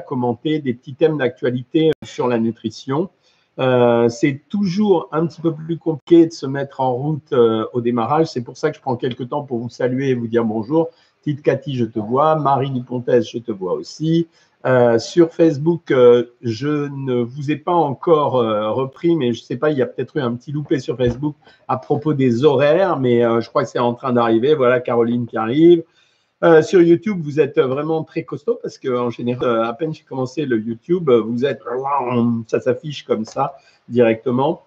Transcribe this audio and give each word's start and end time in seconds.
commenter 0.00 0.58
des 0.60 0.72
petits 0.72 0.94
thèmes 0.94 1.18
d'actualité 1.18 1.90
sur 2.02 2.26
la 2.26 2.38
nutrition. 2.38 3.10
Euh, 3.58 4.08
c'est 4.08 4.40
toujours 4.48 5.08
un 5.12 5.26
petit 5.26 5.42
peu 5.42 5.52
plus 5.52 5.76
compliqué 5.76 6.26
de 6.26 6.32
se 6.32 6.46
mettre 6.46 6.80
en 6.80 6.94
route 6.94 7.32
euh, 7.34 7.66
au 7.74 7.82
démarrage. 7.82 8.28
C'est 8.28 8.40
pour 8.40 8.56
ça 8.56 8.70
que 8.70 8.76
je 8.76 8.80
prends 8.80 8.96
quelques 8.96 9.28
temps 9.28 9.42
pour 9.42 9.58
vous 9.58 9.68
saluer 9.68 10.08
et 10.08 10.14
vous 10.14 10.28
dire 10.28 10.46
bonjour. 10.46 10.88
Tite 11.20 11.42
Cathy, 11.42 11.76
je 11.76 11.84
te 11.84 11.98
vois. 11.98 12.36
Marie 12.36 12.70
Dupontaise, 12.70 13.28
je 13.28 13.38
te 13.38 13.52
vois 13.52 13.74
aussi. 13.74 14.28
Euh, 14.64 14.98
sur 14.98 15.30
Facebook, 15.30 15.92
je 16.40 16.88
ne 16.88 17.22
vous 17.22 17.50
ai 17.50 17.56
pas 17.56 17.74
encore 17.74 18.32
repris, 18.74 19.14
mais 19.14 19.34
je 19.34 19.40
ne 19.40 19.44
sais 19.44 19.56
pas, 19.56 19.70
il 19.70 19.76
y 19.76 19.82
a 19.82 19.86
peut-être 19.86 20.16
eu 20.16 20.20
un 20.20 20.34
petit 20.34 20.52
loupé 20.52 20.78
sur 20.78 20.96
Facebook 20.96 21.34
à 21.68 21.76
propos 21.76 22.14
des 22.14 22.44
horaires, 22.44 22.98
mais 22.98 23.20
je 23.20 23.48
crois 23.48 23.64
que 23.64 23.68
c'est 23.68 23.78
en 23.78 23.92
train 23.92 24.12
d'arriver. 24.14 24.54
Voilà 24.54 24.80
Caroline 24.80 25.26
qui 25.26 25.36
arrive. 25.36 25.82
Euh, 26.44 26.60
sur 26.60 26.82
YouTube, 26.82 27.20
vous 27.22 27.38
êtes 27.38 27.60
vraiment 27.60 28.02
très 28.02 28.24
costaud 28.24 28.58
parce 28.60 28.76
qu'en 28.76 29.10
général, 29.10 29.48
euh, 29.48 29.64
à 29.64 29.72
peine 29.74 29.94
j'ai 29.94 30.02
commencé 30.02 30.44
le 30.44 30.58
YouTube, 30.58 31.08
vous 31.08 31.44
êtes, 31.44 31.60
ça 32.48 32.60
s'affiche 32.60 33.04
comme 33.04 33.24
ça 33.24 33.54
directement. 33.88 34.62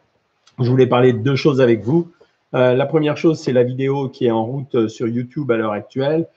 Je 0.59 0.69
voulais 0.69 0.87
parler 0.87 1.11
de 1.11 1.17
deux 1.17 1.35
choses 1.35 1.59
avec 1.59 1.83
vous. 1.83 2.09
Euh, 2.53 2.75
la 2.75 2.85
première 2.85 3.17
chose, 3.17 3.39
c'est 3.39 3.51
la 3.51 3.63
vidéo 3.63 4.07
qui 4.07 4.27
est 4.27 4.31
en 4.31 4.45
route 4.45 4.87
sur 4.87 5.07
YouTube 5.09 5.51
à 5.51 5.57
l'heure 5.57 5.73
actuelle. 5.73 6.27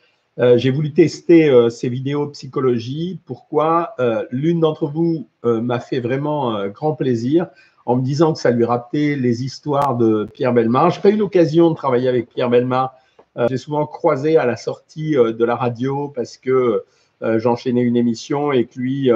j'ai 0.57 0.71
voulu 0.71 0.93
tester 0.93 1.51
ces 1.69 1.89
vidéos 1.89 2.29
psychologie. 2.29 3.19
Pourquoi? 3.25 3.95
L'une 4.31 4.61
d'entre 4.61 4.87
vous 4.87 5.27
m'a 5.43 5.81
fait 5.81 5.99
vraiment 5.99 6.69
grand 6.69 6.95
plaisir 6.95 7.49
en 7.87 7.97
me 7.97 8.03
disant 8.03 8.35
que 8.35 8.39
ça 8.39 8.53
lui 8.53 8.65
rappelait 8.65 9.17
les 9.17 9.43
histoires 9.43 9.97
de 9.97 10.29
Pierre 10.33 10.53
Belmar. 10.53 10.91
Je 10.91 10.97
n'ai 10.99 11.03
pas 11.03 11.11
eu 11.11 11.17
l'occasion 11.17 11.71
de 11.71 11.75
travailler 11.75 12.09
avec 12.09 12.29
Pierre 12.29 12.51
Belmar 12.51 12.95
euh, 12.95 13.08
j'ai 13.49 13.57
souvent 13.57 13.87
croisé 13.87 14.37
à 14.37 14.47
la 14.47 14.57
sortie 14.57 15.17
euh, 15.17 15.33
de 15.33 15.45
la 15.45 15.55
radio 15.55 16.09
parce 16.09 16.37
que 16.37 16.85
euh, 17.23 17.39
j'enchaînais 17.39 17.83
une 17.83 17.97
émission 17.97 18.53
et 18.53 18.65
que 18.67 18.79
lui, 18.79 19.11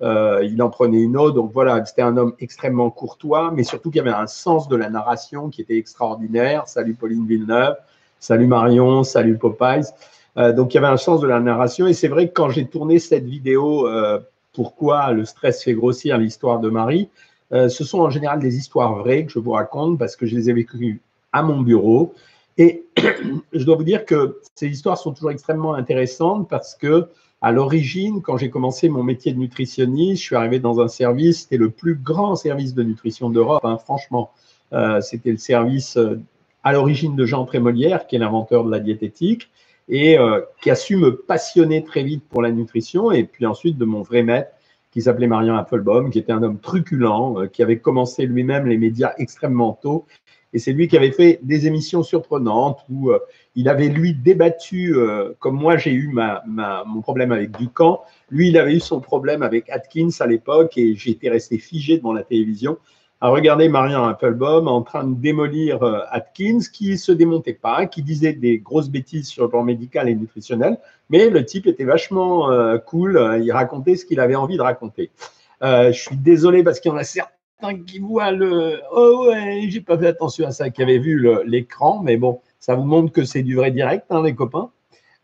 il 0.00 0.62
en 0.62 0.70
prenait 0.70 1.00
une 1.00 1.16
autre. 1.16 1.34
Donc 1.34 1.52
voilà, 1.52 1.84
c'était 1.84 2.02
un 2.02 2.16
homme 2.16 2.34
extrêmement 2.40 2.90
courtois, 2.90 3.52
mais 3.54 3.64
surtout 3.64 3.90
qui 3.90 4.00
avait 4.00 4.10
un 4.10 4.26
sens 4.26 4.68
de 4.68 4.76
la 4.76 4.90
narration 4.90 5.48
qui 5.48 5.62
était 5.62 5.78
extraordinaire. 5.78 6.68
Salut 6.68 6.94
Pauline 6.94 7.26
Villeneuve, 7.26 7.76
salut 8.20 8.46
Marion, 8.46 9.02
salut 9.02 9.38
Popeyes. 9.38 9.92
donc 10.36 10.74
il 10.74 10.76
y 10.76 10.78
avait 10.78 10.92
un 10.92 10.98
sens 10.98 11.20
de 11.20 11.26
la 11.26 11.40
narration. 11.40 11.86
Et 11.86 11.94
c'est 11.94 12.08
vrai 12.08 12.28
que 12.28 12.34
quand 12.34 12.50
j'ai 12.50 12.66
tourné 12.66 12.98
cette 12.98 13.24
vidéo, 13.24 13.88
pourquoi 14.52 15.12
le 15.12 15.24
stress 15.24 15.64
fait 15.64 15.74
grossir 15.74 16.18
l'histoire 16.18 16.60
de 16.60 16.68
Marie, 16.68 17.08
ce 17.50 17.84
sont 17.84 18.00
en 18.00 18.10
général 18.10 18.40
des 18.40 18.56
histoires 18.56 18.96
vraies 18.96 19.24
que 19.24 19.32
je 19.32 19.38
vous 19.38 19.52
raconte 19.52 19.98
parce 19.98 20.16
que 20.16 20.26
je 20.26 20.36
les 20.36 20.50
ai 20.50 20.52
vécues 20.52 21.00
à 21.32 21.42
mon 21.42 21.60
bureau. 21.62 22.14
Et 22.58 22.84
je 23.52 23.64
dois 23.64 23.76
vous 23.76 23.84
dire 23.84 24.04
que 24.04 24.40
ces 24.54 24.68
histoires 24.68 24.98
sont 24.98 25.12
toujours 25.12 25.30
extrêmement 25.30 25.74
intéressantes 25.74 26.48
parce 26.48 26.74
que, 26.74 27.08
à 27.40 27.52
l'origine, 27.52 28.22
quand 28.22 28.36
j'ai 28.36 28.50
commencé 28.50 28.88
mon 28.88 29.02
métier 29.02 29.32
de 29.32 29.38
nutritionniste, 29.38 30.22
je 30.22 30.26
suis 30.26 30.36
arrivé 30.36 30.60
dans 30.60 30.80
un 30.80 30.88
service, 30.88 31.42
c'était 31.42 31.56
le 31.56 31.70
plus 31.70 31.94
grand 31.94 32.36
service 32.36 32.74
de 32.74 32.82
nutrition 32.82 33.28
d'Europe, 33.30 33.64
hein, 33.64 33.78
franchement. 33.78 34.30
Euh, 34.72 35.00
c'était 35.00 35.30
le 35.30 35.36
service 35.36 35.96
euh, 35.96 36.20
à 36.62 36.72
l'origine 36.72 37.16
de 37.16 37.26
Jean 37.26 37.44
Trémolière, 37.44 38.06
qui 38.06 38.16
est 38.16 38.18
l'inventeur 38.18 38.64
de 38.64 38.70
la 38.70 38.80
diététique, 38.80 39.50
et 39.88 40.18
euh, 40.18 40.40
qui 40.62 40.70
a 40.70 40.74
su 40.74 40.96
me 40.96 41.14
passionner 41.14 41.84
très 41.84 42.02
vite 42.02 42.24
pour 42.30 42.40
la 42.40 42.50
nutrition, 42.50 43.12
et 43.12 43.24
puis 43.24 43.44
ensuite 43.44 43.76
de 43.76 43.84
mon 43.84 44.00
vrai 44.00 44.22
maître, 44.22 44.50
qui 44.90 45.02
s'appelait 45.02 45.26
Marian 45.26 45.56
Applebaum, 45.56 46.10
qui 46.10 46.20
était 46.20 46.32
un 46.32 46.42
homme 46.42 46.58
truculent, 46.60 47.50
qui 47.52 47.62
avait 47.62 47.78
commencé 47.78 48.26
lui-même 48.26 48.66
les 48.66 48.78
médias 48.78 49.12
extrêmement 49.18 49.78
tôt 49.82 50.06
et 50.54 50.60
c'est 50.60 50.72
lui 50.72 50.86
qui 50.86 50.96
avait 50.96 51.10
fait 51.10 51.40
des 51.42 51.66
émissions 51.66 52.04
surprenantes 52.04 52.78
où 52.88 53.10
euh, 53.10 53.18
il 53.56 53.68
avait, 53.68 53.88
lui, 53.88 54.14
débattu, 54.14 54.94
euh, 54.94 55.32
comme 55.40 55.56
moi 55.56 55.76
j'ai 55.76 55.90
eu 55.90 56.08
ma, 56.08 56.42
mon 56.86 57.00
problème 57.02 57.32
avec 57.32 57.50
Ducamp, 57.58 58.02
lui, 58.30 58.48
il 58.48 58.56
avait 58.56 58.76
eu 58.76 58.80
son 58.80 59.00
problème 59.00 59.42
avec 59.42 59.68
Atkins 59.68 60.10
à 60.20 60.26
l'époque 60.26 60.78
et 60.78 60.94
j'étais 60.94 61.28
resté 61.28 61.58
figé 61.58 61.98
devant 61.98 62.12
la 62.12 62.22
télévision 62.22 62.78
à 63.20 63.30
regarder 63.30 63.68
Marian 63.68 64.04
Applebaum 64.04 64.68
en 64.68 64.82
train 64.82 65.04
de 65.04 65.14
démolir 65.14 65.82
euh, 65.82 66.00
Atkins 66.10 66.60
qui 66.72 66.98
se 66.98 67.10
démontait 67.10 67.54
pas, 67.54 67.86
qui 67.86 68.02
disait 68.02 68.34
des 68.34 68.58
grosses 68.58 68.90
bêtises 68.90 69.26
sur 69.26 69.42
le 69.44 69.50
plan 69.50 69.64
médical 69.64 70.08
et 70.08 70.14
nutritionnel, 70.14 70.78
mais 71.10 71.30
le 71.30 71.44
type 71.44 71.66
était 71.66 71.84
vachement 71.84 72.48
cool, 72.86 73.40
il 73.42 73.50
racontait 73.52 73.96
ce 73.96 74.04
qu'il 74.04 74.20
avait 74.20 74.34
envie 74.34 74.56
de 74.56 74.62
raconter. 74.62 75.10
je 75.62 75.92
suis 75.92 76.16
désolé 76.16 76.62
parce 76.62 76.80
qu'il 76.80 76.90
y 76.90 76.94
en 76.94 76.96
a 76.96 77.04
certains 77.04 77.33
qui 77.86 77.98
voit 77.98 78.30
le 78.30 78.80
oh 78.92 79.28
ouais, 79.28 79.66
j'ai 79.68 79.80
pas 79.80 79.98
fait 79.98 80.08
attention 80.08 80.46
à 80.46 80.50
ça, 80.50 80.70
qui 80.70 80.82
avait 80.82 80.98
vu 80.98 81.26
l'écran, 81.46 82.00
mais 82.02 82.16
bon, 82.16 82.40
ça 82.60 82.74
vous 82.74 82.84
montre 82.84 83.12
que 83.12 83.24
c'est 83.24 83.42
du 83.42 83.56
vrai 83.56 83.70
direct, 83.70 84.06
hein, 84.10 84.22
les 84.22 84.34
copains. 84.34 84.70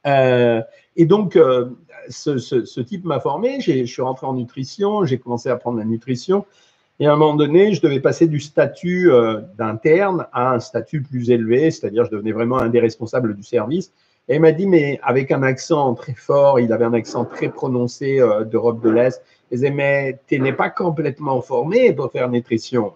Euh, 0.07 0.63
et 0.97 1.07
donc, 1.07 1.37
euh, 1.37 1.71
ce, 2.09 2.81
type 2.81 3.05
m'a 3.05 3.21
formé. 3.21 3.61
Je 3.61 3.85
suis 3.85 4.03
rentré 4.03 4.27
en 4.27 4.35
nutrition, 4.35 5.05
j'ai 5.05 5.19
commencé 5.19 5.49
à 5.49 5.57
prendre 5.57 5.79
la 5.79 5.85
nutrition. 5.85 6.45
Et 6.99 7.07
à 7.07 7.13
un 7.13 7.17
moment 7.17 7.35
donné, 7.35 7.73
je 7.73 7.81
devais 7.81 8.01
passer 8.01 8.27
du 8.27 8.41
statut 8.41 9.11
euh, 9.11 9.41
d'interne 9.57 10.27
à 10.33 10.53
un 10.53 10.61
statut 10.61 11.03
plus 11.03 11.31
élevé, 11.31 11.71
c'est-à-dire 11.71 12.05
je 12.05 12.11
devenais 12.11 12.33
vraiment 12.33 12.59
un 12.59 12.69
des 12.69 12.81
responsables 12.81 13.35
du 13.35 13.43
service. 13.43 13.93
Et 14.29 14.35
il 14.35 14.41
m'a 14.41 14.53
dit, 14.53 14.67
mais 14.67 15.01
avec 15.03 15.33
un 15.33 15.43
accent 15.43 15.95
très 15.95 16.15
fort, 16.15 16.61
il 16.61 16.73
avait 16.73 16.85
un 16.85 16.93
accent 16.93 17.25
très 17.25 17.49
prononcé 17.49 18.21
d'Europe 18.51 18.83
de 18.83 18.91
l'Est. 18.91 19.23
Il 19.51 19.57
disait, 19.57 19.71
mais 19.71 20.21
tu 20.27 20.39
n'es 20.39 20.53
pas 20.53 20.71
complètement 20.71 21.41
formé 21.41 21.93
pour 21.93 22.11
faire 22.13 22.29
nutrition. 22.29 22.93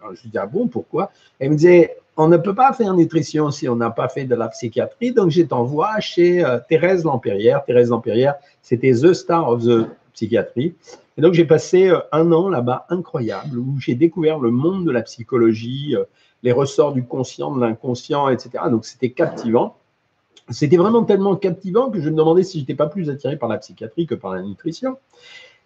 Alors, 0.00 0.14
je 0.14 0.22
lui 0.22 0.30
dis, 0.30 0.38
ah 0.38 0.46
bon, 0.46 0.68
pourquoi? 0.68 1.10
Elle 1.38 1.50
me 1.50 1.56
disait, 1.56 1.96
on 2.16 2.28
ne 2.28 2.36
peut 2.36 2.54
pas 2.54 2.72
faire 2.72 2.94
nutrition 2.94 3.50
si 3.50 3.68
on 3.68 3.76
n'a 3.76 3.90
pas 3.90 4.08
fait 4.08 4.24
de 4.24 4.34
la 4.34 4.48
psychiatrie, 4.48 5.12
donc 5.12 5.30
je 5.30 5.42
t'envoie 5.42 6.00
chez 6.00 6.44
euh, 6.44 6.58
Thérèse 6.66 7.04
Lampérière. 7.04 7.64
Thérèse 7.64 7.90
Lampérière, 7.90 8.36
c'était 8.62 8.92
The 8.92 9.12
Star 9.12 9.48
of 9.48 9.64
the 9.64 9.88
Psychiatrie. 10.14 10.74
Et 11.18 11.20
donc 11.20 11.34
j'ai 11.34 11.44
passé 11.44 11.88
euh, 11.88 11.98
un 12.12 12.32
an 12.32 12.48
là-bas 12.48 12.86
incroyable, 12.88 13.58
où 13.58 13.78
j'ai 13.78 13.94
découvert 13.94 14.38
le 14.38 14.50
monde 14.50 14.86
de 14.86 14.90
la 14.90 15.02
psychologie, 15.02 15.94
euh, 15.94 16.04
les 16.42 16.52
ressorts 16.52 16.92
du 16.92 17.04
conscient, 17.04 17.54
de 17.54 17.60
l'inconscient, 17.60 18.30
etc. 18.30 18.64
Donc 18.70 18.86
c'était 18.86 19.10
captivant. 19.10 19.76
C'était 20.48 20.76
vraiment 20.76 21.04
tellement 21.04 21.36
captivant 21.36 21.90
que 21.90 22.00
je 22.00 22.08
me 22.08 22.16
demandais 22.16 22.44
si 22.44 22.58
je 22.58 22.62
n'étais 22.62 22.76
pas 22.76 22.86
plus 22.86 23.10
attiré 23.10 23.36
par 23.36 23.48
la 23.48 23.58
psychiatrie 23.58 24.06
que 24.06 24.14
par 24.14 24.32
la 24.32 24.42
nutrition. 24.42 24.96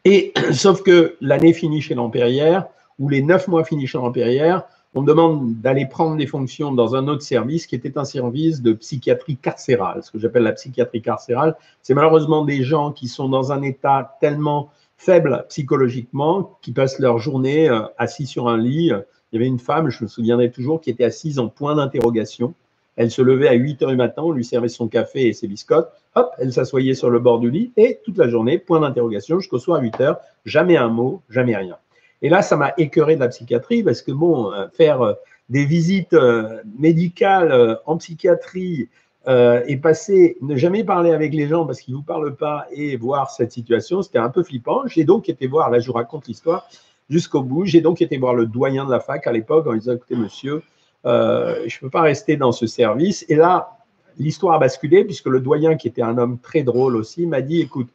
Et 0.04 0.32
sauf 0.52 0.82
que 0.82 1.16
l'année 1.20 1.52
finie 1.52 1.80
chez 1.80 1.94
l'Empérière, 1.94 2.66
ou 2.98 3.08
les 3.08 3.22
neuf 3.22 3.48
mois 3.48 3.64
finis 3.64 3.86
chez 3.86 3.98
l'Empérière, 3.98 4.64
on 4.94 5.02
me 5.02 5.06
demande 5.06 5.60
d'aller 5.60 5.86
prendre 5.86 6.16
des 6.16 6.26
fonctions 6.26 6.72
dans 6.72 6.96
un 6.96 7.06
autre 7.06 7.22
service 7.22 7.66
qui 7.66 7.76
était 7.76 7.96
un 7.96 8.04
service 8.04 8.60
de 8.60 8.72
psychiatrie 8.72 9.36
carcérale. 9.36 10.02
Ce 10.02 10.10
que 10.10 10.18
j'appelle 10.18 10.42
la 10.42 10.52
psychiatrie 10.52 11.00
carcérale, 11.00 11.56
c'est 11.82 11.94
malheureusement 11.94 12.44
des 12.44 12.64
gens 12.64 12.90
qui 12.90 13.06
sont 13.06 13.28
dans 13.28 13.52
un 13.52 13.62
état 13.62 14.16
tellement 14.20 14.70
faible 14.96 15.46
psychologiquement 15.48 16.58
qui 16.60 16.72
passent 16.72 16.98
leur 16.98 17.18
journée 17.18 17.68
euh, 17.68 17.82
assis 17.98 18.26
sur 18.26 18.48
un 18.48 18.58
lit. 18.58 18.90
Il 19.32 19.36
y 19.36 19.36
avait 19.36 19.46
une 19.46 19.60
femme, 19.60 19.90
je 19.90 20.02
me 20.02 20.08
souviendrai 20.08 20.50
toujours, 20.50 20.80
qui 20.80 20.90
était 20.90 21.04
assise 21.04 21.38
en 21.38 21.48
point 21.48 21.76
d'interrogation 21.76 22.54
elle 23.00 23.10
se 23.10 23.22
levait 23.22 23.48
à 23.48 23.54
8 23.54 23.82
heures 23.82 23.88
du 23.88 23.96
matin, 23.96 24.20
on 24.22 24.30
lui 24.30 24.44
servait 24.44 24.68
son 24.68 24.86
café 24.86 25.26
et 25.26 25.32
ses 25.32 25.48
biscottes. 25.48 25.90
Hop, 26.16 26.32
elle 26.36 26.52
s'assoyait 26.52 26.92
sur 26.92 27.08
le 27.08 27.18
bord 27.18 27.38
du 27.38 27.50
lit 27.50 27.72
et 27.78 27.98
toute 28.04 28.18
la 28.18 28.28
journée, 28.28 28.58
point 28.58 28.78
d'interrogation, 28.78 29.40
jusqu'au 29.40 29.58
soir 29.58 29.78
à 29.78 29.80
8 29.80 30.00
heures, 30.02 30.18
jamais 30.44 30.76
un 30.76 30.88
mot, 30.88 31.22
jamais 31.30 31.56
rien. 31.56 31.78
Et 32.20 32.28
là, 32.28 32.42
ça 32.42 32.58
m'a 32.58 32.74
écœuré 32.76 33.14
de 33.14 33.20
la 33.20 33.28
psychiatrie 33.28 33.82
parce 33.82 34.02
que, 34.02 34.12
bon, 34.12 34.52
euh, 34.52 34.66
faire 34.74 35.00
euh, 35.00 35.14
des 35.48 35.64
visites 35.64 36.12
euh, 36.12 36.60
médicales 36.78 37.78
en 37.86 37.96
psychiatrie 37.96 38.90
et 39.26 39.76
passer, 39.78 40.36
ne 40.42 40.56
jamais 40.56 40.84
parler 40.84 41.12
avec 41.12 41.32
les 41.32 41.48
gens 41.48 41.64
parce 41.64 41.80
qu'ils 41.80 41.94
ne 41.94 41.98
vous 42.00 42.04
parlent 42.04 42.36
pas 42.36 42.66
et 42.70 42.96
voir 42.96 43.30
cette 43.30 43.52
situation, 43.52 44.02
c'était 44.02 44.18
un 44.18 44.28
peu 44.28 44.42
flippant. 44.42 44.86
J'ai 44.86 45.04
donc 45.04 45.30
été 45.30 45.46
voir, 45.46 45.70
là 45.70 45.78
je 45.78 45.86
vous 45.86 45.94
raconte 45.94 46.26
l'histoire 46.26 46.68
jusqu'au 47.08 47.42
bout, 47.42 47.64
j'ai 47.64 47.80
donc 47.80 48.02
été 48.02 48.18
voir 48.18 48.34
le 48.34 48.46
doyen 48.46 48.84
de 48.84 48.90
la 48.90 49.00
fac 49.00 49.26
à 49.26 49.32
l'époque 49.32 49.66
en 49.66 49.74
disant, 49.74 49.94
écoutez 49.94 50.16
monsieur, 50.16 50.62
euh, 51.06 51.64
je 51.66 51.76
ne 51.76 51.80
peux 51.80 51.90
pas 51.90 52.02
rester 52.02 52.36
dans 52.36 52.52
ce 52.52 52.66
service. 52.66 53.24
Et 53.28 53.34
là, 53.34 53.78
l'histoire 54.18 54.54
a 54.54 54.58
basculé 54.58 55.04
puisque 55.04 55.26
le 55.26 55.40
doyen, 55.40 55.76
qui 55.76 55.88
était 55.88 56.02
un 56.02 56.18
homme 56.18 56.38
très 56.38 56.62
drôle 56.62 56.96
aussi, 56.96 57.26
m'a 57.26 57.40
dit, 57.40 57.60
écoute, 57.60 57.88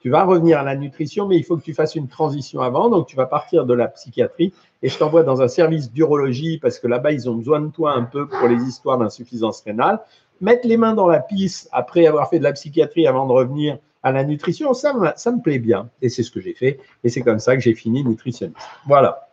tu 0.00 0.10
vas 0.10 0.24
revenir 0.24 0.58
à 0.58 0.64
la 0.64 0.74
nutrition, 0.74 1.28
mais 1.28 1.36
il 1.36 1.44
faut 1.44 1.56
que 1.56 1.62
tu 1.62 1.74
fasses 1.74 1.94
une 1.94 2.08
transition 2.08 2.60
avant. 2.60 2.90
Donc, 2.90 3.06
tu 3.06 3.14
vas 3.14 3.26
partir 3.26 3.64
de 3.64 3.72
la 3.72 3.86
psychiatrie 3.86 4.52
et 4.82 4.88
je 4.88 4.98
t'envoie 4.98 5.22
dans 5.22 5.42
un 5.42 5.48
service 5.48 5.92
d'urologie 5.92 6.58
parce 6.58 6.80
que 6.80 6.88
là-bas, 6.88 7.12
ils 7.12 7.30
ont 7.30 7.36
besoin 7.36 7.60
de 7.60 7.68
toi 7.68 7.92
un 7.92 8.02
peu 8.02 8.26
pour 8.26 8.48
les 8.48 8.60
histoires 8.64 8.98
d'insuffisance 8.98 9.62
rénale. 9.62 10.00
Mettre 10.40 10.66
les 10.66 10.76
mains 10.76 10.94
dans 10.94 11.06
la 11.06 11.20
pisse 11.20 11.68
après 11.70 12.06
avoir 12.06 12.28
fait 12.28 12.40
de 12.40 12.44
la 12.44 12.52
psychiatrie 12.52 13.06
avant 13.06 13.28
de 13.28 13.32
revenir 13.32 13.78
à 14.02 14.10
la 14.10 14.24
nutrition, 14.24 14.74
ça, 14.74 15.14
ça 15.16 15.30
me 15.30 15.40
plaît 15.40 15.60
bien. 15.60 15.88
Et 16.02 16.08
c'est 16.08 16.24
ce 16.24 16.32
que 16.32 16.40
j'ai 16.40 16.54
fait. 16.54 16.80
Et 17.04 17.08
c'est 17.08 17.22
comme 17.22 17.38
ça 17.38 17.54
que 17.54 17.62
j'ai 17.62 17.74
fini 17.74 18.02
nutritionniste. 18.02 18.58
Voilà. 18.88 19.28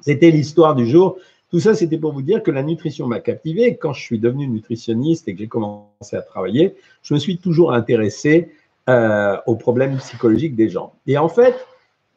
C'était 0.00 0.32
l'histoire 0.32 0.74
du 0.74 0.88
jour. 0.88 1.18
Tout 1.50 1.60
ça, 1.60 1.74
c'était 1.74 1.98
pour 1.98 2.12
vous 2.12 2.22
dire 2.22 2.42
que 2.42 2.50
la 2.50 2.62
nutrition 2.62 3.06
m'a 3.06 3.20
captivé. 3.20 3.76
Quand 3.76 3.92
je 3.92 4.02
suis 4.02 4.18
devenu 4.18 4.46
nutritionniste 4.46 5.28
et 5.28 5.34
que 5.34 5.40
j'ai 5.40 5.48
commencé 5.48 6.14
à 6.16 6.22
travailler, 6.22 6.76
je 7.02 7.14
me 7.14 7.18
suis 7.18 7.38
toujours 7.38 7.72
intéressé 7.72 8.52
euh, 8.88 9.36
aux 9.46 9.56
problèmes 9.56 9.96
psychologiques 9.96 10.54
des 10.54 10.68
gens. 10.68 10.92
Et 11.06 11.18
en 11.18 11.28
fait, 11.28 11.54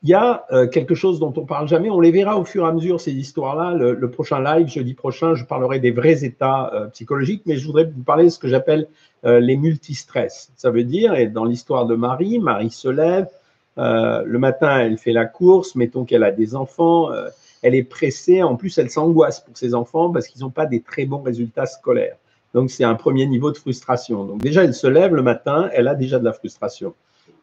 il 0.03 0.09
y 0.09 0.13
a 0.13 0.45
euh, 0.51 0.68
quelque 0.68 0.95
chose 0.95 1.19
dont 1.19 1.33
on 1.35 1.45
parle 1.45 1.68
jamais. 1.68 1.89
On 1.89 2.00
les 2.00 2.12
verra 2.12 2.38
au 2.38 2.45
fur 2.45 2.65
et 2.65 2.68
à 2.68 2.71
mesure, 2.71 3.01
ces 3.01 3.13
histoires-là. 3.13 3.74
Le, 3.74 4.12
prochain 4.12 4.41
live, 4.41 4.68
jeudi 4.68 4.94
prochain, 4.94 5.33
je 5.33 5.45
parlerai 5.45 5.80
des 5.80 5.91
vrais 5.91 6.24
états 6.24 6.71
euh, 6.74 6.88
psychologiques, 6.88 7.44
mais 7.45 7.57
je 7.57 7.65
voudrais 7.65 7.85
vous 7.85 8.03
parler 8.03 8.25
de 8.25 8.30
ce 8.30 8.39
que 8.39 8.47
j'appelle 8.47 8.88
les 9.25 9.56
multistress. 9.56 10.51
Ça 10.57 10.69
veut 10.69 10.83
dire, 10.83 11.15
et 11.15 11.27
dans 11.27 11.45
l'histoire 11.45 11.85
de 11.85 11.95
Marie, 11.95 12.39
Marie 12.39 12.71
se 12.71 12.89
lève, 12.89 13.30
Euh, 13.77 14.24
le 14.25 14.39
matin, 14.39 14.80
elle 14.80 14.97
fait 14.97 15.13
la 15.13 15.25
course, 15.25 15.75
mettons 15.75 16.06
qu'elle 16.06 16.24
a 16.24 16.31
des 16.31 16.56
enfants, 16.56 17.12
euh, 17.12 17.30
elle 17.63 17.75
est 17.75 17.83
pressée, 17.83 18.44
en 18.44 18.56
plus 18.56 18.77
elle 18.77 18.89
s'angoisse 18.89 19.39
pour 19.39 19.57
ses 19.57 19.74
enfants 19.74 20.12
parce 20.12 20.27
qu'ils 20.27 20.42
n'ont 20.42 20.51
pas 20.51 20.65
des 20.65 20.81
très 20.81 21.06
bons 21.06 21.21
résultats 21.21 21.65
scolaires. 21.65 22.18
Donc 22.54 22.69
c'est 22.69 22.83
un 22.83 22.95
premier 22.95 23.25
niveau 23.25 23.51
de 23.51 23.57
frustration. 23.57 24.25
Donc 24.25 24.42
déjà, 24.42 24.63
elle 24.63 24.75
se 24.75 24.86
lève 24.86 25.15
le 25.15 25.24
matin, 25.24 25.69
elle 25.74 25.88
a 25.88 25.95
déjà 25.95 26.19
de 26.19 26.25
la 26.25 26.33
frustration. 26.33 26.94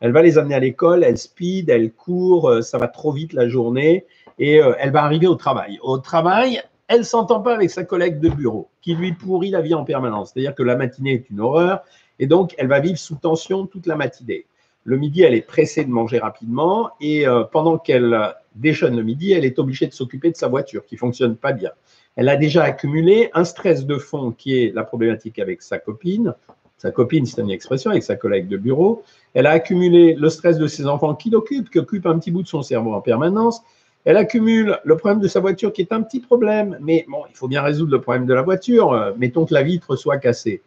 Elle 0.00 0.12
va 0.12 0.22
les 0.22 0.38
amener 0.38 0.54
à 0.54 0.60
l'école, 0.60 1.02
elle 1.02 1.18
speed, 1.18 1.68
elle 1.68 1.92
court, 1.92 2.48
euh, 2.48 2.62
ça 2.62 2.78
va 2.78 2.86
trop 2.86 3.12
vite 3.12 3.32
la 3.32 3.48
journée 3.48 4.06
et 4.38 4.54
elle 4.78 4.90
va 4.90 5.02
arriver 5.02 5.26
au 5.26 5.34
travail. 5.34 5.78
Au 5.82 5.98
travail, 5.98 6.62
elle 6.88 7.04
s'entend 7.04 7.40
pas 7.40 7.54
avec 7.54 7.70
sa 7.70 7.84
collègue 7.84 8.20
de 8.20 8.30
bureau 8.30 8.68
qui 8.82 8.94
lui 8.94 9.12
pourrit 9.12 9.50
la 9.50 9.60
vie 9.60 9.74
en 9.74 9.84
permanence. 9.84 10.32
C'est-à-dire 10.32 10.54
que 10.54 10.62
la 10.62 10.76
matinée 10.76 11.12
est 11.12 11.30
une 11.30 11.40
horreur 11.40 11.82
et 12.18 12.26
donc 12.26 12.54
elle 12.58 12.68
va 12.68 12.80
vivre 12.80 12.98
sous 12.98 13.16
tension 13.16 13.66
toute 13.66 13.86
la 13.86 13.96
matinée. 13.96 14.46
Le 14.84 14.96
midi, 14.96 15.22
elle 15.22 15.34
est 15.34 15.46
pressée 15.46 15.84
de 15.84 15.90
manger 15.90 16.18
rapidement 16.18 16.90
et 17.00 17.28
euh, 17.28 17.44
pendant 17.44 17.78
qu'elle 17.78 18.34
déjeune 18.54 18.96
le 18.96 19.02
midi, 19.02 19.32
elle 19.32 19.44
est 19.44 19.58
obligée 19.58 19.86
de 19.86 19.92
s'occuper 19.92 20.30
de 20.30 20.36
sa 20.36 20.48
voiture 20.48 20.84
qui 20.84 20.96
fonctionne 20.96 21.36
pas 21.36 21.52
bien. 21.52 21.70
Elle 22.16 22.28
a 22.28 22.36
déjà 22.36 22.64
accumulé 22.64 23.30
un 23.34 23.44
stress 23.44 23.86
de 23.86 23.96
fond 23.96 24.32
qui 24.32 24.58
est 24.58 24.74
la 24.74 24.84
problématique 24.84 25.38
avec 25.38 25.62
sa 25.62 25.78
copine. 25.78 26.34
Sa 26.78 26.90
copine, 26.90 27.26
c'est 27.26 27.40
une 27.40 27.50
expression, 27.50 27.90
avec 27.90 28.02
sa 28.02 28.16
collègue 28.16 28.48
de 28.48 28.56
bureau. 28.56 29.02
Elle 29.34 29.46
a 29.46 29.50
accumulé 29.50 30.14
le 30.14 30.28
stress 30.30 30.58
de 30.58 30.66
ses 30.66 30.86
enfants 30.86 31.14
qui 31.14 31.30
l'occupent, 31.30 31.70
qui 31.70 31.78
occupe 31.78 32.06
un 32.06 32.18
petit 32.18 32.30
bout 32.30 32.42
de 32.42 32.48
son 32.48 32.62
cerveau 32.62 32.94
en 32.94 33.00
permanence. 33.00 33.62
Elle 34.04 34.16
accumule 34.16 34.78
le 34.82 34.96
problème 34.96 35.20
de 35.20 35.28
sa 35.28 35.40
voiture 35.40 35.72
qui 35.72 35.82
est 35.82 35.92
un 35.92 36.00
petit 36.00 36.20
problème, 36.20 36.78
mais 36.80 37.04
bon, 37.06 37.24
il 37.28 37.36
faut 37.36 37.48
bien 37.48 37.62
résoudre 37.62 37.92
le 37.92 38.00
problème 38.00 38.24
de 38.24 38.32
la 38.32 38.42
voiture. 38.42 39.14
Mettons 39.18 39.44
que 39.44 39.52
la 39.52 39.62
vitre 39.62 39.94
soit 39.94 40.16
cassée. 40.16 40.62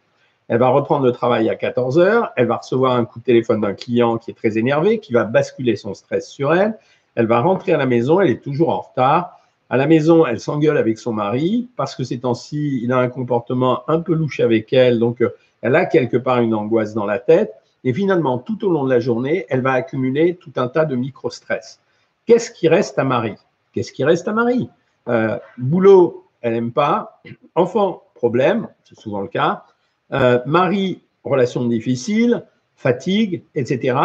Elle 0.46 0.58
va 0.58 0.68
reprendre 0.68 1.04
le 1.04 1.12
travail 1.12 1.48
à 1.48 1.56
14 1.56 1.98
heures. 1.98 2.32
Elle 2.36 2.46
va 2.46 2.58
recevoir 2.58 2.96
un 2.96 3.04
coup 3.04 3.18
de 3.18 3.24
téléphone 3.24 3.62
d'un 3.62 3.74
client 3.74 4.18
qui 4.18 4.30
est 4.30 4.34
très 4.34 4.58
énervé, 4.58 5.00
qui 5.00 5.12
va 5.12 5.24
basculer 5.24 5.74
son 5.74 5.94
stress 5.94 6.28
sur 6.28 6.54
elle. 6.54 6.78
Elle 7.14 7.26
va 7.26 7.40
rentrer 7.40 7.72
à 7.72 7.76
la 7.76 7.86
maison. 7.86 8.20
Elle 8.20 8.30
est 8.30 8.42
toujours 8.42 8.70
en 8.70 8.80
retard. 8.80 9.40
À 9.70 9.76
la 9.76 9.86
maison, 9.86 10.26
elle 10.26 10.40
s'engueule 10.40 10.76
avec 10.76 10.98
son 10.98 11.12
mari 11.12 11.68
parce 11.76 11.96
que 11.96 12.04
ces 12.04 12.20
temps-ci, 12.20 12.80
il 12.82 12.92
a 12.92 12.98
un 12.98 13.08
comportement 13.08 13.88
un 13.88 14.00
peu 14.00 14.14
louche 14.14 14.40
avec 14.40 14.72
elle. 14.72 14.98
Donc, 14.98 15.20
euh, 15.20 15.30
elle 15.62 15.76
a 15.76 15.86
quelque 15.86 16.16
part 16.16 16.40
une 16.40 16.54
angoisse 16.54 16.94
dans 16.94 17.06
la 17.06 17.18
tête. 17.18 17.52
Et 17.84 17.92
finalement, 17.92 18.38
tout 18.38 18.64
au 18.66 18.70
long 18.70 18.84
de 18.84 18.90
la 18.90 19.00
journée, 19.00 19.46
elle 19.48 19.60
va 19.60 19.72
accumuler 19.72 20.36
tout 20.36 20.52
un 20.56 20.68
tas 20.68 20.84
de 20.84 20.96
micro-stress. 20.96 21.80
Qu'est-ce 22.26 22.50
qui 22.50 22.68
reste 22.68 22.98
à 22.98 23.04
Marie? 23.04 23.36
Qu'est-ce 23.72 23.92
qui 23.92 24.04
reste 24.04 24.28
à 24.28 24.32
Marie? 24.32 24.70
Euh, 25.08 25.38
Boulot, 25.58 26.26
elle 26.40 26.54
n'aime 26.54 26.72
pas. 26.72 27.20
Enfant, 27.54 28.02
problème, 28.14 28.68
c'est 28.84 28.98
souvent 28.98 29.20
le 29.20 29.28
cas. 29.28 29.64
Euh, 30.12 30.40
mari, 30.46 31.02
relation 31.24 31.64
difficile, 31.66 32.44
fatigue, 32.76 33.42
etc. 33.54 33.98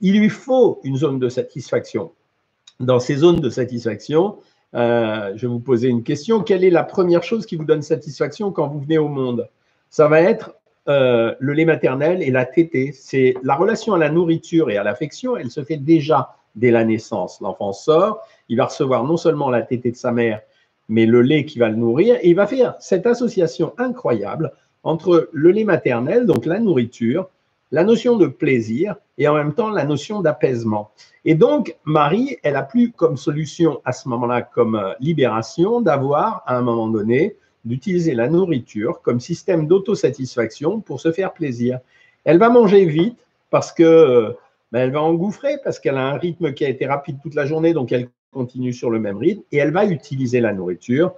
Il 0.00 0.18
lui 0.18 0.28
faut 0.28 0.80
une 0.84 0.96
zone 0.96 1.18
de 1.18 1.28
satisfaction. 1.28 2.12
Dans 2.80 3.00
ces 3.00 3.16
zones 3.16 3.40
de 3.40 3.50
satisfaction, 3.50 4.36
euh, 4.74 5.32
je 5.36 5.42
vais 5.42 5.52
vous 5.52 5.60
poser 5.60 5.88
une 5.88 6.02
question. 6.02 6.40
Quelle 6.40 6.64
est 6.64 6.70
la 6.70 6.82
première 6.82 7.22
chose 7.22 7.46
qui 7.46 7.56
vous 7.56 7.64
donne 7.64 7.82
satisfaction 7.82 8.50
quand 8.50 8.68
vous 8.68 8.80
venez 8.80 8.98
au 8.98 9.08
monde? 9.08 9.48
Ça 9.90 10.08
va 10.08 10.20
être 10.20 10.54
euh, 10.88 11.34
le 11.38 11.52
lait 11.52 11.64
maternel 11.64 12.22
et 12.22 12.30
la 12.30 12.44
tétée. 12.44 12.92
C'est 12.92 13.34
la 13.42 13.54
relation 13.54 13.94
à 13.94 13.98
la 13.98 14.10
nourriture 14.10 14.70
et 14.70 14.76
à 14.76 14.82
l'affection, 14.82 15.36
elle 15.36 15.50
se 15.50 15.62
fait 15.62 15.76
déjà 15.76 16.36
dès 16.56 16.70
la 16.70 16.84
naissance. 16.84 17.40
L'enfant 17.40 17.72
sort, 17.72 18.20
il 18.48 18.58
va 18.58 18.66
recevoir 18.66 19.04
non 19.04 19.16
seulement 19.16 19.50
la 19.50 19.62
tétée 19.62 19.92
de 19.92 19.96
sa 19.96 20.12
mère, 20.12 20.40
mais 20.88 21.06
le 21.06 21.22
lait 21.22 21.44
qui 21.44 21.58
va 21.58 21.68
le 21.68 21.76
nourrir, 21.76 22.16
et 22.20 22.28
il 22.28 22.34
va 22.36 22.46
faire 22.46 22.74
cette 22.80 23.06
association 23.06 23.72
incroyable 23.78 24.52
entre 24.82 25.30
le 25.32 25.50
lait 25.50 25.64
maternel, 25.64 26.26
donc 26.26 26.44
la 26.44 26.60
nourriture, 26.60 27.28
la 27.74 27.82
notion 27.82 28.16
de 28.16 28.28
plaisir 28.28 28.94
et 29.18 29.26
en 29.26 29.34
même 29.34 29.52
temps 29.52 29.68
la 29.68 29.84
notion 29.84 30.20
d'apaisement. 30.22 30.92
Et 31.24 31.34
donc, 31.34 31.74
Marie, 31.84 32.36
elle 32.44 32.54
a 32.54 32.62
plus 32.62 32.92
comme 32.92 33.16
solution 33.16 33.80
à 33.84 33.90
ce 33.90 34.08
moment-là, 34.10 34.42
comme 34.42 34.76
euh, 34.76 34.92
libération, 35.00 35.80
d'avoir 35.80 36.44
à 36.46 36.56
un 36.56 36.62
moment 36.62 36.86
donné, 36.86 37.34
d'utiliser 37.64 38.14
la 38.14 38.28
nourriture 38.28 39.02
comme 39.02 39.18
système 39.18 39.66
d'autosatisfaction 39.66 40.80
pour 40.82 41.00
se 41.00 41.10
faire 41.10 41.32
plaisir. 41.32 41.80
Elle 42.22 42.38
va 42.38 42.48
manger 42.48 42.84
vite 42.84 43.18
parce 43.50 43.72
que 43.72 43.82
euh, 43.82 44.30
ben, 44.70 44.78
elle 44.82 44.92
va 44.92 45.02
engouffrer, 45.02 45.56
parce 45.64 45.80
qu'elle 45.80 45.96
a 45.96 46.06
un 46.06 46.16
rythme 46.16 46.54
qui 46.54 46.64
a 46.64 46.68
été 46.68 46.86
rapide 46.86 47.18
toute 47.24 47.34
la 47.34 47.44
journée, 47.44 47.72
donc 47.72 47.90
elle 47.90 48.08
continue 48.30 48.72
sur 48.72 48.90
le 48.90 49.00
même 49.00 49.16
rythme, 49.16 49.42
et 49.50 49.56
elle 49.56 49.72
va 49.72 49.84
utiliser 49.84 50.40
la 50.40 50.52
nourriture 50.52 51.12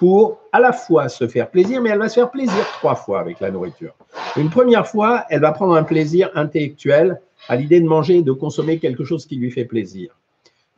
pour 0.00 0.38
à 0.50 0.60
la 0.60 0.72
fois 0.72 1.10
se 1.10 1.28
faire 1.28 1.50
plaisir, 1.50 1.82
mais 1.82 1.90
elle 1.90 1.98
va 1.98 2.08
se 2.08 2.14
faire 2.14 2.30
plaisir 2.30 2.64
trois 2.78 2.94
fois 2.94 3.20
avec 3.20 3.38
la 3.38 3.50
nourriture. 3.50 3.94
Une 4.38 4.48
première 4.48 4.86
fois, 4.86 5.26
elle 5.28 5.42
va 5.42 5.52
prendre 5.52 5.74
un 5.74 5.82
plaisir 5.82 6.30
intellectuel 6.34 7.20
à 7.48 7.56
l'idée 7.56 7.82
de 7.82 7.86
manger 7.86 8.16
et 8.16 8.22
de 8.22 8.32
consommer 8.32 8.78
quelque 8.78 9.04
chose 9.04 9.26
qui 9.26 9.36
lui 9.36 9.50
fait 9.50 9.66
plaisir. 9.66 10.16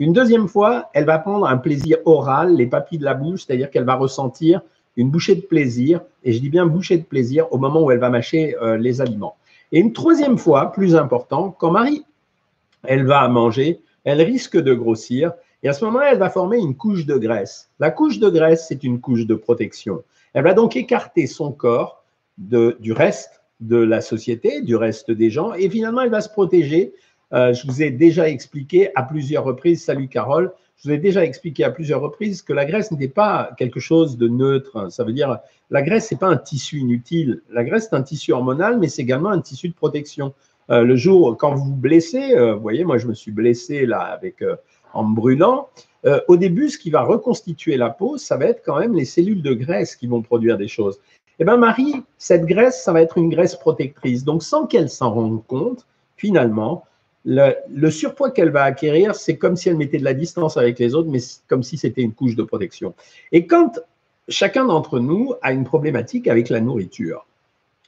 Une 0.00 0.12
deuxième 0.12 0.48
fois, 0.48 0.90
elle 0.92 1.04
va 1.04 1.20
prendre 1.20 1.46
un 1.46 1.56
plaisir 1.56 1.98
oral, 2.04 2.56
les 2.56 2.66
papilles 2.66 2.98
de 2.98 3.04
la 3.04 3.14
bouche, 3.14 3.44
c'est-à-dire 3.46 3.70
qu'elle 3.70 3.84
va 3.84 3.94
ressentir 3.94 4.60
une 4.96 5.08
bouchée 5.08 5.36
de 5.36 5.42
plaisir, 5.42 6.00
et 6.24 6.32
je 6.32 6.40
dis 6.40 6.50
bien 6.50 6.66
bouchée 6.66 6.98
de 6.98 7.04
plaisir 7.04 7.46
au 7.52 7.58
moment 7.58 7.80
où 7.80 7.92
elle 7.92 8.00
va 8.00 8.10
mâcher 8.10 8.56
euh, 8.60 8.76
les 8.76 9.00
aliments. 9.00 9.36
Et 9.70 9.78
une 9.78 9.92
troisième 9.92 10.36
fois, 10.36 10.72
plus 10.72 10.96
important, 10.96 11.54
quand 11.56 11.70
Marie, 11.70 12.04
elle 12.82 13.06
va 13.06 13.28
manger, 13.28 13.82
elle 14.02 14.20
risque 14.20 14.56
de 14.56 14.74
grossir, 14.74 15.30
et 15.62 15.69
à 15.69 15.73
ce 15.73 15.85
moment-là, 15.85 16.12
elle 16.12 16.19
va 16.19 16.31
former 16.31 16.59
une 16.59 16.75
couche 16.75 17.06
de 17.06 17.17
graisse. 17.17 17.70
La 17.79 17.91
couche 17.91 18.19
de 18.19 18.29
graisse, 18.29 18.67
c'est 18.69 18.82
une 18.82 19.00
couche 19.00 19.26
de 19.26 19.35
protection. 19.35 20.03
Elle 20.35 20.44
va 20.44 20.55
donc 20.55 20.76
écarter 20.76 21.26
son 21.26 21.53
corps 21.53 22.05
du 22.38 22.93
reste 22.93 23.43
de 23.61 23.76
la 23.76 24.00
société, 24.00 24.62
du 24.62 24.75
reste 24.75 25.11
des 25.11 25.31
gens, 25.31 25.55
et 25.55 25.70
finalement, 25.70 26.00
elle 26.00 26.11
va 26.11 26.20
se 26.20 26.31
protéger. 26.31 26.93
Euh, 27.32 27.53
je 27.53 27.67
vous 27.67 27.82
ai 27.82 27.91
déjà 27.91 28.29
expliqué 28.29 28.91
à 28.97 29.03
plusieurs 29.03 29.44
reprises, 29.44 29.85
salut 29.85 30.09
Carole, 30.09 30.53
je 30.76 30.88
vous 30.88 30.94
ai 30.94 30.99
déjà 30.99 31.25
expliqué 31.25 31.62
à 31.62 31.70
plusieurs 31.70 32.00
reprises 32.00 32.43
que 32.43 32.53
la 32.53 32.65
graisse 32.65 32.91
n'était 32.91 33.06
pas 33.06 33.53
quelque 33.56 33.79
chose 33.79 34.19
de 34.19 34.26
neutre. 34.26 34.91
Ça 34.91 35.05
veut 35.05 35.12
dire, 35.12 35.38
la 35.70 35.81
graisse, 35.81 36.11
n'est 36.11 36.19
pas 36.19 36.26
un 36.26 36.37
tissu 36.37 36.79
inutile. 36.79 37.41
La 37.53 37.62
graisse, 37.62 37.87
c'est 37.88 37.94
un 37.94 38.03
tissu 38.03 38.32
hormonal, 38.32 38.81
mais 38.81 38.88
c'est 38.88 39.03
également 39.03 39.31
un 39.31 39.41
tissu 39.41 39.69
de 39.69 39.75
protection. 39.75 40.35
Euh, 40.70 40.82
le 40.82 40.97
jour, 40.97 41.37
quand 41.37 41.55
vous 41.55 41.67
vous 41.67 41.76
blessez, 41.76 42.32
euh, 42.32 42.55
vous 42.55 42.62
voyez, 42.62 42.82
moi, 42.82 42.99
je 42.99 43.06
me 43.06 43.15
suis 43.15 43.31
blessé 43.31 43.87
là 43.87 44.00
avec 44.00 44.43
en 44.94 45.05
brûlant, 45.05 45.69
euh, 46.05 46.21
au 46.29 46.37
début, 46.37 46.69
ce 46.69 46.79
qui 46.79 46.91
va 46.91 47.03
reconstituer 47.03 47.77
la 47.77 47.91
peau, 47.91 48.19
ça 48.19 48.37
va 48.37 48.47
être 48.47 48.62
quand 48.65 48.79
même 48.79 48.94
les 48.94 49.05
cellules 49.05 49.43
de 49.43 49.55
graisse 49.55 49.97
qui 49.97 50.06
vont 50.06 50.23
produire 50.23 50.59
des 50.59 50.69
choses. 50.69 50.99
Eh 51.39 51.44
bien, 51.44 51.56
Marie, 51.56 52.03
cette 52.19 52.44
graisse, 52.44 52.83
ça 52.83 52.93
va 52.93 53.03
être 53.03 53.19
une 53.19 53.29
graisse 53.29 53.56
protectrice. 53.56 54.25
Donc, 54.25 54.43
sans 54.43 54.67
qu'elle 54.67 54.91
s'en 54.91 55.12
rende 55.12 55.47
compte, 55.47 55.87
finalement, 56.17 56.85
le, 57.25 57.91
surpoids 57.91 58.31
qu'elle 58.31 58.50
va 58.50 58.65
acquérir, 58.65 59.15
c'est 59.15 59.37
comme 59.37 59.56
si 59.56 59.69
elle 59.69 59.77
mettait 59.77 59.99
de 59.99 60.05
la 60.05 60.15
distance 60.15 60.56
avec 60.56 60.79
les 60.79 60.94
autres, 60.94 61.09
mais 61.09 61.21
comme 61.49 61.63
si 61.63 61.77
c'était 61.77 62.03
une 62.03 62.13
couche 62.13 62.34
de 62.34 62.43
protection. 62.43 62.94
Et 63.31 63.46
quand 63.46 63.81
chacun 64.29 64.65
d'entre 64.65 64.99
nous 64.99 65.34
a 65.43 65.53
une 65.53 65.65
problématique 65.65 66.29
avec 66.29 66.49
la 66.49 66.61
nourriture, 66.61 67.27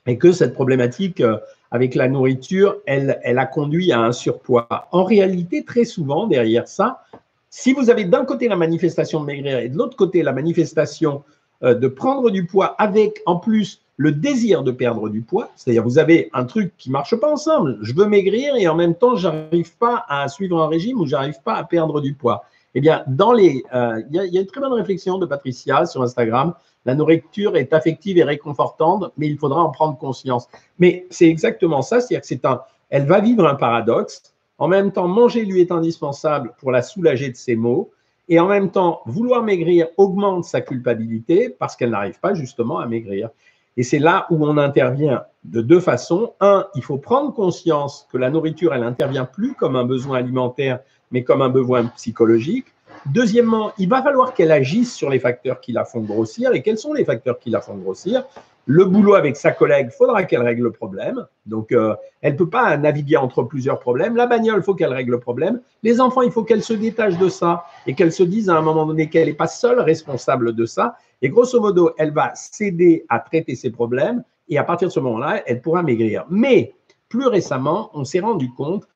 et 0.06 0.18
que 0.18 0.32
cette 0.32 0.54
problématique 0.54 1.20
euh, 1.20 1.38
avec 1.74 1.96
la 1.96 2.06
nourriture, 2.06 2.76
elle, 2.86 3.18
elle 3.24 3.36
a 3.36 3.46
conduit 3.46 3.90
à 3.90 3.98
un 3.98 4.12
surpoids. 4.12 4.86
En 4.92 5.02
réalité, 5.02 5.64
très 5.64 5.84
souvent, 5.84 6.28
derrière 6.28 6.68
ça, 6.68 7.02
si 7.50 7.72
vous 7.72 7.90
avez 7.90 8.04
d'un 8.04 8.24
côté 8.24 8.46
la 8.46 8.54
manifestation 8.54 9.20
de 9.20 9.26
maigrir 9.26 9.58
et 9.58 9.68
de 9.68 9.76
l'autre 9.76 9.96
côté 9.96 10.22
la 10.22 10.32
manifestation 10.32 11.24
euh, 11.64 11.74
de 11.74 11.88
prendre 11.88 12.30
du 12.30 12.46
poids 12.46 12.76
avec 12.78 13.22
en 13.26 13.38
plus 13.40 13.82
le 13.96 14.12
désir 14.12 14.62
de 14.62 14.70
perdre 14.70 15.08
du 15.08 15.20
poids, 15.20 15.50
c'est-à-dire 15.56 15.82
vous 15.82 15.98
avez 15.98 16.30
un 16.32 16.44
truc 16.44 16.72
qui 16.78 16.92
marche 16.92 17.16
pas 17.16 17.32
ensemble, 17.32 17.78
je 17.82 17.92
veux 17.92 18.06
maigrir 18.06 18.54
et 18.54 18.68
en 18.68 18.76
même 18.76 18.94
temps 18.94 19.16
j'arrive 19.16 19.76
pas 19.76 20.04
à 20.08 20.28
suivre 20.28 20.62
un 20.62 20.68
régime 20.68 21.00
ou 21.00 21.06
j'arrive 21.06 21.42
pas 21.44 21.54
à 21.54 21.64
perdre 21.64 22.00
du 22.00 22.14
poids. 22.14 22.44
Eh 22.76 22.80
bien, 22.80 23.02
dans 23.08 23.32
les, 23.32 23.64
euh, 23.74 24.00
il 24.10 24.32
y, 24.32 24.38
a 24.38 24.40
une 24.40 24.46
très 24.46 24.60
bonne 24.60 24.72
réflexion 24.72 25.18
de 25.18 25.26
Patricia 25.26 25.86
sur 25.86 26.02
Instagram 26.02 26.54
la 26.84 26.94
nourriture 26.94 27.56
est 27.56 27.72
affective 27.72 28.18
et 28.18 28.24
réconfortante, 28.24 29.12
mais 29.16 29.26
il 29.26 29.38
faudra 29.38 29.62
en 29.62 29.70
prendre 29.70 29.96
conscience. 29.96 30.48
Mais 30.78 31.06
c'est 31.10 31.28
exactement 31.28 31.82
ça, 31.82 32.00
c'est-à-dire 32.00 32.20
que 32.20 32.26
c'est 32.26 32.44
un, 32.44 32.60
elle 32.90 33.06
va 33.06 33.20
vivre 33.20 33.46
un 33.46 33.54
paradoxe. 33.54 34.34
En 34.58 34.68
même 34.68 34.92
temps, 34.92 35.08
manger 35.08 35.44
lui 35.44 35.60
est 35.60 35.72
indispensable 35.72 36.52
pour 36.58 36.70
la 36.70 36.82
soulager 36.82 37.30
de 37.30 37.36
ses 37.36 37.56
maux, 37.56 37.90
et 38.28 38.40
en 38.40 38.46
même 38.46 38.70
temps, 38.70 39.02
vouloir 39.06 39.42
maigrir 39.42 39.88
augmente 39.96 40.44
sa 40.44 40.60
culpabilité 40.60 41.50
parce 41.50 41.76
qu'elle 41.76 41.90
n'arrive 41.90 42.18
pas 42.20 42.34
justement 42.34 42.78
à 42.78 42.86
maigrir. 42.86 43.28
Et 43.76 43.82
c'est 43.82 43.98
là 43.98 44.26
où 44.30 44.46
on 44.46 44.56
intervient 44.56 45.24
de 45.44 45.60
deux 45.60 45.80
façons. 45.80 46.32
Un, 46.40 46.66
il 46.74 46.82
faut 46.82 46.96
prendre 46.96 47.34
conscience 47.34 48.08
que 48.10 48.16
la 48.16 48.30
nourriture, 48.30 48.72
elle 48.72 48.82
n'intervient 48.82 49.24
plus 49.24 49.54
comme 49.54 49.76
un 49.76 49.84
besoin 49.84 50.18
alimentaire, 50.18 50.78
mais 51.10 51.24
comme 51.24 51.42
un 51.42 51.48
besoin 51.48 51.86
psychologique. 51.96 52.66
Deuxièmement, 53.06 53.72
il 53.78 53.88
va 53.88 54.02
falloir 54.02 54.32
qu'elle 54.32 54.50
agisse 54.50 54.94
sur 54.94 55.10
les 55.10 55.18
facteurs 55.18 55.60
qui 55.60 55.72
la 55.72 55.84
font 55.84 56.00
grossir. 56.00 56.52
Et 56.54 56.62
quels 56.62 56.78
sont 56.78 56.94
les 56.94 57.04
facteurs 57.04 57.38
qui 57.38 57.50
la 57.50 57.60
font 57.60 57.76
grossir? 57.76 58.24
Le 58.66 58.86
boulot 58.86 59.14
avec 59.14 59.36
sa 59.36 59.52
collègue, 59.52 59.90
faudra 59.90 60.24
qu'elle 60.24 60.40
règle 60.40 60.62
le 60.62 60.70
problème. 60.70 61.26
Donc, 61.44 61.70
euh, 61.70 61.94
elle 62.22 62.32
ne 62.32 62.38
peut 62.38 62.48
pas 62.48 62.74
naviguer 62.78 63.18
entre 63.18 63.42
plusieurs 63.42 63.78
problèmes. 63.78 64.16
La 64.16 64.26
bagnole, 64.26 64.60
il 64.60 64.62
faut 64.62 64.74
qu'elle 64.74 64.92
règle 64.92 65.10
le 65.10 65.20
problème. 65.20 65.60
Les 65.82 66.00
enfants, 66.00 66.22
il 66.22 66.32
faut 66.32 66.44
qu'elle 66.44 66.62
se 66.62 66.72
détache 66.72 67.18
de 67.18 67.28
ça 67.28 67.64
et 67.86 67.94
qu'elle 67.94 68.12
se 68.12 68.22
dise 68.22 68.48
à 68.48 68.56
un 68.56 68.62
moment 68.62 68.86
donné 68.86 69.10
qu'elle 69.10 69.28
n'est 69.28 69.34
pas 69.34 69.48
seule 69.48 69.80
responsable 69.80 70.54
de 70.54 70.64
ça. 70.64 70.96
Et 71.20 71.28
grosso 71.28 71.60
modo, 71.60 71.90
elle 71.98 72.12
va 72.12 72.34
s'aider 72.34 73.04
à 73.10 73.18
traiter 73.18 73.54
ses 73.54 73.70
problèmes 73.70 74.24
et 74.48 74.56
à 74.56 74.64
partir 74.64 74.88
de 74.88 74.92
ce 74.92 75.00
moment-là, 75.00 75.42
elle 75.46 75.60
pourra 75.60 75.82
maigrir. 75.82 76.24
Mais 76.30 76.72
plus 77.10 77.26
récemment, 77.26 77.90
on 77.92 78.04
s'est 78.04 78.20
rendu 78.20 78.50
compte 78.50 78.88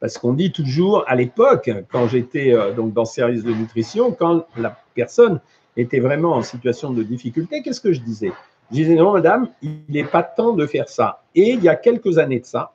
Parce 0.00 0.18
qu'on 0.18 0.34
dit 0.34 0.52
toujours, 0.52 1.04
à 1.06 1.14
l'époque, 1.14 1.70
quand 1.90 2.08
j'étais 2.08 2.52
euh, 2.52 2.72
donc 2.72 2.92
dans 2.92 3.02
le 3.02 3.06
service 3.06 3.42
de 3.42 3.52
nutrition, 3.52 4.12
quand 4.12 4.46
la 4.56 4.76
personne 4.94 5.40
était 5.76 6.00
vraiment 6.00 6.32
en 6.32 6.42
situation 6.42 6.92
de 6.92 7.02
difficulté, 7.02 7.62
qu'est-ce 7.62 7.80
que 7.80 7.92
je 7.92 8.00
disais? 8.00 8.32
Je 8.70 8.76
disais, 8.76 8.94
non, 8.94 9.12
madame, 9.12 9.48
il 9.62 9.80
n'est 9.88 10.04
pas 10.04 10.22
temps 10.22 10.52
de 10.52 10.66
faire 10.66 10.88
ça. 10.88 11.22
Et 11.34 11.52
il 11.52 11.62
y 11.62 11.68
a 11.68 11.76
quelques 11.76 12.18
années 12.18 12.40
de 12.40 12.46
ça, 12.46 12.72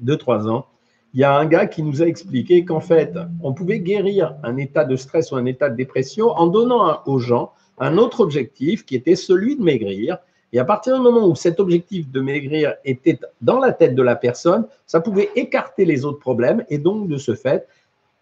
deux, 0.00 0.16
trois 0.16 0.48
ans, 0.48 0.66
il 1.14 1.20
y 1.20 1.24
a 1.24 1.34
un 1.34 1.46
gars 1.46 1.66
qui 1.66 1.82
nous 1.82 2.02
a 2.02 2.06
expliqué 2.06 2.64
qu'en 2.64 2.80
fait, 2.80 3.16
on 3.42 3.54
pouvait 3.54 3.80
guérir 3.80 4.34
un 4.42 4.58
état 4.58 4.84
de 4.84 4.96
stress 4.96 5.32
ou 5.32 5.36
un 5.36 5.46
état 5.46 5.70
de 5.70 5.76
dépression 5.76 6.28
en 6.30 6.46
donnant 6.46 7.00
aux 7.06 7.18
gens 7.18 7.52
un 7.78 7.96
autre 7.96 8.20
objectif 8.20 8.84
qui 8.84 8.96
était 8.96 9.16
celui 9.16 9.56
de 9.56 9.62
maigrir. 9.62 10.18
Et 10.52 10.58
à 10.58 10.64
partir 10.64 10.96
du 10.96 11.02
moment 11.02 11.26
où 11.26 11.34
cet 11.34 11.60
objectif 11.60 12.10
de 12.10 12.20
maigrir 12.20 12.74
était 12.84 13.18
dans 13.42 13.58
la 13.58 13.72
tête 13.72 13.94
de 13.94 14.02
la 14.02 14.16
personne, 14.16 14.66
ça 14.86 15.00
pouvait 15.00 15.30
écarter 15.34 15.84
les 15.84 16.04
autres 16.04 16.20
problèmes 16.20 16.64
et 16.70 16.78
donc 16.78 17.08
de 17.08 17.16
ce 17.16 17.34
fait 17.34 17.66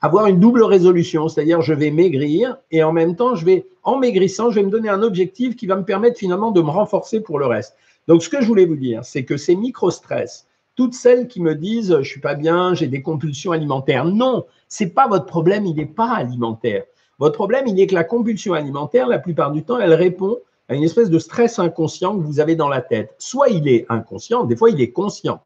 avoir 0.05 0.27
une 0.27 0.39
double 0.39 0.63
résolution, 0.63 1.29
c'est-à-dire 1.29 1.63
je 1.63 1.73
vais 1.73 1.91
maigrir 1.91 2.59
et 2.71 2.83
en 2.83 2.93
même 2.93 3.17
temps, 3.17 3.35
je 3.35 3.47
vais, 3.47 3.65
en 3.85 3.97
maigrissant, 3.97 4.51
je 4.51 4.57
vais 4.57 4.63
me 4.67 4.71
donner 4.71 4.91
un 4.91 5.03
objectif 5.03 5.57
qui 5.57 5.67
va 5.67 5.77
me 5.77 5.85
permettre 5.85 6.19
finalement 6.19 6.51
de 6.51 6.61
me 6.61 6.69
renforcer 6.69 7.21
pour 7.21 7.39
le 7.39 7.47
reste. 7.47 7.75
Donc 8.07 8.23
ce 8.23 8.29
que 8.29 8.43
je 8.43 8.47
voulais 8.47 8.67
vous 8.67 8.77
dire, 8.77 9.03
c'est 9.03 9.25
que 9.25 9.39
ces 9.39 9.57
micro-stress, 9.57 10.47
toutes 10.77 10.93
celles 10.93 11.27
qui 11.27 11.41
me 11.41 11.55
disent 11.55 11.97
je 12.03 12.09
suis 12.09 12.21
pas 12.21 12.35
bien, 12.35 12.75
j'ai 12.75 12.87
des 12.87 13.01
compulsions 13.01 13.53
alimentaires, 13.53 14.05
non, 14.05 14.45
c'est 14.69 14.91
pas 14.91 15.09
votre 15.09 15.25
problème, 15.25 15.65
il 15.65 15.77
n'est 15.77 15.87
pas 15.87 16.11
alimentaire. 16.15 16.85
Votre 17.19 17.37
problème, 17.37 17.67
il 17.67 17.81
est 17.81 17.87
que 17.87 17.95
la 17.95 18.05
compulsion 18.05 18.53
alimentaire, 18.53 19.07
la 19.07 19.19
plupart 19.19 19.53
du 19.53 19.63
temps, 19.63 19.79
elle 19.79 19.95
répond 19.95 20.37
à 20.69 20.75
une 20.75 20.83
espèce 20.83 21.11
de 21.11 21.19
stress 21.19 21.59
inconscient 21.59 22.17
que 22.17 22.23
vous 22.23 22.41
avez 22.41 22.57
dans 22.57 22.69
la 22.69 22.81
tête. 22.81 23.15
Soit 23.19 23.49
il 23.49 23.69
est 23.69 23.87
inconscient, 23.89 24.45
des 24.45 24.57
fois 24.57 24.71
il 24.71 24.81
est 24.81 24.91
conscient. 24.91 25.43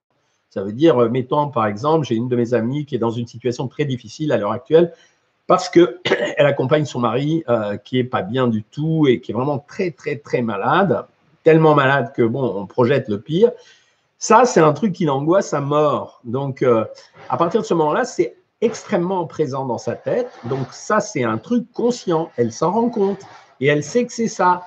Ça 0.51 0.63
veut 0.63 0.73
dire, 0.73 0.99
euh, 0.99 1.09
mettons 1.09 1.49
par 1.49 1.67
exemple, 1.67 2.07
j'ai 2.07 2.15
une 2.15 2.29
de 2.29 2.37
mes 2.37 2.55
amies 2.55 2.87
qui 2.87 2.95
est 2.95 2.99
dans 2.99 3.11
une 3.11 3.27
situation 3.27 3.69
très 3.69 3.85
difficile 3.85 4.33
à 4.33 4.37
l'heure 4.37 4.53
actuelle 4.53 4.93
parce 5.47 5.69
qu'elle 5.69 5.99
accompagne 6.39 6.85
son 6.85 7.01
mari 7.01 7.43
euh, 7.49 7.77
qui 7.77 7.99
est 7.99 8.05
pas 8.05 8.23
bien 8.23 8.49
du 8.49 8.63
tout 8.63 9.07
et 9.09 9.21
qui 9.21 9.33
est 9.33 9.35
vraiment 9.35 9.59
très 9.59 9.91
très 9.91 10.17
très 10.17 10.43
malade, 10.43 11.05
tellement 11.43 11.75
malade 11.75 12.13
que 12.15 12.23
bon, 12.23 12.45
on 12.57 12.67
projette 12.67 13.09
le 13.09 13.21
pire. 13.21 13.51
Ça, 14.21 14.45
c'est 14.45 14.61
un 14.61 14.73
truc 14.73 14.93
qui 14.93 15.05
l'angoisse 15.05 15.55
à 15.55 15.61
mort. 15.61 16.21
Donc, 16.25 16.63
euh, 16.63 16.85
à 17.29 17.37
partir 17.37 17.61
de 17.61 17.67
ce 17.67 17.73
moment-là, 17.75 18.05
c'est 18.05 18.37
extrêmement 18.61 19.25
présent 19.27 19.65
dans 19.65 19.79
sa 19.79 19.95
tête. 19.95 20.29
Donc, 20.45 20.73
ça, 20.73 20.99
c'est 20.99 21.23
un 21.23 21.39
truc 21.39 21.71
conscient. 21.73 22.31
Elle 22.37 22.51
s'en 22.51 22.73
rend 22.73 22.91
compte 22.91 23.21
et 23.61 23.69
elle 23.69 23.85
sait 23.85 24.05
que 24.05 24.13
c'est 24.13 24.27
ça. 24.27 24.65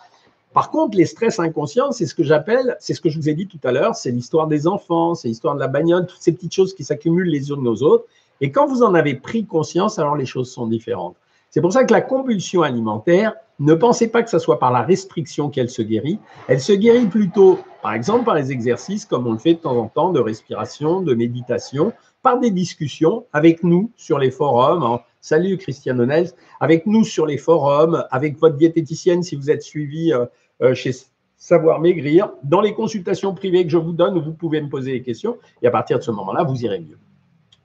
Par 0.53 0.70
contre, 0.70 0.98
les 0.98 1.05
stress 1.05 1.39
inconscients, 1.39 1.91
c'est 1.91 2.05
ce 2.05 2.13
que 2.13 2.24
j'appelle, 2.24 2.75
c'est 2.79 2.93
ce 2.93 3.00
que 3.00 3.10
je 3.10 3.17
vous 3.17 3.29
ai 3.29 3.34
dit 3.34 3.48
tout 3.48 3.60
à 3.63 3.72
l'heure, 3.72 3.96
c'est 3.96 4.12
l'histoire 4.12 4.48
des 4.48 4.67
enfants, 4.67 5.15
c'est 5.15 5.29
l'histoire 5.29 5.55
de 5.55 5.60
la 5.60 5.67
bagnole, 5.67 6.08
toutes 6.08 6.22
ces 6.22 6.34
petites 6.34 6.53
choses 6.53 6.74
qui 6.74 6.84
s'accumulent 6.84 7.29
les 7.29 7.50
unes 7.50 7.67
aux 7.67 7.84
autres. 7.84 8.05
Et 8.41 8.51
quand 8.51 8.67
vous 8.67 8.84
en 8.84 8.93
avez 8.93 9.15
pris 9.15 9.46
conscience, 9.46 9.98
alors 9.98 10.15
les 10.15 10.25
choses 10.25 10.51
sont 10.51 10.67
différentes. 10.67 11.15
C'est 11.51 11.62
pour 11.62 11.72
ça 11.72 11.84
que 11.84 11.93
la 11.93 12.01
compulsion 12.01 12.63
alimentaire, 12.63 13.34
ne 13.60 13.75
pensez 13.75 14.08
pas 14.08 14.24
que 14.24 14.29
ce 14.29 14.39
soit 14.39 14.58
par 14.58 14.72
la 14.72 14.81
restriction 14.81 15.50
qu'elle 15.50 15.70
se 15.70 15.84
guérit. 15.84 16.17
Elle 16.48 16.60
se 16.60 16.74
guérit 16.74 17.05
plutôt, 17.05 17.60
par 17.84 17.93
exemple, 17.93 18.25
par 18.25 18.36
les 18.36 18.51
exercices 18.51 19.05
comme 19.05 19.27
on 19.27 19.34
le 19.34 19.38
fait 19.38 19.53
de 19.53 19.60
temps 19.60 19.77
en 19.77 19.88
temps 19.88 20.12
de 20.12 20.20
respiration, 20.20 21.01
de 21.01 21.13
méditation, 21.13 21.93
par 22.24 22.39
des 22.39 22.51
discussions 22.51 23.25
avec 23.34 23.63
nous 23.63 23.91
sur 23.96 24.17
les 24.17 24.31
forums. 24.31 25.00
Salut 25.24 25.58
Christian 25.58 25.94
Nels, 25.94 26.32
avec 26.60 26.88
nous 26.88 27.04
sur 27.04 27.28
les 27.28 27.38
forums, 27.38 28.04
avec 28.10 28.40
votre 28.40 28.56
diététicienne 28.56 29.22
si 29.22 29.36
vous 29.36 29.51
êtes 29.51 29.62
suivi 29.62 30.12
euh, 30.12 30.25
euh, 30.63 30.74
chez 30.74 30.94
Savoir 31.38 31.80
Maigrir, 31.80 32.32
dans 32.44 32.60
les 32.60 32.74
consultations 32.74 33.36
privées 33.36 33.63
que 33.63 33.70
je 33.70 33.78
vous 33.78 33.94
donne 33.94 34.20
vous 34.20 34.34
pouvez 34.34 34.60
me 34.60 34.68
poser 34.68 34.94
des 34.94 35.04
questions. 35.04 35.38
Et 35.62 35.68
à 35.68 35.72
partir 35.72 36.00
de 36.00 36.04
ce 36.04 36.10
moment-là, 36.10 36.44
vous 36.44 36.66
irez 36.66 36.80
mieux. 36.80 36.98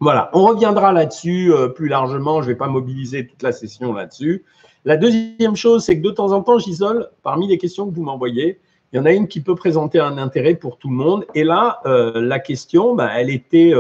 Voilà, 0.01 0.29
on 0.35 0.45
reviendra 0.45 0.93
là-dessus 0.93 1.51
euh, 1.51 1.69
plus 1.69 1.89
largement. 1.89 2.43
Je 2.43 2.49
ne 2.49 2.53
vais 2.53 2.59
pas 2.59 2.69
mobiliser 2.69 3.27
toute 3.27 3.43
la 3.43 3.53
session 3.53 3.95
là-dessus. 3.95 4.45
La 4.85 4.99
deuxième 4.99 5.57
chose, 5.57 5.83
c'est 5.83 5.97
que 5.97 6.07
de 6.07 6.11
temps 6.11 6.33
en 6.33 6.43
temps, 6.43 6.59
j'isole 6.59 7.09
parmi 7.23 7.49
les 7.49 7.57
questions 7.57 7.89
que 7.89 7.95
vous 7.95 8.03
m'envoyez. 8.03 8.61
Il 8.97 9.01
y 9.01 9.03
en 9.03 9.05
a 9.05 9.13
une 9.13 9.29
qui 9.29 9.43
peut 9.43 9.55
présenter 9.55 10.01
un 10.01 10.17
intérêt 10.17 10.55
pour 10.55 10.79
tout 10.79 10.89
le 10.89 10.95
monde. 10.95 11.27
Et 11.35 11.45
là, 11.45 11.81
euh, 11.85 12.19
la 12.19 12.39
question, 12.39 12.95
bah, 12.95 13.11
elle 13.15 13.29
était 13.29 13.75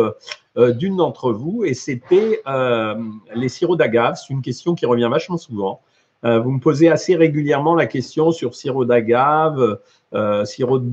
d'une 0.56 0.96
d'entre 0.96 1.32
vous 1.32 1.64
et 1.64 1.72
c'était 1.72 2.42
les 3.34 3.48
sirops 3.48 3.78
d'agave. 3.78 4.16
C'est 4.16 4.34
une 4.34 4.42
question 4.42 4.74
qui 4.74 4.84
revient 4.84 5.08
vachement 5.10 5.38
souvent. 5.38 5.80
Euh, 6.24 6.40
vous 6.40 6.50
me 6.50 6.60
posez 6.60 6.88
assez 6.88 7.14
régulièrement 7.14 7.74
la 7.74 7.86
question 7.86 8.32
sur 8.32 8.54
sirop 8.54 8.84
d'agave, 8.84 9.78
euh, 10.14 10.44
sirop 10.44 10.78
de 10.78 10.90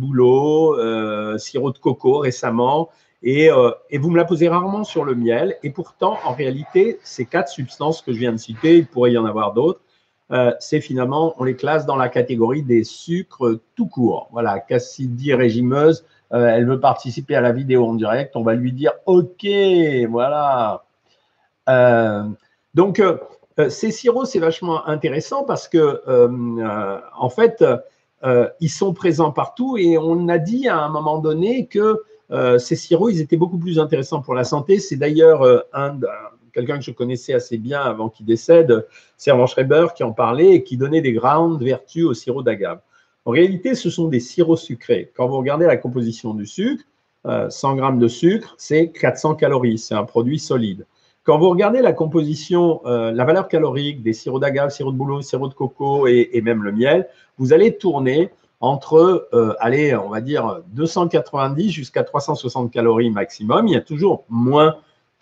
euh, 0.80 1.38
sirop 1.38 1.72
de 1.72 1.77
coco 1.77 2.20
récemment, 2.20 2.89
et, 3.25 3.50
vous 3.50 4.10
me 4.10 4.18
la 4.18 4.25
posez 4.25 4.50
rarement 4.50 4.84
sur 4.84 5.06
le 5.06 5.15
miel. 5.15 5.56
Et 5.63 5.70
pourtant, 5.70 6.18
en 6.25 6.34
réalité, 6.34 7.00
ces 7.03 7.25
quatre 7.25 7.48
substances 7.48 8.01
que 8.01 8.12
je 8.12 8.20
viens 8.20 8.34
de 8.34 8.38
citer, 8.38 8.77
il 8.77 8.86
pourrait 8.86 9.13
y 9.13 9.18
en 9.18 9.25
avoir 9.25 9.53
d'autres, 9.53 9.80
c'est 10.60 10.82
finalement, 10.82 11.36
on 11.38 11.44
les 11.44 11.56
classe 11.56 11.86
dans 11.86 11.96
la 11.96 12.10
catégorie 12.10 12.63
des 12.63 12.84
sucres 12.84 13.60
tout 13.75 13.86
court. 13.86 14.30
Voilà, 14.32 14.60
Cassidy 14.60 15.34
régimeuse, 15.34 16.06
elle 16.32 16.65
veut 16.65 16.80
participer 16.80 17.36
à 17.36 17.42
la 17.42 17.51
vidéo 17.51 17.86
en 17.86 17.94
direct, 17.94 18.36
on 18.36 18.42
va 18.42 18.56
lui 18.56 18.72
dire 18.72 18.94
OK, 19.06 19.46
voilà. 20.10 20.84
donc, 22.74 23.01
euh, 23.60 23.70
ces 23.70 23.92
sirops, 23.92 24.30
c'est 24.30 24.39
vachement 24.39 24.88
intéressant 24.88 25.44
parce 25.44 25.68
que, 25.68 25.77
euh, 25.77 26.27
euh, 26.60 27.00
en 27.18 27.30
fait, 27.30 27.63
ils 28.60 28.70
sont 28.70 28.94
présents 28.94 29.32
partout 29.32 29.77
et 29.77 29.98
on 29.98 30.30
a 30.30 30.38
dit 30.38 30.68
à 30.70 30.77
un 30.80 30.89
moment 30.89 31.20
donné 31.20 31.68
que 31.68 32.01
ces 32.58 32.75
sirops, 32.75 33.12
ils 33.12 33.22
étaient 33.22 33.38
beaucoup 33.38 33.58
plus 33.58 33.80
intéressants 33.80 34.22
pour 34.22 34.34
la 34.34 34.44
santé. 34.44 34.80
C'est 34.80 34.96
d'ailleurs 34.96 35.44
un, 35.74 36.00
quelqu'un 36.53 36.77
que 36.77 36.83
je 36.83 36.91
connaissais 36.91 37.33
assez 37.33 37.57
bien 37.57 37.81
avant 37.81 38.10
qu'il 38.10 38.25
décède, 38.25 38.88
Servan 39.17 39.48
Schreiber, 39.48 39.88
qui 39.95 40.03
en 40.03 40.12
parlait 40.12 40.55
et 40.55 40.63
qui 40.63 40.77
donnait 40.77 41.01
des 41.01 41.13
grandes 41.13 41.62
vertus 41.62 42.05
au 42.05 42.13
sirop 42.13 42.43
d'agave. 42.43 42.79
En 43.25 43.31
réalité, 43.31 43.75
ce 43.75 43.89
sont 43.89 44.07
des 44.07 44.19
sirops 44.19 44.62
sucrés. 44.62 45.12
Quand 45.15 45.27
vous 45.27 45.38
regardez 45.38 45.65
la 45.65 45.77
composition 45.77 46.33
du 46.33 46.45
sucre, 46.45 46.83
100 47.50 47.75
grammes 47.75 48.00
de 48.00 48.07
sucre, 48.07 48.53
c'est 48.57 48.89
400 48.89 49.36
calories. 49.36 49.77
C'est 49.77 49.95
un 49.95 50.03
produit 50.03 50.39
solide. 50.39 50.86
Quand 51.24 51.38
vous 51.38 51.50
regardez 51.50 51.81
la 51.81 51.93
composition, 51.93 52.81
euh, 52.86 53.12
la 53.13 53.24
valeur 53.24 53.48
calorique 53.48 54.03
des 54.03 54.12
sirops 54.12 54.41
d'agave, 54.41 54.72
sirop 54.72 54.91
de 54.91 54.98
bouleau, 54.98 55.22
sirop 55.22 55.48
de 55.48 55.53
coco 55.53 56.05
et, 56.05 56.41
même 56.43 56.63
le 56.63 56.74
miel, 56.74 57.07
vous 57.38 57.53
allez 57.53 57.77
tourner 57.77 58.29
entre, 58.60 59.29
euh, 59.33 59.53
allez, 59.60 59.95
on 59.95 60.10
va 60.10 60.19
dire 60.19 60.60
290 60.74 61.72
jusqu'à 61.72 62.03
360 62.03 62.72
calories 62.72 63.10
maximum. 63.10 63.67
Il 63.67 63.74
y 63.74 63.77
a 63.77 63.81
toujours 63.81 64.25
moins 64.27 64.75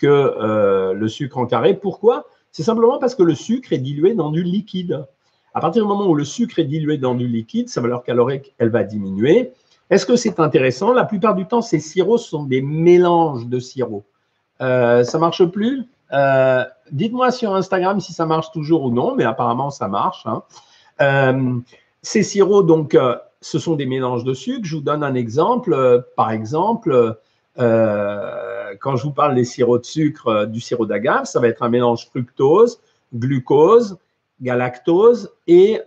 euh, 0.08 0.94
le 0.94 1.08
sucre 1.08 1.38
en 1.38 1.46
carré. 1.46 1.74
Pourquoi? 1.74 2.26
C'est 2.52 2.64
simplement 2.64 3.00
parce 3.00 3.16
que 3.16 3.24
le 3.24 3.36
sucre 3.36 3.74
est 3.74 3.78
dilué 3.78 4.14
dans 4.14 4.30
du 4.30 4.44
liquide. 4.44 5.06
À 5.54 5.62
partir 5.62 5.84
du 5.84 5.88
moment 5.88 6.08
où 6.08 6.16
le 6.16 6.26
sucre 6.26 6.60
est 6.60 6.66
dilué 6.66 6.98
dans 6.98 7.16
du 7.16 7.28
liquide, 7.28 7.70
sa 7.70 7.82
valeur 7.82 8.04
calorique, 8.04 8.54
elle 8.58 8.70
va 8.70 8.84
diminuer. 8.84 9.52
Est-ce 9.90 10.06
que 10.06 10.16
c'est 10.16 10.40
intéressant? 10.40 10.94
La 10.94 11.04
plupart 11.04 11.36
du 11.36 11.46
temps, 11.46 11.62
ces 11.62 11.80
sirops 11.80 12.24
sont 12.24 12.44
des 12.44 12.62
mélanges 12.62 13.48
de 13.48 13.60
sirops. 13.60 14.06
Euh, 14.62 15.04
ça 15.04 15.20
marche 15.20 15.44
plus? 15.46 15.84
Euh, 16.14 16.64
Dites-moi 16.92 17.32
sur 17.32 17.54
Instagram 17.56 18.00
si 18.00 18.14
ça 18.14 18.26
marche 18.26 18.52
toujours 18.52 18.84
ou 18.84 18.92
non, 18.92 19.16
mais 19.16 19.24
apparemment 19.24 19.70
ça 19.70 19.88
marche. 19.88 20.26
Hein. 20.26 21.62
Ces 22.02 22.24
sirops, 22.24 22.66
donc, 22.66 22.98
ce 23.42 23.60
sont 23.60 23.76
des 23.76 23.86
mélanges 23.86 24.24
de 24.24 24.34
sucre. 24.34 24.62
Je 24.64 24.76
vous 24.76 24.82
donne 24.82 25.04
un 25.04 25.16
exemple. 25.16 26.06
Par 26.16 26.32
exemple, 26.32 27.18
quand 28.80 28.96
je 28.96 29.04
vous 29.04 29.12
parle 29.12 29.36
des 29.36 29.46
sirops 29.46 29.82
de 29.82 29.86
sucre, 29.86 30.46
du 30.46 30.60
sirop 30.60 30.86
d'agave, 30.86 31.26
ça 31.26 31.40
va 31.40 31.48
être 31.48 31.64
un 31.64 31.70
mélange 31.70 32.08
fructose, 32.08 32.82
glucose, 33.14 33.98
galactose 34.42 35.32
et 35.48 35.82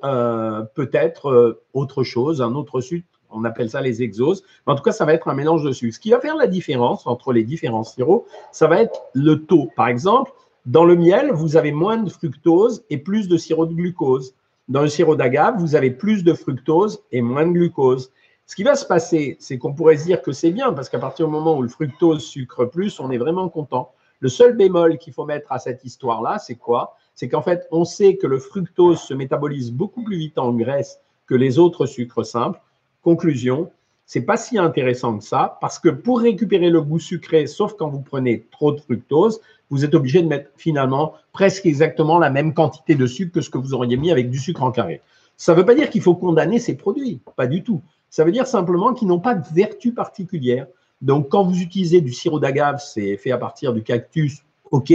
peut-être 0.75 1.61
autre 1.73 2.05
chose, 2.05 2.43
un 2.43 2.55
autre 2.55 2.81
sucre 2.81 3.07
on 3.35 3.45
appelle 3.45 3.69
ça 3.69 3.81
les 3.81 4.03
exos. 4.03 4.43
en 4.67 4.75
tout 4.75 4.83
cas, 4.83 4.93
ça 4.93 5.05
va 5.05 5.13
être 5.13 5.29
un 5.29 5.35
mélange 5.35 5.65
de 5.65 5.73
sucre. 5.73 5.95
Ce 5.95 6.01
qui 6.01 6.11
va 6.11 6.21
faire 6.21 6.37
la 6.37 6.47
différence 6.47 7.07
entre 7.07 7.33
les 7.33 7.43
différents 7.43 7.85
sirops, 7.85 8.27
ça 8.53 8.67
va 8.67 8.81
être 8.81 9.03
le 9.13 9.45
taux. 9.45 9.71
Par 9.77 9.89
exemple, 9.89 10.33
dans 10.67 10.85
le 10.85 10.95
miel, 10.95 11.31
vous 11.33 11.57
avez 11.57 11.73
moins 11.73 11.99
de 11.99 12.09
fructose 12.09 12.85
et 12.91 12.99
plus 12.99 13.29
de 13.29 13.37
sirop 13.37 13.67
de 13.67 13.75
glucose. 13.75 14.35
Dans 14.69 14.83
le 14.83 14.89
sirop 14.89 15.17
d'agave, 15.17 15.57
vous 15.59 15.75
avez 15.75 15.91
plus 15.91 16.25
de 16.25 16.33
fructose 16.33 17.03
et 17.13 17.21
moins 17.21 17.47
de 17.47 17.53
glucose. 17.53 18.13
Ce 18.47 18.57
qui 18.57 18.63
va 18.63 18.77
se 18.77 18.85
passer, 18.85 19.37
c'est 19.41 19.57
qu'on 19.57 19.73
pourrait 19.73 19.97
se 19.97 20.05
dire 20.05 20.21
que 20.21 20.33
c'est 20.33 20.51
bien, 20.51 20.73
parce 20.73 20.91
qu'à 20.91 20.99
partir 20.99 21.27
du 21.27 21.33
moment 21.33 21.57
où 21.57 21.63
le 21.63 21.69
fructose 21.69 22.25
sucre 22.25 22.67
plus, 22.67 23.01
on 23.01 23.11
est 23.11 23.19
vraiment 23.19 23.49
content. 23.49 23.93
Le 24.21 24.29
seul 24.29 24.55
bémol 24.57 24.99
qu'il 24.99 25.13
faut 25.13 25.25
mettre 25.25 25.51
à 25.51 25.59
cette 25.59 25.85
histoire-là, 25.85 26.39
c'est 26.39 26.57
quoi? 26.57 26.97
C'est 27.15 27.29
qu'en 27.29 27.43
fait, 27.43 27.67
on 27.71 27.85
sait 27.85 28.17
que 28.17 28.27
le 28.27 28.39
fructose 28.39 29.01
se 29.01 29.15
métabolise 29.15 29.73
beaucoup 29.73 30.03
plus 30.03 30.19
vite 30.19 30.39
en 30.39 30.53
graisse 30.53 30.99
que 31.27 31.35
les 31.35 31.59
autres 31.59 31.87
sucres 31.87 32.27
simples. 32.27 32.61
Conclusion, 33.03 33.71
c'est 34.07 34.23
pas 34.23 34.37
si 34.37 34.59
intéressant 34.59 35.19
que 35.19 35.25
ça 35.25 35.57
parce 35.61 35.79
que 35.79 35.89
pour 35.89 36.21
récupérer 36.21 36.69
le 36.69 36.83
goût 36.83 36.99
sucré, 36.99 37.47
sauf 37.47 37.75
quand 37.75 37.89
vous 37.89 38.03
prenez 38.03 38.47
trop 38.51 38.73
de 38.73 38.81
fructose, 38.81 39.41
vous 39.71 39.85
êtes 39.85 39.95
obligé 39.95 40.23
de 40.23 40.29
mettre 40.29 40.51
finalement 40.57 41.15
presque 41.33 41.65
exactement 41.67 42.19
la 42.19 42.31
même 42.31 42.53
quantité 42.53 42.95
de 42.95 43.07
sucre 43.07 43.33
que 43.33 43.41
ce 43.41 43.49
que 43.49 43.59
vous 43.59 43.73
auriez 43.73 43.97
mis 43.97 44.11
avec 44.11 44.31
du 44.31 44.39
sucre 44.39 44.63
en 44.63 44.71
carré. 44.71 45.01
Ça 45.37 45.53
ne 45.53 45.59
veut 45.59 45.67
pas 45.67 45.75
dire 45.75 45.91
qu'il 45.91 46.03
faut 46.03 46.15
condamner 46.15 46.59
ces 46.59 46.77
produits, 46.77 47.21
pas 47.37 47.47
du 47.47 47.65
tout. 47.65 47.81
Ça 48.15 48.23
veut 48.23 48.31
dire 48.31 48.47
simplement 48.47 48.95
qu'ils 48.95 49.09
n'ont 49.09 49.19
pas 49.19 49.35
de 49.35 49.45
vertu 49.53 49.93
particulière. 49.93 50.69
Donc, 51.03 51.31
quand 51.31 51.43
vous 51.43 51.61
utilisez 51.61 52.01
du 52.01 52.13
sirop 52.13 52.39
d'agave, 52.39 52.79
c'est 52.79 53.17
fait 53.17 53.33
à 53.33 53.39
partir 53.39 53.73
du 53.73 53.83
cactus, 53.83 54.45
OK. 54.71 54.93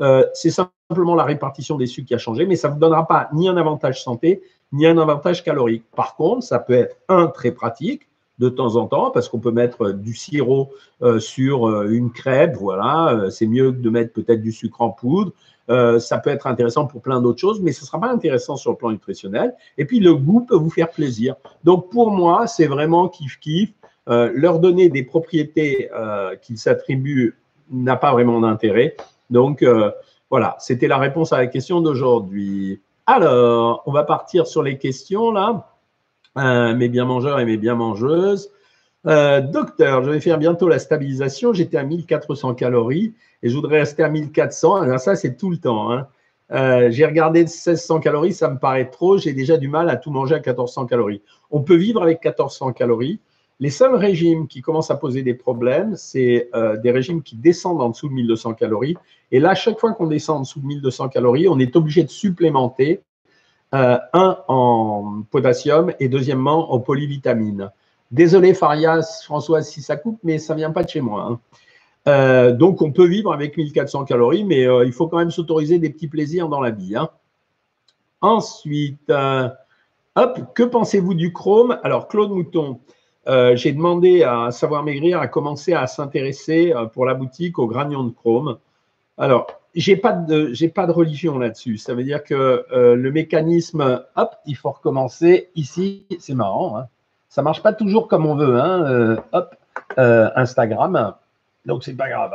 Euh, 0.00 0.24
c'est 0.34 0.50
simplement 0.50 1.14
la 1.14 1.22
répartition 1.22 1.76
des 1.76 1.86
sucres 1.86 2.08
qui 2.08 2.14
a 2.14 2.18
changé, 2.18 2.44
mais 2.44 2.56
ça 2.56 2.66
ne 2.66 2.72
vous 2.74 2.80
donnera 2.80 3.06
pas 3.06 3.28
ni 3.32 3.48
un 3.48 3.56
avantage 3.56 4.02
santé, 4.02 4.42
ni 4.72 4.84
un 4.84 4.98
avantage 4.98 5.44
calorique. 5.44 5.84
Par 5.94 6.16
contre, 6.16 6.42
ça 6.42 6.58
peut 6.58 6.72
être 6.72 6.96
un 7.08 7.28
très 7.28 7.52
pratique 7.52 8.08
de 8.40 8.48
temps 8.48 8.74
en 8.74 8.88
temps, 8.88 9.12
parce 9.12 9.28
qu'on 9.28 9.38
peut 9.38 9.52
mettre 9.52 9.92
du 9.92 10.16
sirop 10.16 10.72
euh, 11.02 11.20
sur 11.20 11.68
euh, 11.68 11.88
une 11.88 12.10
crêpe, 12.10 12.56
voilà, 12.56 13.30
c'est 13.30 13.46
mieux 13.46 13.70
que 13.70 13.78
de 13.78 13.90
mettre 13.90 14.12
peut-être 14.12 14.42
du 14.42 14.50
sucre 14.50 14.82
en 14.82 14.90
poudre. 14.90 15.30
Ça 15.68 16.18
peut 16.18 16.30
être 16.30 16.46
intéressant 16.46 16.86
pour 16.86 17.02
plein 17.02 17.20
d'autres 17.20 17.40
choses, 17.40 17.60
mais 17.60 17.72
ce 17.72 17.82
ne 17.82 17.86
sera 17.86 18.00
pas 18.00 18.10
intéressant 18.10 18.56
sur 18.56 18.70
le 18.70 18.76
plan 18.76 18.90
nutritionnel. 18.90 19.54
Et 19.78 19.84
puis, 19.84 20.00
le 20.00 20.14
goût 20.14 20.40
peut 20.40 20.56
vous 20.56 20.70
faire 20.70 20.90
plaisir. 20.90 21.34
Donc, 21.64 21.90
pour 21.90 22.10
moi, 22.10 22.46
c'est 22.46 22.66
vraiment 22.66 23.08
kiff-kiff. 23.08 23.72
leur 24.06 24.60
donner 24.60 24.88
des 24.88 25.02
propriétés 25.02 25.90
qu'ils 26.42 26.58
s'attribuent 26.58 27.34
n'a 27.70 27.96
pas 27.96 28.12
vraiment 28.12 28.40
d'intérêt. 28.40 28.96
Donc, 29.30 29.62
euh, 29.62 29.90
voilà, 30.30 30.56
c'était 30.58 30.88
la 30.88 30.98
réponse 30.98 31.32
à 31.32 31.38
la 31.38 31.46
question 31.46 31.80
d'aujourd'hui. 31.80 32.80
Alors, 33.06 33.82
on 33.86 33.92
va 33.92 34.04
partir 34.04 34.46
sur 34.46 34.62
les 34.62 34.78
questions 34.78 35.30
là. 35.30 35.72
Euh, 36.38 36.74
mes 36.74 36.88
bien 36.88 37.06
mangeurs 37.06 37.40
et 37.40 37.44
mes 37.44 37.56
bien 37.56 37.74
mangeuses. 37.74 38.50
Euh, 39.06 39.40
docteur, 39.40 40.02
je 40.04 40.10
vais 40.10 40.20
faire 40.20 40.38
bientôt 40.38 40.68
la 40.68 40.78
stabilisation. 40.78 41.52
J'étais 41.52 41.76
à 41.76 41.84
1400 41.84 42.54
calories 42.54 43.14
et 43.42 43.48
je 43.48 43.54
voudrais 43.54 43.80
rester 43.80 44.02
à 44.02 44.08
1400. 44.08 44.76
Alors 44.76 45.00
ça, 45.00 45.14
c'est 45.14 45.36
tout 45.36 45.50
le 45.50 45.58
temps. 45.58 45.92
Hein. 45.92 46.08
J'ai 46.90 47.06
regardé 47.06 47.40
1600 47.40 48.00
calories, 48.00 48.32
ça 48.32 48.48
me 48.48 48.58
paraît 48.58 48.90
trop. 48.90 49.18
J'ai 49.18 49.32
déjà 49.32 49.56
du 49.56 49.68
mal 49.68 49.90
à 49.90 49.96
tout 49.96 50.10
manger 50.10 50.34
à 50.34 50.38
1400 50.38 50.86
calories. 50.86 51.22
On 51.50 51.60
peut 51.60 51.76
vivre 51.76 52.02
avec 52.02 52.24
1400 52.24 52.72
calories. 52.72 53.20
Les 53.58 53.70
seuls 53.70 53.94
régimes 53.94 54.48
qui 54.48 54.60
commencent 54.60 54.90
à 54.90 54.96
poser 54.96 55.22
des 55.22 55.32
problèmes, 55.32 55.96
c'est 55.96 56.50
euh, 56.54 56.76
des 56.76 56.90
régimes 56.90 57.22
qui 57.22 57.36
descendent 57.36 57.80
en 57.80 57.88
dessous 57.88 58.08
de 58.08 58.12
1200 58.12 58.52
calories. 58.52 58.96
Et 59.32 59.40
là, 59.40 59.54
chaque 59.54 59.80
fois 59.80 59.92
qu'on 59.94 60.06
descend 60.06 60.38
en 60.38 60.40
dessous 60.40 60.60
de 60.60 60.66
1200 60.66 61.08
calories, 61.08 61.48
on 61.48 61.58
est 61.58 61.74
obligé 61.74 62.04
de 62.04 62.10
supplémenter, 62.10 63.00
euh, 63.74 63.98
un, 64.12 64.38
en 64.48 65.22
potassium 65.30 65.92
et 66.00 66.08
deuxièmement, 66.08 66.72
en 66.72 66.80
polyvitamines. 66.80 67.70
Désolé, 68.10 68.54
Farias, 68.54 69.22
Françoise, 69.24 69.68
si 69.68 69.82
ça 69.82 69.96
coupe, 69.96 70.18
mais 70.22 70.38
ça 70.38 70.54
ne 70.54 70.58
vient 70.58 70.70
pas 70.70 70.84
de 70.84 70.88
chez 70.88 71.00
moi. 71.00 71.22
Hein. 71.22 71.40
Euh, 72.08 72.52
donc, 72.52 72.82
on 72.82 72.92
peut 72.92 73.06
vivre 73.06 73.32
avec 73.32 73.56
1400 73.56 74.04
calories, 74.04 74.44
mais 74.44 74.62
il 74.84 74.92
faut 74.92 75.08
quand 75.08 75.18
même 75.18 75.32
s'autoriser 75.32 75.78
des 75.78 75.90
petits 75.90 76.08
plaisirs 76.08 76.48
dans 76.48 76.60
la 76.60 76.70
vie. 76.70 76.96
Hein. 76.96 77.10
Ensuite, 78.20 79.10
hop, 79.10 80.40
que 80.54 80.62
pensez-vous 80.62 81.14
du 81.14 81.32
chrome? 81.32 81.78
Alors, 81.82 82.06
Claude 82.06 82.30
Mouton, 82.30 82.80
euh, 83.28 83.56
j'ai 83.56 83.72
demandé 83.72 84.22
à 84.22 84.50
Savoir 84.52 84.84
Maigrir 84.84 85.20
à 85.20 85.26
commencer 85.26 85.72
à 85.72 85.86
s'intéresser 85.86 86.72
euh, 86.72 86.86
pour 86.86 87.04
la 87.06 87.14
boutique 87.14 87.58
aux 87.58 87.66
granions 87.66 88.04
de 88.04 88.10
chrome. 88.10 88.58
Alors, 89.18 89.46
j'ai 89.74 89.96
pas 89.96 90.12
pas 90.12 90.86
de 90.86 90.92
religion 90.92 91.38
là-dessus. 91.38 91.76
Ça 91.76 91.94
veut 91.94 92.04
dire 92.04 92.22
que 92.22 92.64
euh, 92.72 92.94
le 92.94 93.10
mécanisme, 93.10 94.04
hop, 94.14 94.36
il 94.46 94.56
faut 94.56 94.70
recommencer 94.70 95.50
ici. 95.54 96.06
C'est 96.20 96.34
marrant. 96.34 96.78
Hein. 96.78 96.86
Ça 97.36 97.42
marche 97.42 97.62
pas 97.62 97.74
toujours 97.74 98.08
comme 98.08 98.24
on 98.24 98.34
veut. 98.34 98.58
Hein. 98.58 99.16
hop, 99.32 99.54
Instagram. 99.96 101.14
Donc 101.66 101.84
c'est 101.84 101.94
pas 101.94 102.08
grave. 102.08 102.32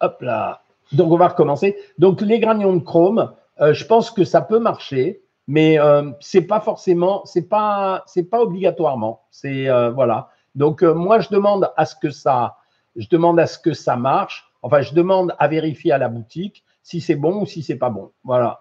hop 0.00 0.22
là. 0.22 0.60
Donc 0.92 1.12
on 1.12 1.16
va 1.16 1.28
recommencer. 1.28 1.76
Donc 1.98 2.22
les 2.22 2.40
granions 2.40 2.74
de 2.74 2.82
chrome, 2.82 3.32
je 3.60 3.84
pense 3.84 4.10
que 4.10 4.24
ça 4.24 4.40
peut 4.40 4.58
marcher 4.58 5.20
mais 5.50 5.80
euh, 5.80 6.12
c'est 6.20 6.42
pas 6.42 6.60
forcément, 6.60 7.24
c'est 7.24 7.48
pas, 7.48 8.04
pas 8.30 8.40
obligatoirement. 8.40 9.22
Euh, 9.44 9.90
voilà. 9.90 10.28
Donc 10.54 10.84
euh, 10.84 10.94
moi 10.94 11.18
je 11.18 11.28
demande 11.28 11.72
à 11.76 11.86
ce 11.86 11.96
que 11.96 12.10
ça, 12.10 12.58
je 12.94 13.08
demande 13.08 13.40
à 13.40 13.48
ce 13.48 13.58
que 13.58 13.72
ça 13.72 13.96
marche. 13.96 14.48
Enfin, 14.62 14.82
je 14.82 14.94
demande 14.94 15.34
à 15.40 15.48
vérifier 15.48 15.90
à 15.90 15.98
la 15.98 16.08
boutique 16.08 16.62
si 16.84 17.00
c'est 17.00 17.16
bon 17.16 17.42
ou 17.42 17.46
si 17.46 17.64
c'est 17.64 17.74
pas 17.74 17.90
bon. 17.90 18.12
Voilà. 18.22 18.60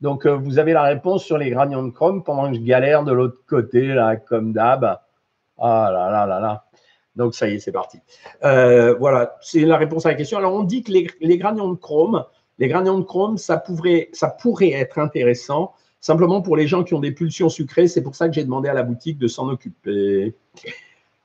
Donc 0.00 0.26
vous 0.26 0.58
avez 0.58 0.72
la 0.72 0.82
réponse 0.82 1.24
sur 1.24 1.38
les 1.38 1.50
granions 1.50 1.82
de 1.82 1.90
chrome 1.90 2.24
pendant 2.24 2.48
que 2.48 2.56
je 2.56 2.60
galère 2.60 3.04
de 3.04 3.12
l'autre 3.12 3.40
côté 3.46 3.88
là, 3.88 4.16
comme 4.16 4.52
d'hab. 4.52 4.98
Ah 5.58 5.90
là 5.92 6.10
là 6.10 6.26
là 6.26 6.40
là. 6.40 6.64
Donc 7.16 7.34
ça 7.34 7.48
y 7.48 7.54
est, 7.54 7.58
c'est 7.58 7.72
parti. 7.72 7.98
voilà, 8.42 9.36
c'est 9.40 9.60
la 9.60 9.76
réponse 9.76 10.06
à 10.06 10.10
la 10.10 10.14
question. 10.14 10.38
Alors 10.38 10.54
on 10.54 10.62
dit 10.62 10.82
que 10.82 10.92
les, 10.92 11.06
les 11.20 11.38
granions 11.38 11.68
de 11.70 11.76
chrome, 11.76 12.24
les 12.60 12.68
granions 12.68 12.98
de 12.98 13.04
chrome, 13.04 13.38
ça 13.38 13.56
pourrait, 13.56 14.10
être 14.12 14.98
intéressant 14.98 15.72
simplement 16.02 16.42
pour 16.42 16.56
les 16.56 16.66
gens 16.66 16.84
qui 16.84 16.94
ont 16.94 17.00
des 17.00 17.10
pulsions 17.10 17.48
sucrées. 17.48 17.88
C'est 17.88 18.02
pour 18.02 18.14
ça 18.14 18.28
que 18.28 18.34
j'ai 18.34 18.44
demandé 18.44 18.68
à 18.68 18.74
la 18.74 18.82
boutique 18.82 19.18
de 19.18 19.26
s'en 19.26 19.48
occuper. 19.48 20.34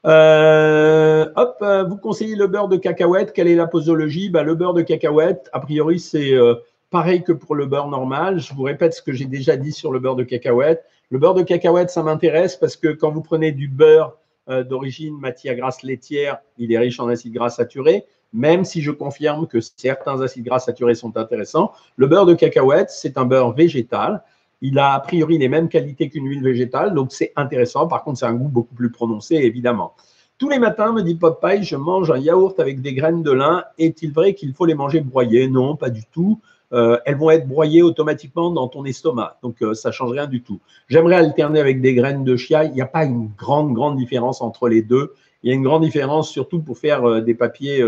Euh, 0.05 1.25
hop, 1.35 1.57
euh, 1.61 1.83
vous 1.83 1.97
conseillez 1.97 2.35
le 2.35 2.47
beurre 2.47 2.69
de 2.69 2.77
cacahuète. 2.77 3.33
Quelle 3.33 3.49
est 3.49 3.55
la 3.55 3.67
posologie? 3.67 4.29
Bah, 4.29 4.43
Le 4.43 4.55
beurre 4.55 4.73
de 4.73 4.81
cacahuète, 4.81 5.49
a 5.51 5.59
priori, 5.59 5.99
c'est 5.99 6.33
euh, 6.33 6.55
pareil 6.89 7.23
que 7.23 7.31
pour 7.31 7.55
le 7.55 7.65
beurre 7.65 7.87
normal. 7.87 8.39
Je 8.39 8.53
vous 8.53 8.63
répète 8.63 8.93
ce 8.93 9.01
que 9.01 9.13
j'ai 9.13 9.25
déjà 9.25 9.57
dit 9.57 9.71
sur 9.71 9.91
le 9.91 9.99
beurre 9.99 10.15
de 10.15 10.23
cacahuète. 10.23 10.83
Le 11.09 11.19
beurre 11.19 11.35
de 11.35 11.43
cacahuète, 11.43 11.89
ça 11.89 12.03
m'intéresse 12.03 12.55
parce 12.55 12.75
que 12.77 12.89
quand 12.89 13.11
vous 13.11 13.21
prenez 13.21 13.51
du 13.51 13.67
beurre 13.67 14.17
d'origine 14.47 15.17
matière 15.17 15.55
grasse 15.55 15.81
laitière, 15.81 16.37
il 16.57 16.71
est 16.71 16.77
riche 16.77 16.99
en 16.99 17.07
acides 17.07 17.33
gras 17.33 17.49
saturés. 17.49 18.05
Même 18.33 18.65
si 18.65 18.81
je 18.81 18.91
confirme 18.91 19.47
que 19.47 19.59
certains 19.61 20.21
acides 20.21 20.43
gras 20.43 20.59
saturés 20.59 20.95
sont 20.95 21.15
intéressants, 21.17 21.71
le 21.95 22.07
beurre 22.07 22.25
de 22.25 22.33
cacahuète, 22.33 22.89
c'est 22.89 23.17
un 23.17 23.25
beurre 23.25 23.53
végétal. 23.53 24.23
Il 24.61 24.79
a 24.79 24.93
a 24.93 24.99
priori 24.99 25.37
les 25.37 25.47
mêmes 25.47 25.69
qualités 25.69 26.09
qu'une 26.09 26.27
huile 26.27 26.43
végétale, 26.43 26.93
donc 26.93 27.11
c'est 27.11 27.31
intéressant. 27.35 27.87
Par 27.87 28.03
contre, 28.03 28.19
c'est 28.19 28.25
un 28.25 28.33
goût 28.33 28.47
beaucoup 28.47 28.75
plus 28.75 28.91
prononcé, 28.91 29.35
évidemment. 29.35 29.93
Tous 30.37 30.49
les 30.49 30.59
matins, 30.59 30.91
me 30.91 31.01
dit 31.01 31.15
Popeye, 31.15 31.63
je 31.63 31.77
mange 31.77 32.11
un 32.11 32.17
yaourt 32.17 32.59
avec 32.59 32.81
des 32.81 32.93
graines 32.93 33.23
de 33.23 33.31
lin. 33.31 33.63
Est-il 33.77 34.11
vrai 34.11 34.33
qu'il 34.33 34.53
faut 34.53 34.65
les 34.65 34.75
manger 34.75 34.99
broyées 34.99 35.47
Non, 35.47 35.77
pas 35.77 35.89
du 35.89 36.03
tout. 36.11 36.41
Euh, 36.75 36.97
elles 37.05 37.15
vont 37.15 37.29
être 37.29 37.47
broyées 37.47 37.81
automatiquement 37.81 38.51
dans 38.51 38.67
ton 38.67 38.83
estomac. 38.83 39.37
Donc, 39.41 39.61
euh, 39.61 39.73
ça 39.73 39.89
ne 39.89 39.93
change 39.93 40.11
rien 40.11 40.27
du 40.27 40.43
tout. 40.43 40.59
J'aimerais 40.89 41.15
alterner 41.15 41.61
avec 41.61 41.79
des 41.79 41.93
graines 41.93 42.25
de 42.25 42.35
chia. 42.35 42.65
Il 42.65 42.73
n'y 42.73 42.81
a 42.81 42.85
pas 42.85 43.05
une 43.05 43.29
grande, 43.37 43.73
grande 43.73 43.95
différence 43.95 44.41
entre 44.41 44.67
les 44.67 44.81
deux. 44.81 45.13
Il 45.41 45.49
y 45.49 45.53
a 45.53 45.55
une 45.55 45.63
grande 45.63 45.83
différence 45.83 46.29
surtout 46.29 46.59
pour 46.59 46.77
faire 46.77 47.05
euh, 47.05 47.21
des 47.21 47.33
papiers 47.33 47.81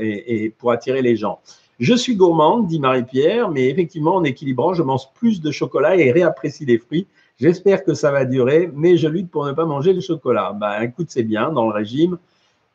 et, 0.00 0.50
pour 0.50 0.72
attirer 0.72 1.00
les 1.00 1.16
gens. 1.16 1.38
Je 1.78 1.94
suis 1.94 2.16
gourmande, 2.16 2.66
dit 2.66 2.80
Marie-Pierre, 2.80 3.50
mais 3.50 3.68
effectivement, 3.68 4.16
en 4.16 4.24
équilibrant, 4.24 4.74
je 4.74 4.82
mange 4.82 5.12
plus 5.14 5.40
de 5.40 5.50
chocolat 5.52 5.96
et 5.96 6.10
réapprécie 6.10 6.64
les 6.64 6.78
fruits. 6.78 7.06
J'espère 7.38 7.84
que 7.84 7.94
ça 7.94 8.10
va 8.10 8.24
durer, 8.24 8.70
mais 8.74 8.96
je 8.96 9.08
lutte 9.08 9.30
pour 9.30 9.44
ne 9.44 9.52
pas 9.52 9.64
manger 9.64 9.92
le 9.92 10.00
chocolat. 10.00 10.56
Ben, 10.58 10.82
écoute, 10.82 11.08
c'est 11.10 11.24
bien 11.24 11.52
dans 11.52 11.66
le 11.66 11.72
régime. 11.72 12.18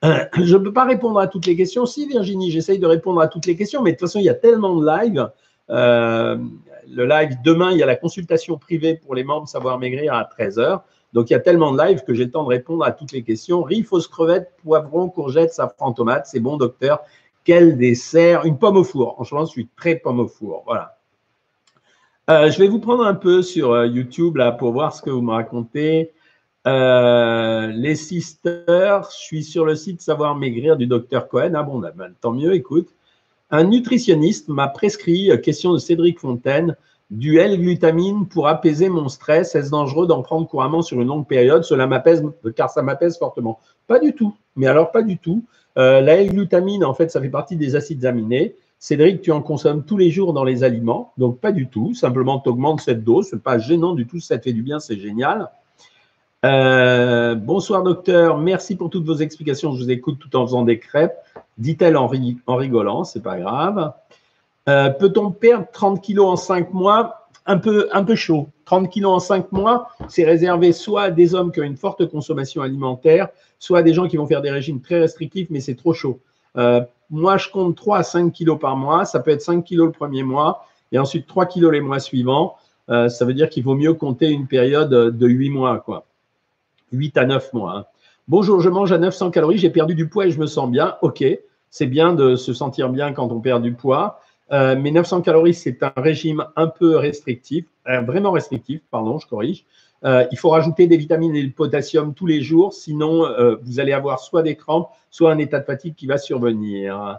je 0.04 0.56
ne 0.56 0.63
peux 0.63 0.74
pas 0.74 0.86
répondre 0.86 1.19
à 1.19 1.28
toutes 1.28 1.45
les 1.45 1.56
questions. 1.58 1.86
Si, 1.86 2.08
Virginie, 2.08 2.52
j'essaye 2.52 2.80
de 2.80 2.86
répondre 2.86 3.19
à 3.19 3.28
toutes 3.28 3.45
les 3.45 3.56
questions, 3.56 3.82
mais 3.82 3.91
de 3.91 3.98
toute 3.98 4.08
façon, 4.08 4.19
il 4.19 4.26
y 4.26 4.30
a 4.30 4.34
tellement 4.34 4.76
de 4.76 4.86
live. 4.86 5.30
Euh, 5.69 6.38
le 6.88 7.05
live 7.05 7.38
demain, 7.43 7.71
il 7.71 7.77
y 7.77 7.84
a 7.84 7.86
la 7.86 7.95
consultation 7.95 8.58
privée 8.58 8.95
pour 8.95 9.15
les 9.15 9.23
membres 9.23 9.47
Savoir 9.47 9.77
Maigrir 9.77 10.13
à 10.13 10.23
13h. 10.23 10.82
Donc, 11.13 11.29
il 11.29 11.34
y 11.34 11.36
a 11.36 11.39
tellement 11.39 11.73
de 11.73 11.82
live 11.82 12.03
que 12.03 12.13
j'ai 12.13 12.25
le 12.25 12.32
temps 12.32 12.43
de 12.43 12.49
répondre 12.49 12.84
à 12.84 12.91
toutes 12.91 13.12
les 13.12 13.23
questions. 13.23 13.63
Riz, 13.63 13.84
fausse 13.84 14.08
crevette, 14.08 14.51
poivron, 14.63 15.10
courgette, 15.10 15.53
safran, 15.53 15.93
tomate. 15.93 16.27
C'est 16.27 16.39
bon, 16.39 16.58
docteur. 16.58 16.99
Quel 17.43 17.77
dessert? 17.77 18.45
Une 18.45 18.58
pomme 18.58 18.77
au 18.77 18.84
four. 18.84 19.13
Franchement, 19.15 19.45
je 19.45 19.51
suis 19.51 19.67
très 19.75 19.95
pomme 19.95 20.19
au 20.19 20.27
four. 20.27 20.63
Voilà. 20.65 20.97
Euh, 22.29 22.51
je 22.51 22.60
vais 22.60 22.67
vous 22.67 22.79
prendre 22.79 23.03
un 23.03 23.15
peu 23.15 23.41
sur 23.41 23.71
euh, 23.71 23.88
YouTube 23.88 24.38
là 24.38 24.51
pour 24.51 24.71
voir 24.71 24.93
ce 24.93 25.01
que 25.01 25.10
vous 25.10 25.21
me 25.21 25.32
racontez. 25.32 26.12
Les 26.65 27.95
sisters, 27.95 29.10
je 29.10 29.17
suis 29.17 29.43
sur 29.43 29.65
le 29.65 29.75
site 29.75 30.01
Savoir 30.01 30.36
Maigrir 30.36 30.77
du 30.77 30.86
docteur 30.86 31.27
Cohen. 31.27 31.53
Ah 31.55 31.63
bon, 31.63 31.79
bah, 31.79 31.91
bah, 31.95 32.05
tant 32.21 32.34
mieux, 32.34 32.53
écoute. 32.53 32.89
Un 33.51 33.63
nutritionniste 33.63 34.47
m'a 34.47 34.67
prescrit, 34.67 35.31
question 35.41 35.73
de 35.73 35.79
Cédric 35.79 36.19
Fontaine, 36.19 36.75
du 37.09 37.39
L-glutamine 37.39 38.27
pour 38.27 38.47
apaiser 38.47 38.89
mon 38.89 39.09
stress. 39.09 39.55
Est-ce 39.55 39.71
dangereux 39.71 40.05
d'en 40.05 40.21
prendre 40.21 40.47
couramment 40.47 40.83
sur 40.83 41.01
une 41.01 41.07
longue 41.07 41.27
période? 41.27 41.63
Cela 41.63 41.88
m'apaise, 41.88 42.23
car 42.55 42.69
ça 42.69 42.83
m'apaise 42.83 43.17
fortement. 43.17 43.59
Pas 43.88 43.97
du 43.97 44.13
tout. 44.13 44.35
Mais 44.55 44.67
alors, 44.67 44.91
pas 44.91 45.01
du 45.01 45.17
tout. 45.17 45.43
Euh, 45.77 46.01
la 46.01 46.17
L-glutamine, 46.17 46.85
en 46.85 46.93
fait, 46.93 47.09
ça 47.09 47.19
fait 47.19 47.29
partie 47.29 47.55
des 47.55 47.75
acides 47.75 48.05
aminés. 48.05 48.55
Cédric, 48.77 49.21
tu 49.21 49.31
en 49.31 49.41
consommes 49.41 49.83
tous 49.83 49.97
les 49.97 50.12
jours 50.12 50.33
dans 50.33 50.43
les 50.43 50.63
aliments, 50.63 51.12
donc 51.17 51.39
pas 51.39 51.51
du 51.51 51.67
tout. 51.67 51.93
Simplement, 51.93 52.39
tu 52.39 52.49
augmentes 52.49 52.81
cette 52.81 53.03
dose. 53.03 53.29
Ce 53.29 53.35
n'est 53.35 53.41
pas 53.41 53.57
gênant 53.57 53.93
du 53.93 54.05
tout. 54.05 54.19
Ça 54.19 54.38
te 54.38 54.43
fait 54.43 54.53
du 54.53 54.62
bien, 54.62 54.79
c'est 54.79 54.99
génial. 54.99 55.49
Euh, 56.45 57.36
bonsoir 57.36 57.84
docteur, 57.84 58.38
merci 58.38 58.78
pour 58.78 58.89
toutes 58.89 59.06
vos 59.06 59.15
explications. 59.15 59.73
Je 59.73 59.84
vous 59.84 59.91
écoute 59.91 60.19
tout 60.19 60.34
en 60.38 60.45
faisant 60.45 60.63
des 60.63 60.80
crêpes. 60.80 61.17
Dit-elle 61.58 61.97
en, 61.97 62.08
rigolant, 62.08 63.04
c'est 63.04 63.21
pas 63.21 63.38
grave. 63.38 63.91
Euh, 64.69 64.89
peut-on 64.89 65.32
perdre 65.32 65.67
30 65.73 66.02
kilos 66.02 66.28
en 66.28 66.36
5 66.38 66.73
mois? 66.73 67.28
Un 67.45 67.58
peu, 67.58 67.89
un 67.91 68.04
peu 68.04 68.15
chaud. 68.15 68.49
30 68.65 68.89
kilos 68.89 69.12
en 69.12 69.19
5 69.19 69.52
mois, 69.52 69.89
c'est 70.08 70.23
réservé 70.23 70.71
soit 70.71 71.04
à 71.04 71.12
des 71.12 71.34
hommes 71.36 71.52
qui 71.52 71.60
ont 71.60 71.63
une 71.63 71.78
forte 71.78 72.06
consommation 72.06 72.62
alimentaire, 72.62 73.30
soit 73.58 73.80
à 73.80 73.84
des 73.84 73.93
gens 73.93 74.08
qui 74.08 74.17
vont 74.17 74.28
faire 74.28 74.41
des 74.41 74.52
régimes 74.52 74.80
très 74.80 74.99
restrictifs, 74.99 75.47
mais 75.49 75.60
c'est 75.60 75.75
trop 75.75 75.93
chaud. 75.93 76.19
Euh, 76.58 76.82
moi, 77.10 77.38
je 77.38 77.49
compte 77.49 77.75
3 77.75 77.97
à 77.97 78.04
5 78.04 78.32
kilos 78.32 78.60
par 78.60 78.78
mois. 78.78 79.04
Ça 79.04 79.19
peut 79.19 79.32
être 79.32 79.41
5 79.41 79.63
kilos 79.63 79.88
le 79.88 79.91
premier 79.91 80.23
mois 80.23 80.65
et 80.91 80.99
ensuite 80.99 81.28
3 81.28 81.47
kilos 81.47 81.73
les 81.73 81.82
mois 81.82 81.99
suivants. 81.99 82.56
Ça 82.88 83.23
veut 83.23 83.36
dire 83.36 83.49
qu'il 83.49 83.63
vaut 83.63 83.75
mieux 83.75 83.93
compter 83.93 84.32
une 84.32 84.47
période 84.47 84.89
de 84.89 85.28
8 85.28 85.52
mois, 85.52 85.78
quoi. 85.78 86.06
8 86.91 87.17
à 87.17 87.25
9 87.25 87.54
mois. 87.54 87.78
Hein. 87.78 87.86
Bonjour, 88.28 88.62
je 88.62 88.69
mange 88.69 88.91
à 88.91 88.97
900 88.97 89.32
calories, 89.32 89.58
j'ai 89.58 89.69
perdu 89.69 89.95
du 89.95 90.08
poids 90.08 90.28
et 90.28 90.32
je 90.32 90.39
me 90.39 90.45
sens 90.45 90.69
bien. 90.69 90.97
Ok, 91.02 91.23
c'est 91.69 91.88
bien 91.88 92.13
de 92.13 92.36
se 92.36 92.54
sentir 92.54 92.89
bien 92.89 93.13
quand 93.13 93.32
on 93.32 93.39
perd 93.39 93.63
du 93.63 93.73
poids. 93.73 94.19
Euh, 94.52 94.75
mais 94.80 94.91
900 94.91 95.21
calories, 95.21 95.54
c'est 95.54 95.84
un 95.84 95.93
régime 95.95 96.45
un 96.56 96.67
peu 96.67 96.97
restrictif, 96.97 97.65
euh, 97.88 98.02
vraiment 98.02 98.32
restrictif, 98.32 98.82
pardon, 98.89 99.19
je 99.19 99.28
corrige. 99.28 99.65
Euh, 100.06 100.25
il 100.32 100.38
faut 100.38 100.49
rajouter 100.49 100.88
des 100.88 100.97
vitamines 100.97 101.36
et 101.36 101.43
du 101.43 101.52
potassium 101.52 102.13
tous 102.13 102.25
les 102.25 102.41
jours, 102.41 102.73
sinon 102.73 103.25
vous 103.63 103.80
allez 103.80 103.93
avoir 103.93 104.19
soit 104.19 104.43
des 104.43 104.56
crampes, 104.56 104.89
soit 105.10 105.32
un 105.32 105.38
état 105.38 105.60
de 105.60 105.65
fatigue 105.65 105.93
qui 105.95 106.08
va 106.08 106.17
survenir. 106.17 107.17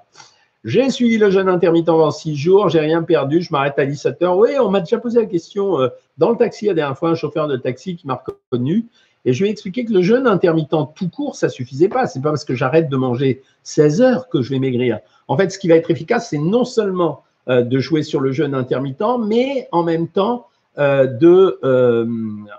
J'ai 0.64 0.90
suivi 0.90 1.16
le 1.18 1.30
jeûne 1.30 1.48
intermittent 1.48 1.86
pendant 1.86 2.10
six 2.10 2.36
jours, 2.36 2.68
j'ai 2.68 2.80
rien 2.80 3.02
perdu, 3.02 3.42
je 3.42 3.52
m'arrête 3.52 3.78
à 3.78 3.86
17 3.86 4.22
heures. 4.22 4.36
Oui, 4.36 4.50
on 4.58 4.70
m'a 4.70 4.80
déjà 4.80 4.98
posé 4.98 5.20
la 5.20 5.26
question 5.26 5.78
dans 6.18 6.30
le 6.30 6.36
taxi 6.36 6.66
la 6.66 6.74
dernière 6.74 6.98
fois, 6.98 7.10
un 7.10 7.14
chauffeur 7.14 7.48
de 7.48 7.56
taxi 7.56 7.96
qui 7.96 8.06
m'a 8.06 8.22
reconnu. 8.26 8.86
Et 9.24 9.32
je 9.32 9.42
lui 9.42 9.48
ai 9.48 9.52
expliqué 9.52 9.84
que 9.84 9.92
le 9.92 10.02
jeûne 10.02 10.26
intermittent 10.26 10.94
tout 10.94 11.08
court, 11.08 11.36
ça 11.36 11.48
suffisait 11.48 11.88
pas. 11.88 12.06
C'est 12.06 12.22
pas 12.22 12.30
parce 12.30 12.44
que 12.44 12.54
j'arrête 12.54 12.88
de 12.88 12.96
manger 12.96 13.42
16 13.64 14.00
heures 14.00 14.28
que 14.28 14.42
je 14.42 14.50
vais 14.50 14.58
maigrir. 14.58 15.00
En 15.28 15.36
fait, 15.36 15.50
ce 15.50 15.58
qui 15.58 15.68
va 15.68 15.76
être 15.76 15.90
efficace, 15.90 16.30
c'est 16.30 16.38
non 16.38 16.64
seulement 16.64 17.22
euh, 17.48 17.62
de 17.62 17.78
jouer 17.78 18.02
sur 18.02 18.20
le 18.20 18.32
jeûne 18.32 18.54
intermittent, 18.54 19.18
mais 19.26 19.68
en 19.72 19.82
même 19.82 20.08
temps 20.08 20.46
euh, 20.78 21.06
de, 21.06 21.58
euh, 21.64 22.06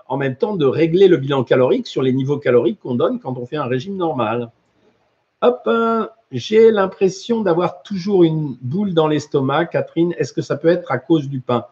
en 0.06 0.16
même 0.16 0.36
temps 0.36 0.54
de 0.54 0.66
régler 0.66 1.08
le 1.08 1.16
bilan 1.16 1.44
calorique 1.44 1.86
sur 1.86 2.02
les 2.02 2.12
niveaux 2.12 2.38
caloriques 2.38 2.78
qu'on 2.80 2.94
donne 2.94 3.18
quand 3.18 3.38
on 3.38 3.46
fait 3.46 3.56
un 3.56 3.66
régime 3.66 3.96
normal. 3.96 4.50
Hop, 5.40 5.68
j'ai 6.30 6.70
l'impression 6.70 7.40
d'avoir 7.40 7.82
toujours 7.82 8.22
une 8.22 8.56
boule 8.60 8.94
dans 8.94 9.08
l'estomac. 9.08 9.66
Catherine, 9.66 10.14
est-ce 10.16 10.32
que 10.32 10.42
ça 10.42 10.56
peut 10.56 10.68
être 10.68 10.92
à 10.92 10.98
cause 10.98 11.28
du 11.28 11.40
pain? 11.40 11.66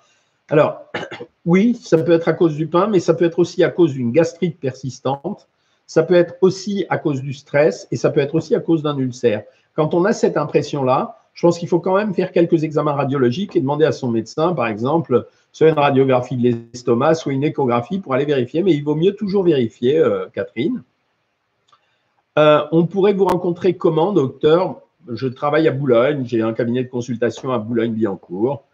Alors, 0.51 0.83
oui, 1.47 1.79
ça 1.81 1.99
peut 1.99 2.13
être 2.13 2.29
à 2.29 2.33
cause 2.33 2.57
du 2.57 2.67
pain, 2.67 2.89
mais 2.89 3.01
ça 3.01 3.15
peut 3.15 3.25
être 3.25 3.39
aussi 3.39 3.65
à 3.65 3.71
cause 3.71 3.95
d'une 3.95 4.13
gastrite 4.13 4.59
persistante. 4.59 5.49
Ça 5.87 6.03
peut 6.03 6.15
être 6.15 6.35
aussi 6.41 6.85
à 6.89 6.99
cause 6.99 7.23
du 7.23 7.33
stress 7.33 7.89
et 7.91 7.97
ça 7.97 8.11
peut 8.11 8.21
être 8.21 8.35
aussi 8.35 8.55
à 8.55 8.61
cause 8.61 8.83
d'un 8.83 8.97
ulcère. 8.99 9.43
Quand 9.75 9.95
on 9.95 10.05
a 10.05 10.13
cette 10.13 10.37
impression-là, 10.37 11.17
je 11.33 11.47
pense 11.47 11.59
qu'il 11.59 11.69
faut 11.69 11.81
quand 11.81 11.97
même 11.97 12.15
faire 12.15 12.33
quelques 12.33 12.65
examens 12.65 12.93
radiologiques 12.93 13.57
et 13.57 13.61
demander 13.61 13.85
à 13.85 13.93
son 13.93 14.11
médecin, 14.11 14.53
par 14.53 14.67
exemple, 14.67 15.27
soit 15.53 15.69
une 15.69 15.79
radiographie 15.79 16.37
de 16.37 16.43
l'estomac, 16.43 17.15
soit 17.15 17.33
une 17.33 17.45
échographie 17.45 17.99
pour 17.99 18.15
aller 18.15 18.25
vérifier, 18.25 18.63
mais 18.63 18.73
il 18.73 18.85
vaut 18.85 18.95
mieux 18.95 19.15
toujours 19.15 19.45
vérifier, 19.45 19.99
euh, 19.99 20.27
Catherine. 20.33 20.83
Euh, 22.39 22.63
on 22.73 22.87
pourrait 22.87 23.13
vous 23.13 23.25
rencontrer 23.25 23.75
comment, 23.75 24.13
docteur? 24.13 24.83
Je 25.09 25.27
travaille 25.27 25.67
à 25.67 25.73
Boulogne, 25.73 26.25
j'ai 26.25 26.43
un 26.43 26.53
cabinet 26.53 26.85
de 26.85 26.89
consultation 26.89 27.53
à 27.53 27.59
Boulogne-Billancourt. 27.59 28.65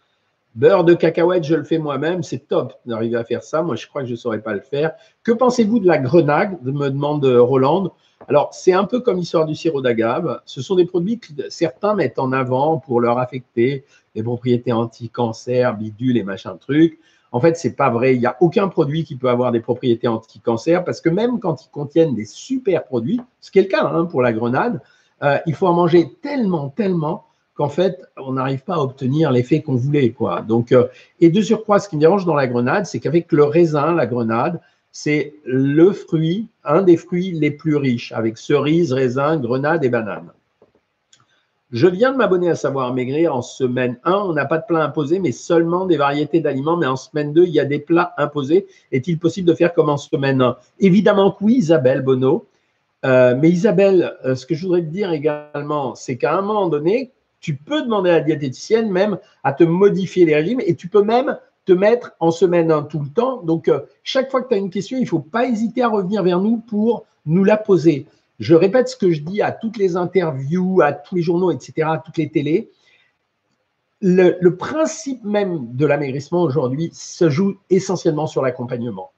Beurre 0.56 0.84
de 0.84 0.94
cacahuète, 0.94 1.44
je 1.44 1.54
le 1.54 1.64
fais 1.64 1.76
moi-même, 1.76 2.22
c'est 2.22 2.48
top 2.48 2.72
d'arriver 2.86 3.18
à 3.18 3.24
faire 3.24 3.42
ça. 3.42 3.62
Moi, 3.62 3.76
je 3.76 3.86
crois 3.86 4.00
que 4.00 4.08
je 4.08 4.12
ne 4.12 4.16
saurais 4.16 4.40
pas 4.40 4.54
le 4.54 4.60
faire. 4.60 4.92
Que 5.22 5.32
pensez-vous 5.32 5.80
de 5.80 5.86
la 5.86 5.98
grenade 5.98 6.56
me 6.62 6.88
demande 6.88 7.26
Roland. 7.26 7.92
Alors, 8.26 8.48
c'est 8.54 8.72
un 8.72 8.84
peu 8.84 9.00
comme 9.00 9.18
l'histoire 9.18 9.44
du 9.44 9.54
sirop 9.54 9.82
d'agave. 9.82 10.40
Ce 10.46 10.62
sont 10.62 10.76
des 10.76 10.86
produits 10.86 11.18
que 11.18 11.28
certains 11.50 11.94
mettent 11.94 12.18
en 12.18 12.32
avant 12.32 12.78
pour 12.78 13.02
leur 13.02 13.18
affecter 13.18 13.84
les 14.14 14.22
propriétés 14.22 14.72
anti-cancer, 14.72 15.76
bidule 15.76 16.16
et 16.16 16.22
machin 16.22 16.56
truc. 16.56 16.98
En 17.32 17.40
fait, 17.40 17.58
c'est 17.58 17.76
pas 17.76 17.90
vrai. 17.90 18.14
Il 18.14 18.20
n'y 18.20 18.26
a 18.26 18.38
aucun 18.40 18.68
produit 18.68 19.04
qui 19.04 19.14
peut 19.14 19.28
avoir 19.28 19.52
des 19.52 19.60
propriétés 19.60 20.08
anti-cancer 20.08 20.84
parce 20.84 21.02
que 21.02 21.10
même 21.10 21.38
quand 21.38 21.66
ils 21.66 21.70
contiennent 21.70 22.14
des 22.14 22.24
super 22.24 22.84
produits, 22.84 23.20
ce 23.42 23.50
qui 23.50 23.58
est 23.58 23.62
le 23.62 23.68
cas 23.68 23.84
hein, 23.84 24.06
pour 24.06 24.22
la 24.22 24.32
grenade, 24.32 24.80
euh, 25.22 25.36
il 25.44 25.54
faut 25.54 25.66
en 25.66 25.74
manger 25.74 26.08
tellement, 26.22 26.70
tellement 26.70 27.25
qu'en 27.56 27.68
fait, 27.68 28.02
on 28.16 28.34
n'arrive 28.34 28.62
pas 28.62 28.74
à 28.74 28.80
obtenir 28.80 29.32
l'effet 29.32 29.62
qu'on 29.62 29.76
voulait. 29.76 30.14
Euh, 30.20 30.86
et 31.20 31.30
de 31.30 31.40
surcroît, 31.40 31.78
ce 31.78 31.88
qui 31.88 31.96
me 31.96 32.00
dérange 32.00 32.26
dans 32.26 32.34
la 32.34 32.46
grenade, 32.46 32.86
c'est 32.86 33.00
qu'avec 33.00 33.32
le 33.32 33.44
raisin, 33.44 33.94
la 33.94 34.06
grenade, 34.06 34.60
c'est 34.92 35.34
le 35.44 35.92
fruit, 35.92 36.48
un 36.64 36.82
des 36.82 36.96
fruits 36.96 37.32
les 37.32 37.50
plus 37.50 37.76
riches, 37.76 38.12
avec 38.12 38.38
cerises, 38.38 38.92
raisins, 38.92 39.40
grenades 39.40 39.84
et 39.84 39.88
bananes. 39.88 40.30
Je 41.72 41.88
viens 41.88 42.12
de 42.12 42.16
m'abonner 42.16 42.48
à 42.48 42.54
Savoir 42.54 42.94
Maigrir 42.94 43.34
en 43.34 43.42
semaine 43.42 43.98
1. 44.04 44.12
On 44.12 44.32
n'a 44.34 44.44
pas 44.44 44.58
de 44.58 44.64
plat 44.68 44.84
imposé, 44.84 45.18
mais 45.18 45.32
seulement 45.32 45.84
des 45.84 45.96
variétés 45.96 46.40
d'aliments. 46.40 46.76
Mais 46.76 46.86
en 46.86 46.94
semaine 46.94 47.32
2, 47.32 47.44
il 47.44 47.50
y 47.50 47.58
a 47.58 47.64
des 47.64 47.80
plats 47.80 48.14
imposés. 48.18 48.66
Est-il 48.92 49.18
possible 49.18 49.48
de 49.48 49.54
faire 49.54 49.74
comme 49.74 49.88
en 49.88 49.96
semaine 49.96 50.40
1 50.40 50.56
Évidemment 50.78 51.32
que 51.32 51.42
oui, 51.42 51.54
Isabelle 51.56 52.02
Bonneau. 52.02 52.46
Euh, 53.04 53.34
mais 53.36 53.50
Isabelle, 53.50 54.14
euh, 54.24 54.36
ce 54.36 54.46
que 54.46 54.54
je 54.54 54.62
voudrais 54.64 54.82
te 54.82 54.86
dire 54.86 55.10
également, 55.10 55.96
c'est 55.96 56.16
qu'à 56.16 56.38
un 56.38 56.42
moment 56.42 56.68
donné, 56.68 57.12
tu 57.46 57.54
peux 57.54 57.82
demander 57.82 58.10
à 58.10 58.14
la 58.14 58.20
diététicienne 58.22 58.90
même 58.90 59.18
à 59.44 59.52
te 59.52 59.62
modifier 59.62 60.24
les 60.24 60.34
régimes 60.34 60.60
et 60.66 60.74
tu 60.74 60.88
peux 60.88 61.04
même 61.04 61.38
te 61.64 61.72
mettre 61.72 62.16
en 62.18 62.32
semaine 62.32 62.72
1 62.72 62.82
tout 62.82 62.98
le 62.98 63.08
temps. 63.08 63.40
Donc, 63.40 63.68
euh, 63.68 63.82
chaque 64.02 64.32
fois 64.32 64.42
que 64.42 64.48
tu 64.48 64.54
as 64.54 64.58
une 64.58 64.68
question, 64.68 64.98
il 64.98 65.02
ne 65.02 65.06
faut 65.06 65.20
pas 65.20 65.46
hésiter 65.46 65.82
à 65.82 65.88
revenir 65.88 66.24
vers 66.24 66.40
nous 66.40 66.56
pour 66.56 67.06
nous 67.24 67.44
la 67.44 67.56
poser. 67.56 68.08
Je 68.40 68.56
répète 68.56 68.88
ce 68.88 68.96
que 68.96 69.12
je 69.12 69.20
dis 69.20 69.42
à 69.42 69.52
toutes 69.52 69.76
les 69.76 69.96
interviews, 69.96 70.80
à 70.82 70.92
tous 70.92 71.14
les 71.14 71.22
journaux, 71.22 71.52
etc., 71.52 71.86
à 71.88 71.98
toutes 71.98 72.18
les 72.18 72.30
télés. 72.30 72.68
Le, 74.00 74.48
principe 74.56 75.22
même 75.22 75.68
de 75.72 75.86
l'amaigrissement 75.86 76.42
aujourd'hui 76.42 76.90
se 76.94 77.30
joue 77.30 77.58
essentiellement 77.70 78.26
sur 78.26 78.42
l'accompagnement. 78.42 79.12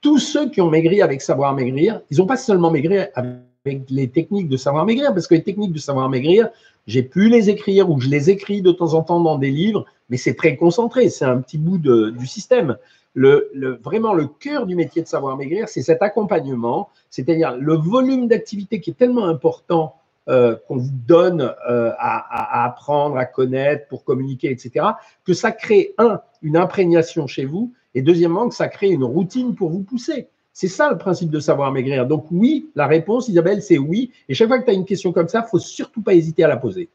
Tous 0.00 0.20
ceux 0.20 0.48
qui 0.50 0.60
ont 0.60 0.70
maigri 0.70 1.02
avec 1.02 1.20
savoir 1.20 1.52
maigrir, 1.52 2.00
ils 2.12 2.18
n'ont 2.18 2.26
pas 2.26 2.36
seulement 2.36 2.70
maigri 2.70 2.98
avec 3.16 3.51
les 3.64 4.10
techniques 4.10 4.48
de 4.48 4.56
savoir 4.56 4.84
maigrir, 4.84 5.12
parce 5.14 5.26
que 5.26 5.34
les 5.34 5.42
techniques 5.42 5.72
de 5.72 5.78
savoir 5.78 6.08
maigrir, 6.08 6.48
j'ai 6.86 7.02
pu 7.02 7.28
les 7.28 7.48
écrire 7.48 7.90
ou 7.90 8.00
je 8.00 8.08
les 8.08 8.28
écris 8.30 8.60
de 8.60 8.72
temps 8.72 8.94
en 8.94 9.02
temps 9.02 9.20
dans 9.20 9.38
des 9.38 9.50
livres, 9.50 9.84
mais 10.08 10.16
c'est 10.16 10.34
très 10.34 10.56
concentré, 10.56 11.08
c'est 11.08 11.24
un 11.24 11.40
petit 11.40 11.58
bout 11.58 11.78
du 11.78 12.26
système. 12.26 12.76
Vraiment, 13.14 14.14
le 14.14 14.26
cœur 14.26 14.66
du 14.66 14.74
métier 14.74 15.02
de 15.02 15.06
savoir 15.06 15.36
maigrir, 15.36 15.68
c'est 15.68 15.82
cet 15.82 16.02
accompagnement, 16.02 16.88
c'est-à-dire 17.08 17.56
le 17.56 17.74
volume 17.74 18.26
d'activité 18.26 18.80
qui 18.80 18.90
est 18.90 18.94
tellement 18.94 19.26
important 19.26 19.94
euh, 20.28 20.56
qu'on 20.66 20.76
vous 20.76 20.90
donne 21.06 21.52
euh, 21.68 21.90
à, 21.98 22.64
apprendre, 22.64 23.16
à 23.16 23.26
connaître, 23.26 23.86
pour 23.88 24.04
communiquer, 24.04 24.50
etc., 24.50 24.86
que 25.24 25.34
ça 25.34 25.52
crée, 25.52 25.94
un, 25.98 26.20
une 26.42 26.56
imprégnation 26.56 27.26
chez 27.26 27.44
vous, 27.44 27.72
et 27.94 28.02
deuxièmement, 28.02 28.48
que 28.48 28.54
ça 28.54 28.68
crée 28.68 28.88
une 28.88 29.04
routine 29.04 29.54
pour 29.54 29.70
vous 29.70 29.82
pousser. 29.82 30.28
C'est 30.52 30.68
ça 30.68 30.90
le 30.90 30.98
principe 30.98 31.30
de 31.30 31.40
savoir 31.40 31.72
maigrir. 31.72 32.06
Donc 32.06 32.26
oui, 32.30 32.70
la 32.74 32.86
réponse, 32.86 33.28
Isabelle, 33.28 33.62
c'est 33.62 33.78
oui. 33.78 34.10
Et 34.28 34.34
chaque 34.34 34.48
fois 34.48 34.58
que 34.58 34.64
tu 34.64 34.70
as 34.70 34.74
une 34.74 34.84
question 34.84 35.12
comme 35.12 35.28
ça, 35.28 35.44
il 35.46 35.50
faut 35.50 35.58
surtout 35.58 36.02
pas 36.02 36.14
hésiter 36.14 36.44
à 36.44 36.48
la 36.48 36.56
poser. 36.56 36.90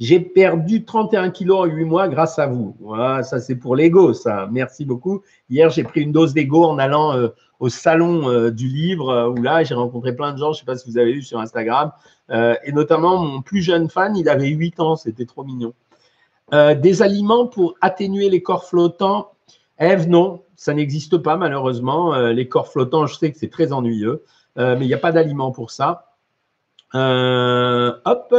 J'ai 0.00 0.18
perdu 0.18 0.84
31 0.86 1.30
kilos 1.30 1.58
en 1.58 1.64
8 1.66 1.84
mois 1.84 2.08
grâce 2.08 2.38
à 2.38 2.46
vous. 2.46 2.74
Voilà, 2.80 3.22
ça 3.22 3.38
c'est 3.38 3.54
pour 3.54 3.76
l'ego, 3.76 4.14
ça. 4.14 4.48
Merci 4.50 4.86
beaucoup. 4.86 5.20
Hier, 5.50 5.68
j'ai 5.68 5.84
pris 5.84 6.00
une 6.00 6.10
dose 6.10 6.32
d'ego 6.32 6.64
en 6.64 6.78
allant 6.78 7.14
euh, 7.14 7.28
au 7.60 7.68
salon 7.68 8.30
euh, 8.30 8.50
du 8.50 8.66
livre, 8.66 9.10
euh, 9.10 9.28
où 9.28 9.42
là, 9.42 9.62
j'ai 9.62 9.74
rencontré 9.74 10.16
plein 10.16 10.32
de 10.32 10.38
gens, 10.38 10.54
je 10.54 10.56
ne 10.56 10.60
sais 10.60 10.64
pas 10.64 10.76
si 10.76 10.90
vous 10.90 10.96
avez 10.96 11.12
vu 11.12 11.22
sur 11.22 11.38
Instagram, 11.38 11.92
et 12.30 12.72
notamment 12.72 13.18
mon 13.18 13.42
plus 13.42 13.60
jeune 13.60 13.90
fan, 13.90 14.16
il 14.16 14.28
avait 14.28 14.48
8 14.48 14.78
ans, 14.78 14.94
c'était 14.94 15.26
trop 15.26 15.42
mignon. 15.42 15.74
des 16.52 17.02
aliments 17.02 17.46
pour 17.46 17.74
atténuer 17.80 18.30
les 18.30 18.40
corps 18.40 18.64
flottants. 18.64 19.32
Eve, 19.80 20.08
non, 20.08 20.42
ça 20.56 20.74
n'existe 20.74 21.16
pas 21.16 21.36
malheureusement. 21.36 22.14
Euh, 22.14 22.32
les 22.32 22.48
corps 22.48 22.68
flottants, 22.68 23.06
je 23.06 23.16
sais 23.16 23.32
que 23.32 23.38
c'est 23.38 23.50
très 23.50 23.72
ennuyeux, 23.72 24.22
euh, 24.58 24.76
mais 24.78 24.84
il 24.84 24.88
n'y 24.88 24.94
a 24.94 24.98
pas 24.98 25.10
d'aliment 25.10 25.50
pour 25.50 25.70
ça. 25.70 26.14
Euh, 26.94 27.92
hop, 28.04 28.34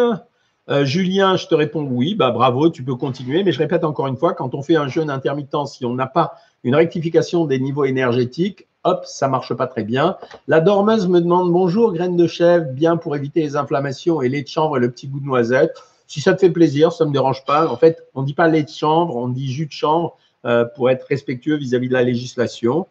Julien, 0.84 1.36
je 1.36 1.48
te 1.48 1.56
réponds 1.56 1.84
oui, 1.84 2.16
bah 2.16 2.32
bravo, 2.32 2.70
tu 2.70 2.84
peux 2.84 2.96
continuer, 2.96 3.44
mais 3.44 3.52
je 3.52 3.58
répète 3.58 3.84
encore 3.84 4.08
une 4.08 4.16
fois, 4.16 4.34
quand 4.34 4.54
on 4.56 4.62
fait 4.62 4.78
un 4.78 4.88
jeûne 4.88 5.10
intermittent, 5.10 5.68
si 5.68 5.84
on 5.84 5.96
n'a 5.96 6.08
pas 6.08 6.36
une 6.64 6.76
rectification 6.76 7.46
des 7.46 7.60
niveaux 7.60 7.84
énergétiques, 7.84 8.68
hop, 8.84 9.04
ça 9.06 9.28
marche 9.28 9.54
pas 9.54 9.68
très 9.68 9.84
bien. 9.84 10.18
La 10.48 10.62
dormeuse 10.62 11.08
me 11.08 11.20
demande 11.20 11.52
bonjour, 11.52 11.92
graines 11.92 12.16
de 12.16 12.28
chèvre, 12.28 12.68
bien 12.72 12.98
pour 12.98 13.16
éviter 13.16 13.42
les 13.42 13.56
inflammations 13.56 14.22
et 14.22 14.30
lait 14.30 14.44
de 14.44 14.48
chanvre 14.48 14.78
et 14.78 14.80
le 14.80 14.92
petit 14.92 15.08
goût 15.08 15.20
de 15.20 15.26
noisette. 15.26 15.76
Si 16.08 16.22
ça 16.22 16.34
te 16.34 16.40
fait 16.40 16.52
plaisir, 16.52 16.92
ça 16.92 17.04
ne 17.06 17.10
me 17.10 17.14
dérange 17.14 17.44
pas. 17.46 17.68
En 17.68 17.78
fait, 17.78 18.06
on 18.14 18.22
ne 18.22 18.28
dit 18.28 18.34
pas 18.34 18.48
lait 18.48 18.64
de 18.64 18.70
chanvre, 18.70 19.16
on 19.16 19.28
dit 19.28 19.52
jus 19.52 19.66
de 19.66 19.72
chanvre. 19.72 20.18
Euh, 20.44 20.66
pour 20.66 20.90
être 20.90 21.06
respectueux 21.06 21.56
vis-à-vis 21.56 21.88
de 21.88 21.94
la 21.94 22.02
législation. 22.02 22.88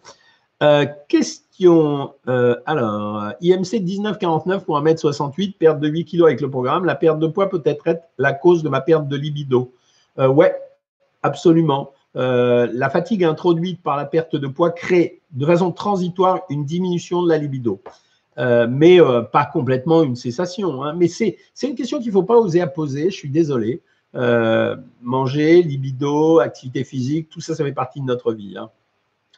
Euh, 0.62 0.86
question, 1.08 2.14
euh, 2.28 2.54
alors, 2.64 3.32
IMC 3.40 3.80
1949 3.80 4.64
pour 4.64 4.78
1m68, 4.80 5.56
perte 5.58 5.80
de 5.80 5.88
8 5.88 6.04
kg 6.04 6.22
avec 6.26 6.40
le 6.40 6.48
programme. 6.48 6.84
La 6.84 6.94
perte 6.94 7.18
de 7.18 7.26
poids 7.26 7.50
peut 7.50 7.62
être 7.64 7.84
la 8.18 8.34
cause 8.34 8.62
de 8.62 8.68
ma 8.68 8.80
perte 8.80 9.08
de 9.08 9.16
libido. 9.16 9.72
ouais, 10.16 10.54
absolument. 11.24 11.90
la 12.14 12.88
fatigue 12.88 13.24
introduite 13.24 13.82
par 13.82 13.96
la 13.96 14.04
perte 14.04 14.36
de 14.36 14.46
poids 14.46 14.70
crée 14.70 15.20
de 15.32 15.44
façon 15.44 15.72
transitoire 15.72 16.42
une 16.50 16.64
diminution 16.64 17.24
de 17.24 17.30
la 17.30 17.38
libido. 17.38 17.80
mais 18.68 18.98
pas 19.32 19.46
complètement 19.52 20.04
une 20.04 20.14
cessation. 20.14 20.84
Hein. 20.84 20.94
Mais 20.96 21.08
c'est 21.08 21.36
une 21.64 21.74
question 21.74 21.98
qu'il 21.98 22.08
ne 22.08 22.12
faut 22.12 22.22
pas 22.22 22.38
oser 22.38 22.60
à 22.60 22.68
poser, 22.68 23.10
je 23.10 23.16
suis 23.16 23.28
désolé. 23.28 23.82
Euh, 24.16 24.76
manger, 25.02 25.62
libido, 25.62 26.40
activité 26.40 26.82
physique, 26.82 27.28
tout 27.30 27.40
ça, 27.40 27.54
ça 27.54 27.64
fait 27.64 27.72
partie 27.72 28.00
de 28.00 28.06
notre 28.06 28.32
vie. 28.32 28.56
Hein. 28.56 28.70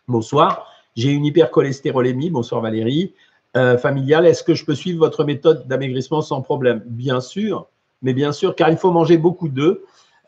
Bonsoir, 0.08 0.66
j'ai 0.96 1.10
une 1.10 1.26
hypercholestérolémie. 1.26 2.30
Bonsoir 2.30 2.60
Valérie. 2.60 3.12
Euh, 3.54 3.76
familiale, 3.76 4.26
est-ce 4.26 4.42
que 4.42 4.54
je 4.54 4.64
peux 4.64 4.74
suivre 4.74 4.98
votre 4.98 5.24
méthode 5.24 5.66
d'amaigrissement 5.68 6.22
sans 6.22 6.40
problème? 6.40 6.82
Bien 6.86 7.20
sûr, 7.20 7.68
mais 8.00 8.14
bien 8.14 8.32
sûr, 8.32 8.56
car 8.56 8.70
il 8.70 8.78
faut 8.78 8.92
manger 8.92 9.18
beaucoup 9.18 9.48
d'œufs. 9.48 9.78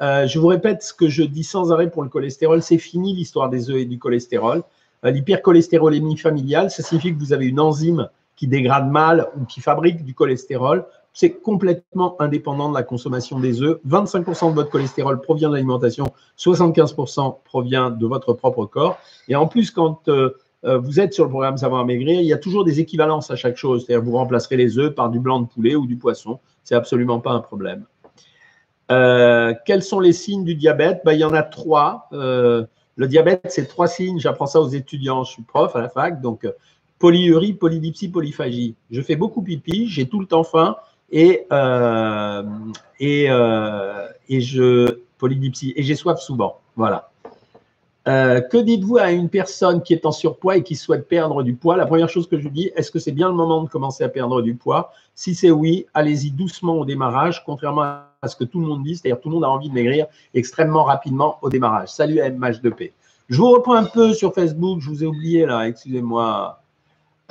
Euh, 0.03 0.27
je 0.27 0.39
vous 0.39 0.49
répète 0.49 0.83
ce 0.83 0.93
que 0.93 1.09
je 1.09 1.23
dis 1.23 1.45
sans 1.45 1.73
arrêt 1.73 1.91
pour 1.91 2.03
le 2.03 2.11
cholestérol, 2.11 2.63
c'est 2.63 2.79
fini 2.79 3.15
l'histoire 3.15 3.49
des 3.49 3.71
œufs 3.71 3.79
et 3.79 3.87
du 3.87 3.99
cholestérol. 3.99 4.63
L'hypercholestérolémie 5.03 6.17
familiale, 6.17 6.71
ça 6.71 6.83
signifie 6.83 7.15
que 7.15 7.19
vous 7.19 7.35
avez 7.35 7.47
une 7.47 7.61
enzyme 7.61 8.09
qui 8.37 8.47
dégradent 8.47 8.91
mal 8.91 9.29
ou 9.37 9.45
qui 9.45 9.61
fabriquent 9.61 10.05
du 10.05 10.15
cholestérol. 10.15 10.87
C'est 11.16 11.31
complètement 11.31 12.20
indépendant 12.20 12.68
de 12.68 12.74
la 12.74 12.83
consommation 12.83 13.38
des 13.38 13.62
œufs. 13.62 13.79
25% 13.88 14.50
de 14.50 14.55
votre 14.57 14.68
cholestérol 14.68 15.20
provient 15.20 15.48
de 15.48 15.55
l'alimentation, 15.55 16.07
75% 16.37 17.37
provient 17.44 17.90
de 17.90 18.05
votre 18.05 18.33
propre 18.33 18.66
corps. 18.66 18.98
Et 19.29 19.37
en 19.37 19.46
plus, 19.46 19.70
quand 19.70 20.09
euh, 20.09 20.37
euh, 20.64 20.79
vous 20.79 20.98
êtes 20.98 21.14
sur 21.14 21.22
le 21.22 21.31
programme 21.31 21.57
Savoir 21.57 21.87
Maigrir, 21.87 22.20
il 22.20 22.27
y 22.27 22.33
a 22.33 22.38
toujours 22.38 22.64
des 22.64 22.81
équivalences 22.81 23.31
à 23.31 23.37
chaque 23.37 23.57
chose. 23.57 23.85
C'est-à-dire 23.87 24.05
vous 24.05 24.16
remplacerez 24.16 24.57
les 24.57 24.77
œufs 24.77 24.92
par 24.92 25.09
du 25.09 25.20
blanc 25.20 25.40
de 25.40 25.46
poulet 25.46 25.77
ou 25.77 25.87
du 25.87 25.96
poisson. 25.96 26.40
C'est 26.64 26.74
absolument 26.74 27.20
pas 27.20 27.31
un 27.31 27.40
problème. 27.40 27.85
Euh, 28.90 29.55
quels 29.64 29.85
sont 29.85 30.00
les 30.00 30.12
signes 30.12 30.44
du 30.44 30.57
diabète? 30.57 31.03
Ben, 31.05 31.12
Il 31.12 31.20
y 31.20 31.24
en 31.24 31.33
a 31.33 31.44
trois. 31.44 32.09
Le 32.11 33.07
diabète, 33.07 33.42
c'est 33.50 33.66
trois 33.68 33.87
signes. 33.87 34.18
J'apprends 34.18 34.46
ça 34.46 34.61
aux 34.61 34.68
étudiants. 34.68 35.22
Je 35.22 35.31
suis 35.31 35.42
prof 35.42 35.77
à 35.77 35.81
la 35.81 35.88
fac. 35.88 36.20
Donc, 36.20 36.44
polyurie, 36.98 37.53
polydipsie, 37.53 38.09
polyphagie. 38.09 38.74
Je 38.90 39.00
fais 39.00 39.14
beaucoup 39.14 39.42
pipi, 39.42 39.88
j'ai 39.88 40.09
tout 40.09 40.20
le 40.20 40.27
temps 40.27 40.44
faim 40.44 40.77
et, 41.11 41.47
et, 43.01 43.25
et 44.29 44.40
je 44.40 44.99
polydipsie 45.19 45.73
et 45.77 45.83
j'ai 45.83 45.95
soif 45.95 46.21
souvent. 46.21 46.59
Voilà. 46.77 47.11
Euh, 48.07 48.43
que 48.43 48.59
dites-vous 48.59 48.99
à 48.99 49.12
une 49.12 49.31
personne 49.31 49.83
qui 49.83 49.95
est 49.95 50.05
en 50.05 50.12
surpoids 50.12 50.59
et 50.59 50.62
qui 50.62 50.77
souhaite 50.77 51.09
perdre 51.09 51.43
du 51.43 51.55
poids? 51.55 51.77
La 51.77 51.87
première 51.87 52.11
chose 52.11 52.29
que 52.29 52.38
je 52.38 52.49
dis, 52.49 52.71
est-ce 52.77 52.90
que 52.90 52.99
c'est 52.99 53.12
bien 53.12 53.29
le 53.29 53.35
moment 53.35 53.62
de 53.62 53.69
commencer 53.69 54.05
à 54.05 54.11
perdre 54.11 54.43
du 54.43 54.55
poids? 54.55 54.93
Si 55.14 55.35
c'est 55.35 55.51
oui, 55.51 55.87
allez-y 55.95 56.31
doucement 56.31 56.75
au 56.75 56.85
démarrage, 56.85 57.43
contrairement 57.47 58.01
à 58.21 58.29
ce 58.29 58.37
que 58.37 58.45
tout 58.45 58.61
le 58.61 58.67
monde 58.67 58.83
dit, 58.83 58.97
c'est-à-dire 58.97 59.21
tout 59.21 59.31
le 59.31 59.37
monde 59.37 59.45
a 59.45 59.49
envie 59.49 59.71
de 59.71 59.75
maigrir 59.75 60.07
extrêmement 60.35 60.85
rapidement 60.85 61.38
au 61.40 61.49
démarrage. 61.49 61.88
Salut 61.88 62.19
MH2P. 62.19 62.93
Je 63.31 63.38
vous 63.38 63.51
reprends 63.51 63.75
un 63.75 63.85
peu 63.85 64.12
sur 64.12 64.35
Facebook, 64.35 64.81
je 64.81 64.90
vous 64.90 65.03
ai 65.03 65.07
oublié 65.07 65.47
là, 65.47 65.67
excusez-moi. 65.67 66.61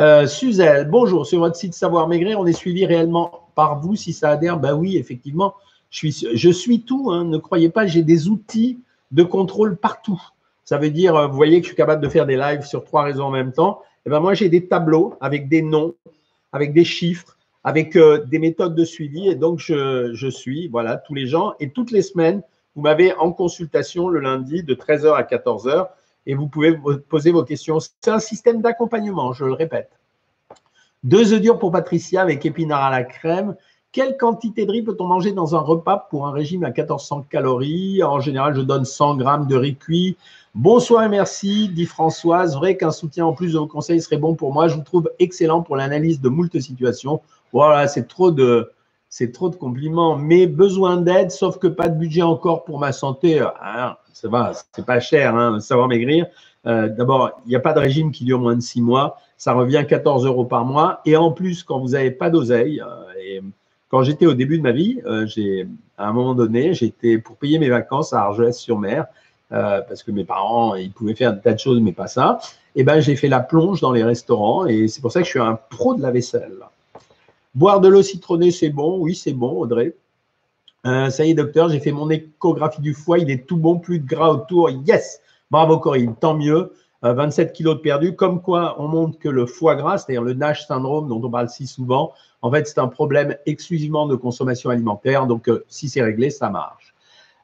Euh, 0.01 0.25
Suzelle, 0.25 0.89
bonjour, 0.89 1.27
sur 1.27 1.37
votre 1.37 1.55
site 1.55 1.75
Savoir 1.75 2.07
Maigrir, 2.07 2.39
on 2.39 2.47
est 2.47 2.53
suivi 2.53 2.83
réellement 2.87 3.42
par 3.55 3.79
vous 3.79 3.95
si 3.95 4.13
ça 4.13 4.29
adhère 4.29 4.59
Ben 4.59 4.73
oui, 4.73 4.97
effectivement, 4.97 5.55
je 5.89 6.51
suis, 6.51 6.81
tout, 6.81 7.11
hein. 7.11 7.23
ne 7.25 7.37
croyez 7.37 7.69
pas, 7.69 7.85
j'ai 7.85 8.01
des 8.03 8.27
outils 8.27 8.79
de 9.11 9.23
contrôle 9.23 9.77
partout. 9.77 10.21
Ça 10.65 10.77
veut 10.77 10.89
dire, 10.89 11.15
euh, 11.15 11.27
vous 11.27 11.35
voyez 11.35 11.59
que 11.59 11.65
je 11.65 11.69
suis 11.69 11.77
capable 11.77 12.01
de 12.01 12.09
faire 12.09 12.25
des 12.25 12.37
lives 12.37 12.63
sur 12.63 12.83
trois 12.83 13.03
réseaux 13.03 13.23
en 13.23 13.31
même 13.31 13.51
temps. 13.51 13.81
Et 13.83 14.07
eh 14.07 14.09
ben 14.09 14.19
moi, 14.19 14.33
j'ai 14.33 14.49
des 14.49 14.67
tableaux 14.67 15.15
avec 15.21 15.47
des 15.49 15.61
noms, 15.61 15.93
avec 16.51 16.73
des 16.73 16.83
chiffres, 16.83 17.37
avec 17.63 17.95
euh, 17.95 18.25
des 18.25 18.39
méthodes 18.39 18.75
de 18.75 18.83
suivi. 18.83 19.27
Et 19.27 19.35
donc, 19.35 19.59
je, 19.59 20.13
je, 20.13 20.27
suis, 20.27 20.67
voilà, 20.67 20.97
tous 20.97 21.13
les 21.13 21.27
gens. 21.27 21.53
Et 21.59 21.69
toutes 21.69 21.91
les 21.91 22.01
semaines, 22.01 22.41
vous 22.75 22.81
m'avez 22.81 23.13
en 23.13 23.31
consultation 23.31 24.09
le 24.09 24.19
lundi 24.19 24.63
de 24.63 24.73
13h 24.73 25.13
à 25.13 25.23
14h 25.23 25.89
et 26.25 26.35
vous 26.35 26.47
pouvez 26.47 26.77
poser 27.09 27.31
vos 27.31 27.43
questions. 27.43 27.79
C'est 27.79 28.11
un 28.11 28.19
système 28.19 28.61
d'accompagnement, 28.61 29.33
je 29.33 29.45
le 29.45 29.53
répète. 29.53 29.91
Deux 31.03 31.33
œufs 31.33 31.41
durs 31.41 31.59
pour 31.59 31.71
Patricia 31.71 32.21
avec 32.21 32.45
épinards 32.45 32.83
à 32.83 32.91
la 32.91 33.03
crème. 33.03 33.55
Quelle 33.91 34.17
quantité 34.17 34.65
de 34.65 34.71
riz 34.71 34.81
peut-on 34.81 35.05
manger 35.05 35.33
dans 35.33 35.55
un 35.55 35.59
repas 35.59 36.07
pour 36.09 36.25
un 36.25 36.31
régime 36.31 36.63
à 36.63 36.69
1400 36.69 37.25
calories? 37.29 38.01
En 38.03 38.19
général, 38.19 38.55
je 38.55 38.61
donne 38.61 38.85
100 38.85 39.17
grammes 39.17 39.47
de 39.47 39.55
riz 39.55 39.75
cuit, 39.75 40.17
Bonsoir 40.55 41.03
et 41.03 41.09
merci, 41.09 41.67
dit 41.67 41.87
Françoise. 41.87 42.55
Vrai 42.55 42.77
qu'un 42.77 42.91
soutien 42.91 43.25
en 43.25 43.33
plus 43.33 43.53
de 43.53 43.57
vos 43.57 43.65
conseils 43.65 44.01
serait 44.03 44.17
bon 44.17 44.35
pour 44.35 44.53
moi. 44.53 44.67
Je 44.67 44.75
vous 44.75 44.83
trouve 44.83 45.09
excellent 45.17 45.63
pour 45.63 45.75
l'analyse 45.75 46.21
de 46.21 46.29
moult 46.29 46.59
situations. 46.59 47.21
Voilà, 47.51 47.87
c'est 47.87 48.07
trop 48.07 48.29
de, 48.29 48.71
c'est 49.09 49.31
trop 49.31 49.49
de 49.49 49.55
compliments. 49.55 50.15
Mais 50.15 50.45
besoin 50.45 50.97
d'aide, 50.97 51.31
sauf 51.31 51.57
que 51.57 51.65
pas 51.65 51.87
de 51.87 51.97
budget 51.97 52.21
encore 52.21 52.65
pour 52.65 52.77
ma 52.77 52.91
santé. 52.91 53.43
Ah, 53.59 53.97
ça 54.13 54.29
va, 54.29 54.51
c'est 54.75 54.85
pas 54.85 54.99
cher, 54.99 55.35
hein, 55.35 55.59
savoir 55.59 55.87
maigrir. 55.87 56.27
Euh, 56.65 56.87
d'abord, 56.87 57.41
il 57.45 57.49
n'y 57.49 57.55
a 57.55 57.59
pas 57.59 57.73
de 57.73 57.79
régime 57.79 58.11
qui 58.11 58.23
dure 58.23 58.39
moins 58.39 58.55
de 58.55 58.61
six 58.61 58.81
mois. 58.81 59.17
Ça 59.37 59.53
revient 59.53 59.85
14 59.87 60.25
euros 60.25 60.45
par 60.45 60.65
mois. 60.65 61.01
Et 61.05 61.17
en 61.17 61.31
plus, 61.31 61.63
quand 61.63 61.79
vous 61.79 61.89
n'avez 61.89 62.11
pas 62.11 62.29
d'oseille, 62.29 62.81
euh, 62.81 63.41
quand 63.89 64.03
j'étais 64.03 64.25
au 64.25 64.33
début 64.33 64.57
de 64.57 64.63
ma 64.63 64.71
vie, 64.71 65.01
euh, 65.05 65.27
à 65.97 66.07
un 66.07 66.13
moment 66.13 66.35
donné, 66.35 66.73
j'étais 66.73 67.17
pour 67.17 67.35
payer 67.35 67.59
mes 67.59 67.69
vacances 67.69 68.13
à 68.13 68.21
Argelès-sur-Mer. 68.21 69.05
Parce 69.49 70.01
que 70.01 70.09
mes 70.09 70.23
parents, 70.23 70.73
ils 70.73 70.91
pouvaient 70.91 71.13
faire 71.13 71.31
des 71.31 71.39
tas 71.39 71.53
de 71.53 71.59
choses, 71.59 71.79
mais 71.79 71.91
pas 71.91 72.07
ça. 72.07 72.39
Et 72.75 72.83
ben, 72.83 73.01
j'ai 73.01 73.15
fait 73.15 73.27
la 73.27 73.39
plonge 73.39 73.81
dans 73.81 73.91
les 73.91 74.03
restaurants 74.03 74.65
et 74.65 74.87
c'est 74.87 74.99
pour 74.99 75.11
ça 75.11 75.19
que 75.19 75.25
je 75.25 75.29
suis 75.29 75.39
un 75.39 75.59
pro 75.69 75.93
de 75.93 76.01
la 76.01 76.09
vaisselle. 76.09 76.57
Boire 77.53 77.79
de 77.79 77.87
l'eau 77.87 78.01
citronnée, 78.01 78.49
c'est 78.49 78.71
bon. 78.71 78.97
Oui, 78.97 79.13
c'est 79.13 79.33
bon, 79.33 79.51
Audrey. 79.51 79.93
Ça 80.83 81.23
y 81.23 81.29
est, 81.29 81.33
docteur, 81.35 81.69
j'ai 81.69 81.79
fait 81.79 81.91
mon 81.91 82.09
échographie 82.09 82.81
du 82.81 82.95
foie. 82.95 83.19
Il 83.19 83.29
est 83.29 83.45
tout 83.45 83.57
bon, 83.57 83.77
plus 83.77 83.99
de 83.99 84.07
gras 84.07 84.31
autour. 84.31 84.71
Yes 84.71 85.19
Bravo, 85.53 85.77
Corinne. 85.77 86.15
Tant 86.19 86.33
mieux. 86.33 86.73
27 87.03 87.47
euh, 87.47 87.51
kilos 87.51 87.75
de 87.75 87.81
perdu. 87.81 88.15
Comme 88.15 88.41
quoi, 88.41 88.75
on 88.79 88.87
montre 88.87 89.19
que 89.19 89.29
le 89.29 89.45
foie 89.45 89.75
gras, 89.75 89.99
c'est-à-dire 89.99 90.23
le 90.23 90.33
NASH 90.33 90.65
syndrome 90.65 91.07
dont 91.07 91.21
on 91.23 91.29
parle 91.29 91.47
si 91.47 91.67
souvent, 91.67 92.11
en 92.41 92.49
fait, 92.49 92.67
c'est 92.67 92.79
un 92.79 92.87
problème 92.87 93.35
exclusivement 93.45 94.07
de 94.07 94.15
consommation 94.15 94.71
alimentaire. 94.71 95.27
Donc, 95.27 95.51
si 95.67 95.89
c'est 95.89 96.01
réglé, 96.01 96.31
ça 96.31 96.49
marche. 96.49 96.95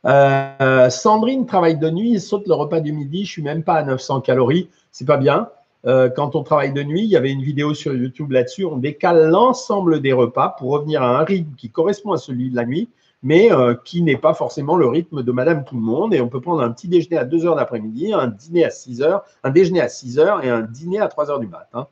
Euh, 0.06 0.90
Sandrine 0.90 1.46
travaille 1.46 1.78
de 1.78 1.88
nuit 1.92 2.20
saute 2.20 2.48
le 2.48 2.56
repas 2.56 2.80
du 2.80 2.94
midi. 2.94 3.26
Je 3.26 3.32
suis 3.32 3.44
même 3.44 3.62
pas 3.62 3.76
à 3.76 3.84
900 3.84 4.22
calories. 4.22 4.70
C'est 4.92 5.06
pas 5.06 5.18
bien. 5.18 5.50
Euh, 5.86 6.10
quand 6.10 6.36
on 6.36 6.42
travaille 6.42 6.74
de 6.74 6.82
nuit, 6.82 7.04
il 7.04 7.10
y 7.10 7.16
avait 7.16 7.32
une 7.32 7.44
vidéo 7.44 7.76
sur 7.76 7.94
YouTube 7.94 8.32
là-dessus. 8.32 8.66
On 8.66 8.78
décale 8.78 9.30
l'ensemble 9.30 10.02
des 10.02 10.14
repas 10.14 10.56
pour 10.58 10.72
revenir 10.72 11.04
à 11.04 11.20
un 11.20 11.24
rythme 11.24 11.54
qui 11.56 11.70
correspond 11.70 12.14
à 12.14 12.18
celui 12.18 12.50
de 12.50 12.56
la 12.56 12.66
nuit, 12.66 12.90
mais 13.22 13.52
euh, 13.52 13.76
qui 13.84 14.02
n'est 14.02 14.18
pas 14.18 14.34
forcément 14.34 14.78
le 14.78 14.88
rythme 14.88 15.24
de 15.24 15.32
Madame 15.32 15.66
Tout 15.66 15.76
le 15.76 15.82
Monde. 15.82 16.14
Et 16.14 16.22
on 16.22 16.30
peut 16.30 16.42
prendre 16.42 16.62
un 16.62 16.72
petit 16.72 16.88
déjeuner 16.88 17.18
à 17.18 17.26
2 17.26 17.46
heures 17.46 17.56
d'après-midi, 17.56 18.14
un 18.14 18.28
dîner 18.28 18.66
à 18.66 18.70
6 18.70 19.02
heures, 19.02 19.24
un 19.44 19.50
déjeuner 19.50 19.82
à 19.82 19.90
6 19.90 20.20
heures 20.20 20.44
et 20.44 20.50
un 20.50 20.62
dîner 20.62 21.00
à 21.00 21.08
3 21.08 21.32
heures 21.32 21.40
du 21.40 21.48
matin. 21.48 21.88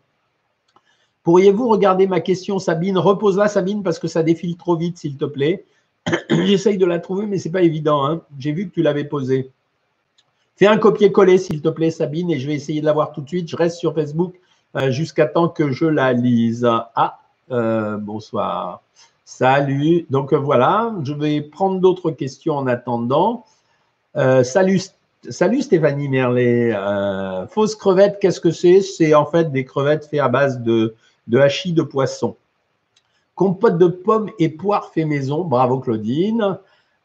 Pourriez-vous 1.24 1.68
regarder 1.68 2.08
ma 2.08 2.22
question, 2.22 2.58
Sabine? 2.58 2.98
Repose-la, 2.98 3.50
Sabine, 3.50 3.84
parce 3.84 4.00
que 4.00 4.08
ça 4.08 4.24
défile 4.24 4.56
trop 4.56 4.78
vite, 4.78 4.98
s'il 4.98 5.18
te 5.18 5.26
plaît. 5.26 5.66
J'essaye 6.30 6.78
de 6.78 6.86
la 6.86 7.00
trouver, 7.00 7.26
mais 7.26 7.38
ce 7.38 7.48
n'est 7.48 7.52
pas 7.52 7.64
évident. 7.64 8.06
Hein. 8.06 8.22
J'ai 8.40 8.54
vu 8.54 8.70
que 8.70 8.74
tu 8.74 8.82
l'avais 8.82 9.04
posée. 9.04 9.52
Fais 10.56 10.68
un 10.68 10.78
copier-coller, 10.78 11.38
s'il 11.38 11.62
te 11.62 11.68
plaît, 11.68 11.92
Sabine, 11.92 12.32
et 12.32 12.40
je 12.40 12.48
vais 12.48 12.56
essayer 12.56 12.80
de 12.80 12.86
la 12.86 12.94
voir 12.94 13.12
tout 13.12 13.20
de 13.20 13.28
suite. 13.28 13.50
Je 13.50 13.58
reste 13.58 13.78
sur 13.78 13.94
Facebook 13.94 14.36
euh, 14.78 14.90
jusqu'à 14.90 15.26
temps 15.26 15.50
que 15.50 15.72
je 15.72 15.86
la 15.86 16.14
lise. 16.14 16.66
Ah, 16.96 17.20
euh, 17.52 17.98
bonsoir. 17.98 18.82
Salut. 19.30 20.06
Donc 20.10 20.32
euh, 20.32 20.38
voilà, 20.38 20.96
je 21.04 21.14
vais 21.14 21.42
prendre 21.42 21.82
d'autres 21.82 22.12
questions 22.12 22.56
en 22.56 22.66
attendant. 22.66 23.44
salut, 24.16 24.80
salut 25.30 25.62
Stéphanie 25.62 26.08
Merlet. 26.08 26.74
fausse 27.50 27.76
crevette, 27.76 28.20
qu'est-ce 28.22 28.40
que 28.40 28.52
c'est? 28.52 28.80
C'est 28.80 29.14
en 29.14 29.26
fait 29.26 29.52
des 29.52 29.66
crevettes 29.66 30.06
faites 30.06 30.22
à 30.22 30.30
base 30.30 30.62
de, 30.62 30.96
de 31.28 31.40
hachis 31.40 31.74
de 31.74 31.84
poisson. 31.84 32.38
Compote 33.36 33.78
de 33.78 33.88
pommes 33.88 34.32
et 34.40 34.48
poires 34.48 34.92
fait 34.94 35.04
maison. 35.04 35.44
Bravo 35.44 35.80
Claudine. 35.80 36.58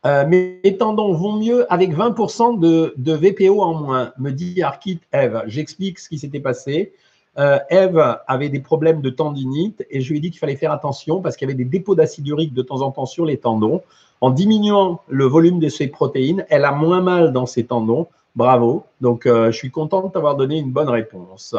Euh, 0.04 0.26
mes 0.26 0.76
tendons 0.78 1.12
vont 1.12 1.36
mieux 1.36 1.72
avec 1.72 1.94
20% 1.94 2.58
de, 2.58 3.12
VPO 3.12 3.62
en 3.62 3.74
moins, 3.74 4.12
me 4.18 4.30
dit 4.30 4.62
Arkit 4.62 5.00
Eve. 5.12 5.42
J'explique 5.46 5.98
ce 5.98 6.08
qui 6.08 6.18
s'était 6.18 6.40
passé. 6.40 6.92
Euh, 7.38 7.58
Eve 7.70 8.18
avait 8.26 8.50
des 8.50 8.60
problèmes 8.60 9.00
de 9.00 9.08
tendinite 9.08 9.86
et 9.88 10.02
je 10.02 10.10
lui 10.10 10.18
ai 10.18 10.20
dit 10.20 10.30
qu'il 10.30 10.38
fallait 10.38 10.56
faire 10.56 10.72
attention 10.72 11.22
parce 11.22 11.36
qu'il 11.36 11.48
y 11.48 11.50
avait 11.50 11.56
des 11.56 11.68
dépôts 11.68 11.94
d'acide 11.94 12.26
urique 12.28 12.52
de 12.52 12.62
temps 12.62 12.82
en 12.82 12.90
temps 12.90 13.06
sur 13.06 13.24
les 13.24 13.38
tendons. 13.38 13.82
En 14.20 14.30
diminuant 14.30 15.00
le 15.08 15.24
volume 15.24 15.58
de 15.58 15.68
ses 15.68 15.88
protéines, 15.88 16.44
elle 16.48 16.64
a 16.64 16.72
moins 16.72 17.00
mal 17.00 17.32
dans 17.32 17.46
ses 17.46 17.64
tendons. 17.64 18.06
Bravo. 18.36 18.84
Donc, 19.00 19.26
euh, 19.26 19.50
je 19.50 19.56
suis 19.56 19.70
content 19.70 20.02
de 20.02 20.12
t'avoir 20.12 20.36
donné 20.36 20.58
une 20.58 20.70
bonne 20.70 20.88
réponse. 20.88 21.56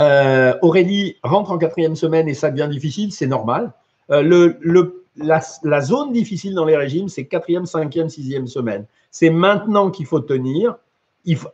Euh, 0.00 0.54
Aurélie 0.62 1.16
rentre 1.22 1.50
en 1.50 1.58
quatrième 1.58 1.96
semaine 1.96 2.28
et 2.28 2.34
ça 2.34 2.50
devient 2.50 2.68
difficile, 2.70 3.12
c'est 3.12 3.26
normal. 3.26 3.72
La, 4.08 5.80
zone 5.80 6.12
difficile 6.12 6.54
dans 6.54 6.64
les 6.64 6.76
régimes, 6.76 7.08
c'est 7.08 7.26
quatrième, 7.26 7.66
cinquième, 7.66 8.08
sixième 8.08 8.46
semaine. 8.46 8.86
C'est 9.10 9.30
maintenant 9.30 9.90
qu'il 9.90 10.06
faut 10.06 10.20
tenir. 10.20 10.76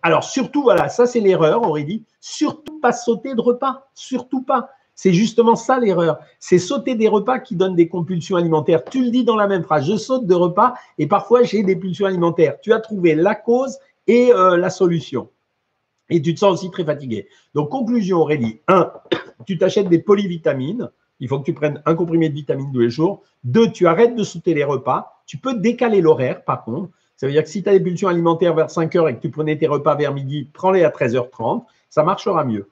Alors 0.03 0.25
surtout, 0.25 0.63
voilà, 0.63 0.89
ça 0.89 1.07
c'est 1.07 1.21
l'erreur, 1.21 1.63
Aurélie. 1.63 2.05
Surtout 2.21 2.81
pas 2.81 2.93
sauter 2.93 3.35
de 3.35 3.41
repas, 3.41 3.89
surtout 3.95 4.43
pas. 4.43 4.71
C'est 4.95 5.13
justement 5.13 5.57
ça 5.57 5.79
l'erreur. 5.79 6.19
C'est 6.39 6.59
sauter 6.59 6.95
des 6.95 7.09
repas 7.09 7.39
qui 7.39 7.57
donnent 7.57 7.77
des 7.77 7.89
compulsions 7.89 8.37
alimentaires. 8.37 8.85
Tu 8.85 9.05
le 9.05 9.11
dis 9.11 9.25
dans 9.25 9.37
la 9.37 9.47
même 9.47 9.63
phrase, 9.63 9.87
je 9.87 9.97
saute 9.97 10.27
de 10.27 10.35
repas 10.35 10.75
et 10.99 11.07
parfois 11.07 11.43
j'ai 11.43 11.63
des 11.63 11.77
pulsions 11.77 12.07
alimentaires. 12.07 12.61
Tu 12.61 12.73
as 12.73 12.81
trouvé 12.81 13.15
la 13.15 13.35
cause 13.35 13.79
et 14.07 14.33
euh, 14.33 14.57
la 14.57 14.71
solution 14.71 15.29
et 16.11 16.21
tu 16.21 16.35
te 16.35 16.41
sens 16.41 16.53
aussi 16.53 16.71
très 16.71 16.85
fatigué. 16.85 17.29
Donc, 17.55 17.71
conclusion, 17.71 18.19
Aurélie. 18.19 18.61
Un, 18.69 18.93
tu 19.47 19.57
t'achètes 19.57 19.89
des 19.89 20.01
polyvitamines. 20.01 20.91
Il 21.21 21.29
faut 21.29 21.39
que 21.39 21.45
tu 21.45 21.55
prennes 21.55 21.83
un 21.87 21.95
comprimé 21.95 22.29
de 22.29 22.35
vitamines 22.35 22.73
tous 22.73 22.81
les 22.81 22.91
jours. 22.91 23.23
Deux, 23.45 23.71
tu 23.71 23.87
arrêtes 23.87 24.17
de 24.17 24.25
sauter 24.25 24.55
les 24.55 24.65
repas. 24.65 25.23
Tu 25.27 25.39
peux 25.39 25.55
décaler 25.55 26.01
l'horaire, 26.01 26.45
par 26.45 26.65
contre. 26.65 26.91
Ça 27.21 27.27
veut 27.27 27.35
dire 27.35 27.43
que 27.43 27.51
si 27.51 27.63
tu 27.63 27.69
as 27.69 27.73
des 27.73 27.81
pulsions 27.81 28.09
alimentaires 28.09 28.55
vers 28.55 28.71
5 28.71 28.97
heures 28.97 29.07
et 29.07 29.15
que 29.15 29.21
tu 29.21 29.29
prenais 29.29 29.59
tes 29.59 29.67
repas 29.67 29.95
vers 29.95 30.15
midi, 30.15 30.49
prends-les 30.55 30.85
à 30.85 30.89
13h30. 30.89 31.65
Ça 31.91 32.03
marchera 32.03 32.45
mieux. 32.45 32.71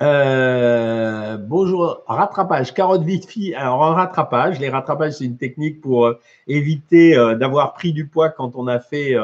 Euh, 0.00 1.36
bonjour, 1.36 2.04
rattrapage, 2.06 2.72
carotte 2.72 3.02
fille. 3.26 3.52
Alors, 3.56 3.80
en 3.80 3.94
rattrapage, 3.94 4.60
les 4.60 4.68
rattrapages, 4.68 5.14
c'est 5.14 5.24
une 5.24 5.38
technique 5.38 5.80
pour 5.80 6.06
euh, 6.06 6.20
éviter 6.46 7.18
euh, 7.18 7.34
d'avoir 7.34 7.72
pris 7.72 7.92
du 7.92 8.06
poids 8.06 8.28
quand 8.28 8.54
on 8.54 8.68
a 8.68 8.78
fait 8.78 9.16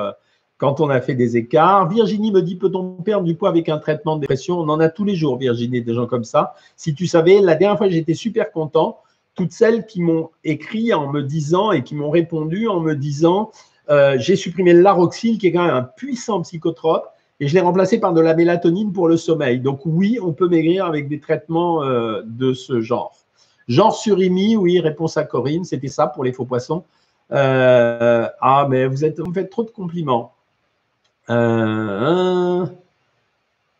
quand 0.58 0.80
on 0.80 0.90
a 0.90 1.00
fait 1.00 1.14
des 1.14 1.36
écarts. 1.36 1.88
Virginie 1.88 2.32
me 2.32 2.42
dit 2.42 2.56
peut-on 2.56 2.96
perdre 2.96 3.24
du 3.24 3.36
poids 3.36 3.50
avec 3.50 3.68
un 3.68 3.78
traitement 3.78 4.16
de 4.16 4.22
dépression? 4.22 4.58
On 4.58 4.68
en 4.68 4.80
a 4.80 4.88
tous 4.88 5.04
les 5.04 5.14
jours, 5.14 5.38
Virginie, 5.38 5.80
des 5.80 5.94
gens 5.94 6.06
comme 6.06 6.24
ça. 6.24 6.56
Si 6.74 6.92
tu 6.92 7.06
savais, 7.06 7.40
la 7.40 7.54
dernière 7.54 7.78
fois, 7.78 7.88
j'étais 7.88 8.14
super 8.14 8.50
content. 8.50 8.98
Toutes 9.36 9.52
celles 9.52 9.86
qui 9.86 10.00
m'ont 10.00 10.30
écrit 10.42 10.92
en 10.92 11.12
me 11.12 11.22
disant 11.22 11.70
et 11.70 11.84
qui 11.84 11.94
m'ont 11.94 12.10
répondu 12.10 12.66
en 12.66 12.80
me 12.80 12.96
disant 12.96 13.52
euh, 13.88 14.16
j'ai 14.18 14.36
supprimé 14.36 14.72
l'aroxyle, 14.72 15.38
qui 15.38 15.48
est 15.48 15.52
quand 15.52 15.64
même 15.64 15.74
un 15.74 15.82
puissant 15.82 16.42
psychotrope, 16.42 17.08
et 17.40 17.48
je 17.48 17.54
l'ai 17.54 17.60
remplacé 17.60 18.00
par 18.00 18.12
de 18.12 18.20
la 18.20 18.34
mélatonine 18.34 18.92
pour 18.92 19.08
le 19.08 19.16
sommeil. 19.16 19.60
Donc 19.60 19.80
oui, 19.84 20.18
on 20.22 20.32
peut 20.32 20.48
maigrir 20.48 20.86
avec 20.86 21.08
des 21.08 21.20
traitements 21.20 21.82
euh, 21.82 22.22
de 22.24 22.52
ce 22.52 22.80
genre. 22.80 23.14
Genre 23.68 23.94
surimi, 23.94 24.56
oui, 24.56 24.80
réponse 24.80 25.16
à 25.16 25.24
Corinne, 25.24 25.64
c'était 25.64 25.88
ça 25.88 26.06
pour 26.06 26.24
les 26.24 26.32
faux 26.32 26.44
poissons. 26.44 26.84
Euh, 27.32 28.28
ah, 28.40 28.66
mais 28.70 28.86
vous, 28.86 29.04
êtes, 29.04 29.18
vous 29.18 29.26
me 29.26 29.34
faites 29.34 29.50
trop 29.50 29.64
de 29.64 29.70
compliments. 29.70 30.32
Euh, 31.28 32.64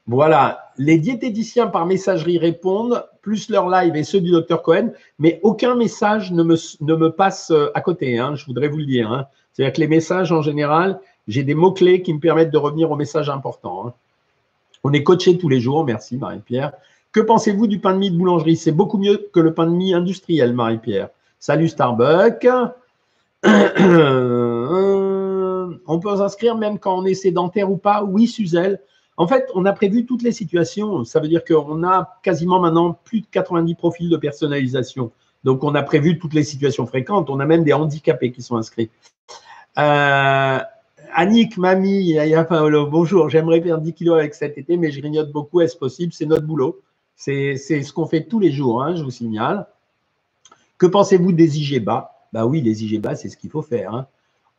voilà, 0.07 0.66
les 0.79 0.99
diététiciens 0.99 1.67
par 1.67 1.87
messagerie 1.87 2.39
répondent, 2.39 3.05
plus 3.23 3.51
leur 3.51 3.69
live 3.69 3.97
et 3.97 4.05
ceux 4.05 4.21
du 4.21 4.31
docteur 4.31 4.63
Cohen, 4.63 4.93
mais 5.19 5.41
aucun 5.43 5.75
message 5.75 6.33
ne 6.33 6.43
me, 6.43 7.09
passe 7.09 7.51
euh, 7.51 7.71
à 7.75 7.81
côté, 7.81 8.19
hein, 8.19 8.35
je 8.35 8.47
voudrais 8.47 8.69
vous 8.69 8.79
le 8.79 8.87
dire. 8.87 9.11
Hein. 9.11 9.27
C'est-à-dire 9.53 9.75
que 9.75 9.81
les 9.81 9.89
messages, 9.89 10.33
en 10.33 10.43
général, 10.43 11.01
j'ai 11.29 11.43
des 11.43 11.55
mots-clés 11.55 12.03
qui 12.03 12.15
me 12.15 12.21
permettent 12.21 12.51
de 12.51 12.59
revenir 12.59 12.91
aux 12.91 12.97
messages 12.97 13.31
importants. 13.31 13.87
Hein. 13.87 13.95
On 14.85 14.93
est 14.93 15.03
coaché 15.03 15.39
tous 15.39 15.49
les 15.49 15.61
jours, 15.61 15.85
merci 15.85 16.17
Marie-Pierre. 16.17 16.73
Que 17.13 17.21
pensez-vous 17.21 17.67
du 17.67 17.81
pain 17.81 17.95
de 17.95 17.99
mie 17.99 18.11
de 18.11 18.17
boulangerie? 18.17 18.57
C'est 18.57 18.73
beaucoup 18.73 18.99
mieux 18.99 19.29
que 19.33 19.41
le 19.41 19.55
pain 19.55 19.67
de 19.67 19.73
mie 19.73 19.95
industriel, 19.95 20.53
Marie-Pierre. 20.53 21.09
Salut 21.39 21.69
Starbucks. 21.69 22.47
on 25.87 25.99
peut 25.99 26.17
s'inscrire 26.17 26.57
même 26.57 26.79
quand 26.79 26.99
on 26.99 27.05
est 27.05 27.15
sédentaire 27.15 27.71
ou 27.71 27.77
pas? 27.77 28.05
Oui, 28.05 28.27
Suzelle. 28.27 28.81
En 29.17 29.27
fait, 29.27 29.49
on 29.55 29.65
a 29.65 29.73
prévu 29.73 30.05
toutes 30.05 30.23
les 30.23 30.33
situations. 30.33 31.05
Ça 31.05 31.21
veut 31.21 31.29
dire 31.29 31.45
qu'on 31.45 31.83
a 31.85 32.19
quasiment 32.23 32.61
maintenant 32.61 32.99
plus 33.05 33.23
de 33.23 33.27
90 33.31 33.75
profils 33.75 34.11
de 34.11 34.17
personnalisation. 34.17 35.11
Donc, 35.45 35.65
on 35.65 35.75
a 35.75 35.83
prévu 35.83 36.19
toutes 36.19 36.35
les 36.35 36.43
situations 36.43 36.87
fréquentes. 36.87 37.31
On 37.31 37.41
a 37.41 37.47
même 37.47 37.65
des 37.65 37.73
handicapés 37.73 38.33
qui 38.33 38.43
sont 38.43 38.57
inscrits. 38.57 38.91
Euh, 39.79 40.59
Annick, 41.15 41.57
mamie, 41.57 42.13
Yaya 42.13 42.45
Paolo, 42.45 42.87
bonjour. 42.87 43.31
J'aimerais 43.31 43.61
perdre 43.61 43.83
10 43.83 43.95
kilos 43.95 44.19
avec 44.19 44.35
cet 44.35 44.59
été, 44.59 44.77
mais 44.77 44.91
je 44.91 45.01
grignote 45.01 45.33
beaucoup. 45.33 45.61
Est-ce 45.61 45.77
possible? 45.77 46.13
C'est 46.13 46.27
notre 46.27 46.47
boulot. 46.47 46.83
C'est 47.15 47.57
ce 47.57 47.93
qu'on 47.93 48.07
fait 48.07 48.25
tous 48.25 48.39
les 48.39 48.53
jours, 48.53 48.83
hein, 48.83 48.95
je 48.97 49.03
vous 49.03 49.11
signale. 49.11 49.67
Que 50.77 50.87
pensez-vous 50.87 51.33
des 51.33 51.59
IGBA 51.59 52.13
Bah 52.35 52.45
oui, 52.45 52.61
les 52.61 52.85
IGBA, 52.85 53.17
c'est 53.17 53.31
ce 53.31 53.39
qu'il 53.39 53.49
faut 53.49 53.63
faire. 53.63 53.95
Hein. 53.95 54.07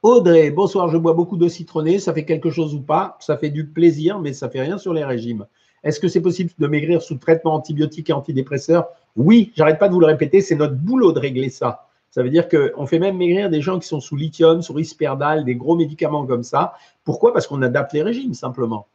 Audrey, 0.04 0.52
bonsoir, 0.52 0.90
je 0.90 0.98
bois 0.98 1.14
beaucoup 1.14 1.38
d'eau 1.38 1.50
citronnée, 1.50 1.98
ça 1.98 2.14
fait 2.14 2.24
quelque 2.24 2.52
chose 2.52 2.76
ou 2.76 2.82
pas? 2.82 3.18
Ça 3.20 3.36
fait 3.36 3.50
du 3.50 3.66
plaisir, 3.66 4.20
mais 4.20 4.32
ça 4.32 4.48
fait 4.48 4.62
rien 4.62 4.78
sur 4.78 4.94
les 4.94 5.04
régimes. 5.04 5.48
Est-ce 5.84 6.00
que 6.00 6.08
c'est 6.08 6.22
possible 6.22 6.52
de 6.58 6.68
maigrir 6.68 7.02
sous 7.02 7.16
traitement 7.16 7.56
antibiotique 7.56 8.12
et 8.12 8.14
antidépresseur? 8.14 8.88
Oui, 9.16 9.52
j'arrête 9.56 9.80
pas 9.80 9.88
de 9.88 9.94
vous 9.94 10.00
le 10.00 10.06
répéter, 10.06 10.42
c'est 10.42 10.56
notre 10.56 10.76
boulot 10.76 11.14
de 11.14 11.20
régler 11.20 11.50
ça. 11.50 11.88
Ça 12.12 12.22
veut 12.22 12.30
dire 12.30 12.48
qu'on 12.48 12.86
fait 12.86 13.00
même 13.00 13.18
maigrir 13.18 13.50
des 13.50 13.62
gens 13.62 13.80
qui 13.80 13.88
sont 13.88 14.00
sous 14.00 14.16
lithium, 14.16 14.62
sous 14.62 14.74
risperdal, 14.74 15.46
des 15.46 15.56
gros 15.56 15.76
médicaments 15.76 16.26
comme 16.28 16.44
ça. 16.44 16.74
Pourquoi? 17.04 17.34
Parce 17.34 17.48
qu'on 17.48 17.62
adapte 17.64 17.94
les 17.94 18.04
régimes, 18.04 18.36
simplement. 18.36 18.88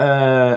Euh, 0.00 0.56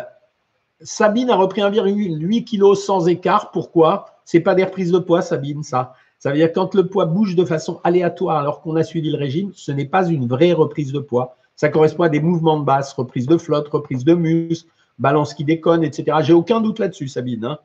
Sabine 0.79 1.29
a 1.29 1.35
repris 1.35 1.61
1,8 1.61 2.45
kg 2.45 2.73
sans 2.73 3.07
écart. 3.07 3.51
Pourquoi? 3.51 4.05
C'est 4.23 4.39
pas 4.39 4.55
des 4.55 4.63
reprises 4.63 4.91
de 4.91 4.99
poids, 4.99 5.21
Sabine, 5.21 5.63
ça. 5.63 5.93
Ça 6.19 6.31
veut 6.31 6.37
dire 6.37 6.49
que 6.49 6.55
quand 6.55 6.73
le 6.73 6.87
poids 6.87 7.05
bouge 7.05 7.35
de 7.35 7.45
façon 7.45 7.79
aléatoire 7.83 8.37
alors 8.37 8.61
qu'on 8.61 8.75
a 8.75 8.83
suivi 8.83 9.11
le 9.11 9.17
régime, 9.17 9.51
ce 9.53 9.71
n'est 9.71 9.85
pas 9.85 10.07
une 10.07 10.27
vraie 10.27 10.53
reprise 10.53 10.91
de 10.91 10.99
poids. 10.99 11.37
Ça 11.55 11.69
correspond 11.69 12.03
à 12.03 12.09
des 12.09 12.19
mouvements 12.19 12.59
de 12.59 12.65
base, 12.65 12.93
reprise 12.93 13.27
de 13.27 13.37
flotte, 13.37 13.67
reprise 13.69 14.03
de 14.03 14.13
muscle, 14.13 14.69
balance 14.99 15.33
qui 15.33 15.43
déconne, 15.43 15.83
etc. 15.83 16.17
J'ai 16.21 16.33
aucun 16.33 16.61
doute 16.61 16.79
là-dessus, 16.79 17.07
Sabine. 17.07 17.45
Hein. 17.45 17.59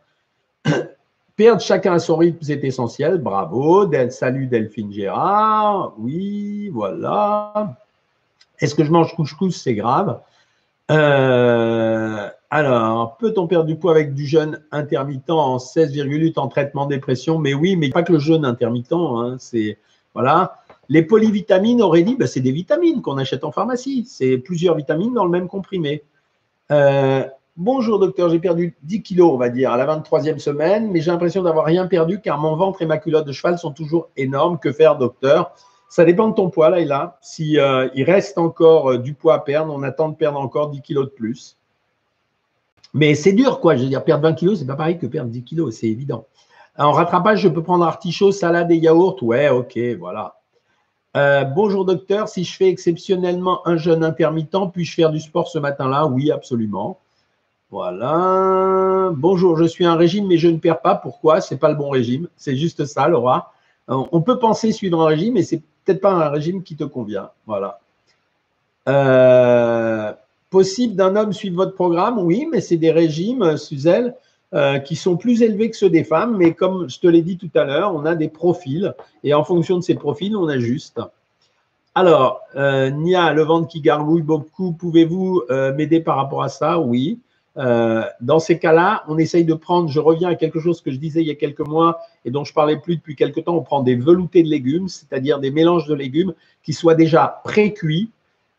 Perdre 1.36 1.62
chacun 1.62 1.94
à 1.94 1.98
son 1.98 2.16
rythme, 2.16 2.38
c'est 2.42 2.62
essentiel. 2.62 3.18
Bravo. 3.18 3.90
salut 4.10 4.46
Delphine 4.46 4.92
Gérard. 4.92 5.94
Oui, 5.98 6.68
voilà. 6.70 7.76
Est-ce 8.60 8.74
que 8.74 8.84
je 8.84 8.92
mange 8.92 9.14
couscous? 9.14 9.60
C'est 9.62 9.74
grave. 9.74 10.20
Euh, 10.90 12.28
alors, 12.54 13.16
peut-on 13.16 13.46
perdre 13.46 13.64
du 13.64 13.76
poids 13.76 13.92
avec 13.92 14.12
du 14.12 14.26
jeûne 14.26 14.62
intermittent 14.72 15.30
en 15.30 15.56
16,8 15.56 16.38
en 16.38 16.48
traitement 16.48 16.84
dépression? 16.84 17.38
Mais 17.38 17.54
oui, 17.54 17.76
mais 17.76 17.88
pas 17.88 18.02
que 18.02 18.12
le 18.12 18.18
jeûne 18.18 18.44
intermittent. 18.44 18.92
Hein, 18.92 19.36
c'est 19.38 19.78
voilà. 20.12 20.58
Les 20.90 21.00
polyvitamines, 21.00 21.82
dit, 22.04 22.14
ben, 22.14 22.28
c'est 22.28 22.42
des 22.42 22.52
vitamines 22.52 23.00
qu'on 23.00 23.16
achète 23.16 23.44
en 23.44 23.52
pharmacie. 23.52 24.04
C'est 24.06 24.36
plusieurs 24.36 24.74
vitamines 24.74 25.14
dans 25.14 25.24
le 25.24 25.30
même 25.30 25.48
comprimé. 25.48 26.02
Euh, 26.70 27.24
bonjour 27.56 27.98
docteur, 27.98 28.28
j'ai 28.28 28.38
perdu 28.38 28.76
10 28.82 29.02
kilos, 29.02 29.32
on 29.32 29.38
va 29.38 29.48
dire, 29.48 29.72
à 29.72 29.78
la 29.78 29.86
23e 29.86 30.38
semaine, 30.38 30.90
mais 30.90 31.00
j'ai 31.00 31.10
l'impression 31.10 31.42
d'avoir 31.42 31.64
rien 31.64 31.86
perdu 31.86 32.20
car 32.20 32.36
mon 32.38 32.54
ventre 32.56 32.82
et 32.82 32.86
ma 32.86 32.98
culotte 32.98 33.26
de 33.26 33.32
cheval 33.32 33.58
sont 33.58 33.72
toujours 33.72 34.10
énormes. 34.18 34.58
Que 34.58 34.72
faire, 34.72 34.98
docteur? 34.98 35.54
Ça 35.88 36.04
dépend 36.04 36.28
de 36.28 36.34
ton 36.34 36.50
poids, 36.50 36.68
là 36.68 36.80
et 36.80 36.84
là. 36.84 37.16
Si 37.22 37.58
euh, 37.58 37.88
reste 37.96 38.36
encore 38.36 38.90
euh, 38.90 38.98
du 38.98 39.14
poids 39.14 39.36
à 39.36 39.38
perdre, 39.38 39.72
on 39.74 39.82
attend 39.82 40.10
de 40.10 40.16
perdre 40.16 40.38
encore 40.38 40.68
10 40.68 40.82
kilos 40.82 41.06
de 41.06 41.12
plus. 41.12 41.56
Mais 42.94 43.14
c'est 43.14 43.32
dur, 43.32 43.60
quoi. 43.60 43.76
Je 43.76 43.82
veux 43.82 43.88
dire, 43.88 44.04
perdre 44.04 44.24
20 44.24 44.34
kilos, 44.34 44.58
c'est 44.58 44.66
pas 44.66 44.76
pareil 44.76 44.98
que 44.98 45.06
perdre 45.06 45.30
10 45.30 45.44
kilos, 45.44 45.74
c'est 45.74 45.88
évident. 45.88 46.26
En 46.78 46.92
rattrapage, 46.92 47.40
je 47.40 47.48
peux 47.48 47.62
prendre 47.62 47.84
artichaut, 47.84 48.32
salade 48.32 48.70
et 48.70 48.76
yaourt. 48.76 49.20
Ouais, 49.22 49.48
ok, 49.48 49.78
voilà. 49.98 50.36
Euh, 51.16 51.44
bonjour 51.44 51.84
docteur, 51.84 52.28
si 52.28 52.44
je 52.44 52.56
fais 52.56 52.68
exceptionnellement 52.68 53.66
un 53.66 53.76
jeûne 53.76 54.02
intermittent, 54.02 54.72
puis-je 54.72 54.94
faire 54.94 55.10
du 55.10 55.20
sport 55.20 55.48
ce 55.48 55.58
matin-là? 55.58 56.06
Oui, 56.06 56.30
absolument. 56.30 56.98
Voilà. 57.70 59.10
Bonjour, 59.14 59.56
je 59.56 59.64
suis 59.64 59.84
un 59.84 59.96
régime, 59.96 60.26
mais 60.26 60.38
je 60.38 60.48
ne 60.48 60.58
perds 60.58 60.80
pas. 60.80 60.94
Pourquoi? 60.94 61.40
C'est 61.40 61.56
pas 61.56 61.68
le 61.68 61.74
bon 61.74 61.90
régime. 61.90 62.28
C'est 62.36 62.56
juste 62.56 62.84
ça, 62.84 63.08
Laura. 63.08 63.52
On 63.88 64.22
peut 64.22 64.38
penser 64.38 64.72
suivre 64.72 65.00
un 65.00 65.06
régime, 65.06 65.34
mais 65.34 65.42
c'est 65.42 65.62
peut-être 65.84 66.00
pas 66.00 66.12
un 66.12 66.28
régime 66.28 66.62
qui 66.62 66.76
te 66.76 66.84
convient. 66.84 67.30
Voilà. 67.46 67.80
Euh, 68.88 70.12
possible 70.52 70.94
d'un 70.94 71.16
homme 71.16 71.32
suivre 71.32 71.56
votre 71.56 71.74
programme? 71.74 72.18
Oui, 72.18 72.46
mais 72.52 72.60
c'est 72.60 72.76
des 72.76 72.92
régimes, 72.92 73.56
Suzelle, 73.56 74.14
euh, 74.54 74.78
qui 74.78 74.96
sont 74.96 75.16
plus 75.16 75.42
élevés 75.42 75.70
que 75.70 75.76
ceux 75.78 75.88
des 75.88 76.04
femmes. 76.04 76.36
Mais 76.36 76.52
comme 76.52 76.88
je 76.88 77.00
te 77.00 77.06
l'ai 77.06 77.22
dit 77.22 77.38
tout 77.38 77.50
à 77.54 77.64
l'heure, 77.64 77.94
on 77.94 78.04
a 78.04 78.14
des 78.14 78.28
profils 78.28 78.94
et 79.24 79.32
en 79.32 79.44
fonction 79.44 79.78
de 79.78 79.82
ces 79.82 79.94
profils, 79.94 80.36
on 80.36 80.46
ajuste. 80.46 81.00
Alors, 81.94 82.42
euh, 82.54 82.90
Nia, 82.90 83.32
le 83.32 83.42
ventre 83.42 83.66
qui 83.66 83.80
gargouille 83.80 84.22
beaucoup, 84.22 84.72
pouvez-vous 84.72 85.42
euh, 85.50 85.74
m'aider 85.74 86.00
par 86.00 86.16
rapport 86.16 86.42
à 86.42 86.50
ça? 86.50 86.78
Oui. 86.78 87.18
dans 87.56 88.38
ces 88.38 88.58
cas-là, 88.58 89.04
on 89.08 89.18
essaye 89.18 89.44
de 89.44 89.54
prendre, 89.54 89.88
je 89.88 90.00
reviens 90.00 90.30
à 90.30 90.34
quelque 90.34 90.60
chose 90.60 90.80
que 90.80 90.90
je 90.90 90.96
disais 90.96 91.20
il 91.20 91.28
y 91.28 91.30
a 91.30 91.34
quelques 91.34 91.66
mois 91.74 92.00
et 92.24 92.30
dont 92.30 92.44
je 92.44 92.54
parlais 92.54 92.78
plus 92.78 92.96
depuis 92.96 93.14
quelques 93.14 93.44
temps, 93.44 93.56
on 93.56 93.62
prend 93.62 93.82
des 93.82 93.94
veloutés 93.94 94.42
de 94.42 94.48
légumes, 94.48 94.88
c'est-à-dire 94.88 95.38
des 95.38 95.50
mélanges 95.50 95.86
de 95.86 95.94
légumes 95.94 96.32
qui 96.62 96.72
soient 96.72 96.94
déjà 96.94 97.40
pré-cuits, 97.44 98.10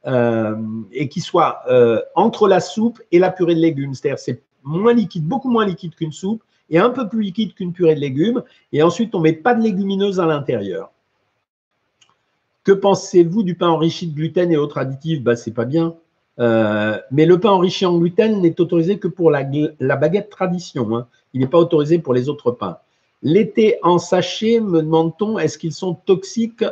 euh, 0.05 0.55
et 0.91 1.07
qui 1.07 1.21
soit 1.21 1.61
euh, 1.69 2.01
entre 2.15 2.49
la 2.49 2.59
soupe 2.59 3.01
et 3.13 3.19
la 3.19 3.31
purée 3.31 3.55
de 3.55 3.61
légumes. 3.61 3.93
C'est-à-dire 3.93 4.19
c'est 4.19 4.41
moins 4.63 4.93
liquide, 4.93 5.25
beaucoup 5.25 5.49
moins 5.49 5.65
liquide 5.65 5.95
qu'une 5.95 6.11
soupe 6.11 6.43
et 6.69 6.77
un 6.77 6.89
peu 6.89 7.07
plus 7.07 7.21
liquide 7.21 7.53
qu'une 7.53 7.71
purée 7.71 7.95
de 7.95 8.01
légumes. 8.01 8.43
Et 8.73 8.83
ensuite, 8.83 9.15
on 9.15 9.19
ne 9.19 9.23
met 9.23 9.33
pas 9.33 9.53
de 9.53 9.61
légumineuses 9.61 10.19
à 10.19 10.25
l'intérieur. 10.25 10.91
Que 12.65 12.73
pensez-vous 12.73 13.43
du 13.43 13.55
pain 13.55 13.69
enrichi 13.69 14.07
de 14.07 14.15
gluten 14.15 14.51
et 14.51 14.57
autres 14.57 14.77
additifs? 14.77 15.21
Bah, 15.21 15.37
C'est 15.37 15.51
pas 15.51 15.65
bien. 15.65 15.95
Euh, 16.39 16.97
mais 17.11 17.25
le 17.25 17.39
pain 17.39 17.51
enrichi 17.51 17.85
en 17.85 17.97
gluten 17.97 18.41
n'est 18.41 18.59
autorisé 18.59 18.97
que 18.97 19.07
pour 19.07 19.31
la, 19.31 19.43
baguette 19.95 20.29
tradition. 20.29 20.97
Hein. 20.97 21.07
Il 21.33 21.41
n'est 21.41 21.47
pas 21.47 21.59
autorisé 21.59 21.99
pour 21.99 22.13
les 22.13 22.27
autres 22.27 22.51
pains. 22.51 22.77
L'été 23.21 23.77
en 23.83 23.99
sachet, 23.99 24.59
me 24.59 24.81
demande-t-on, 24.81 25.39
est-ce 25.39 25.57
qu'ils 25.57 25.71
sont 25.71 25.93
toxiques? 25.93 26.65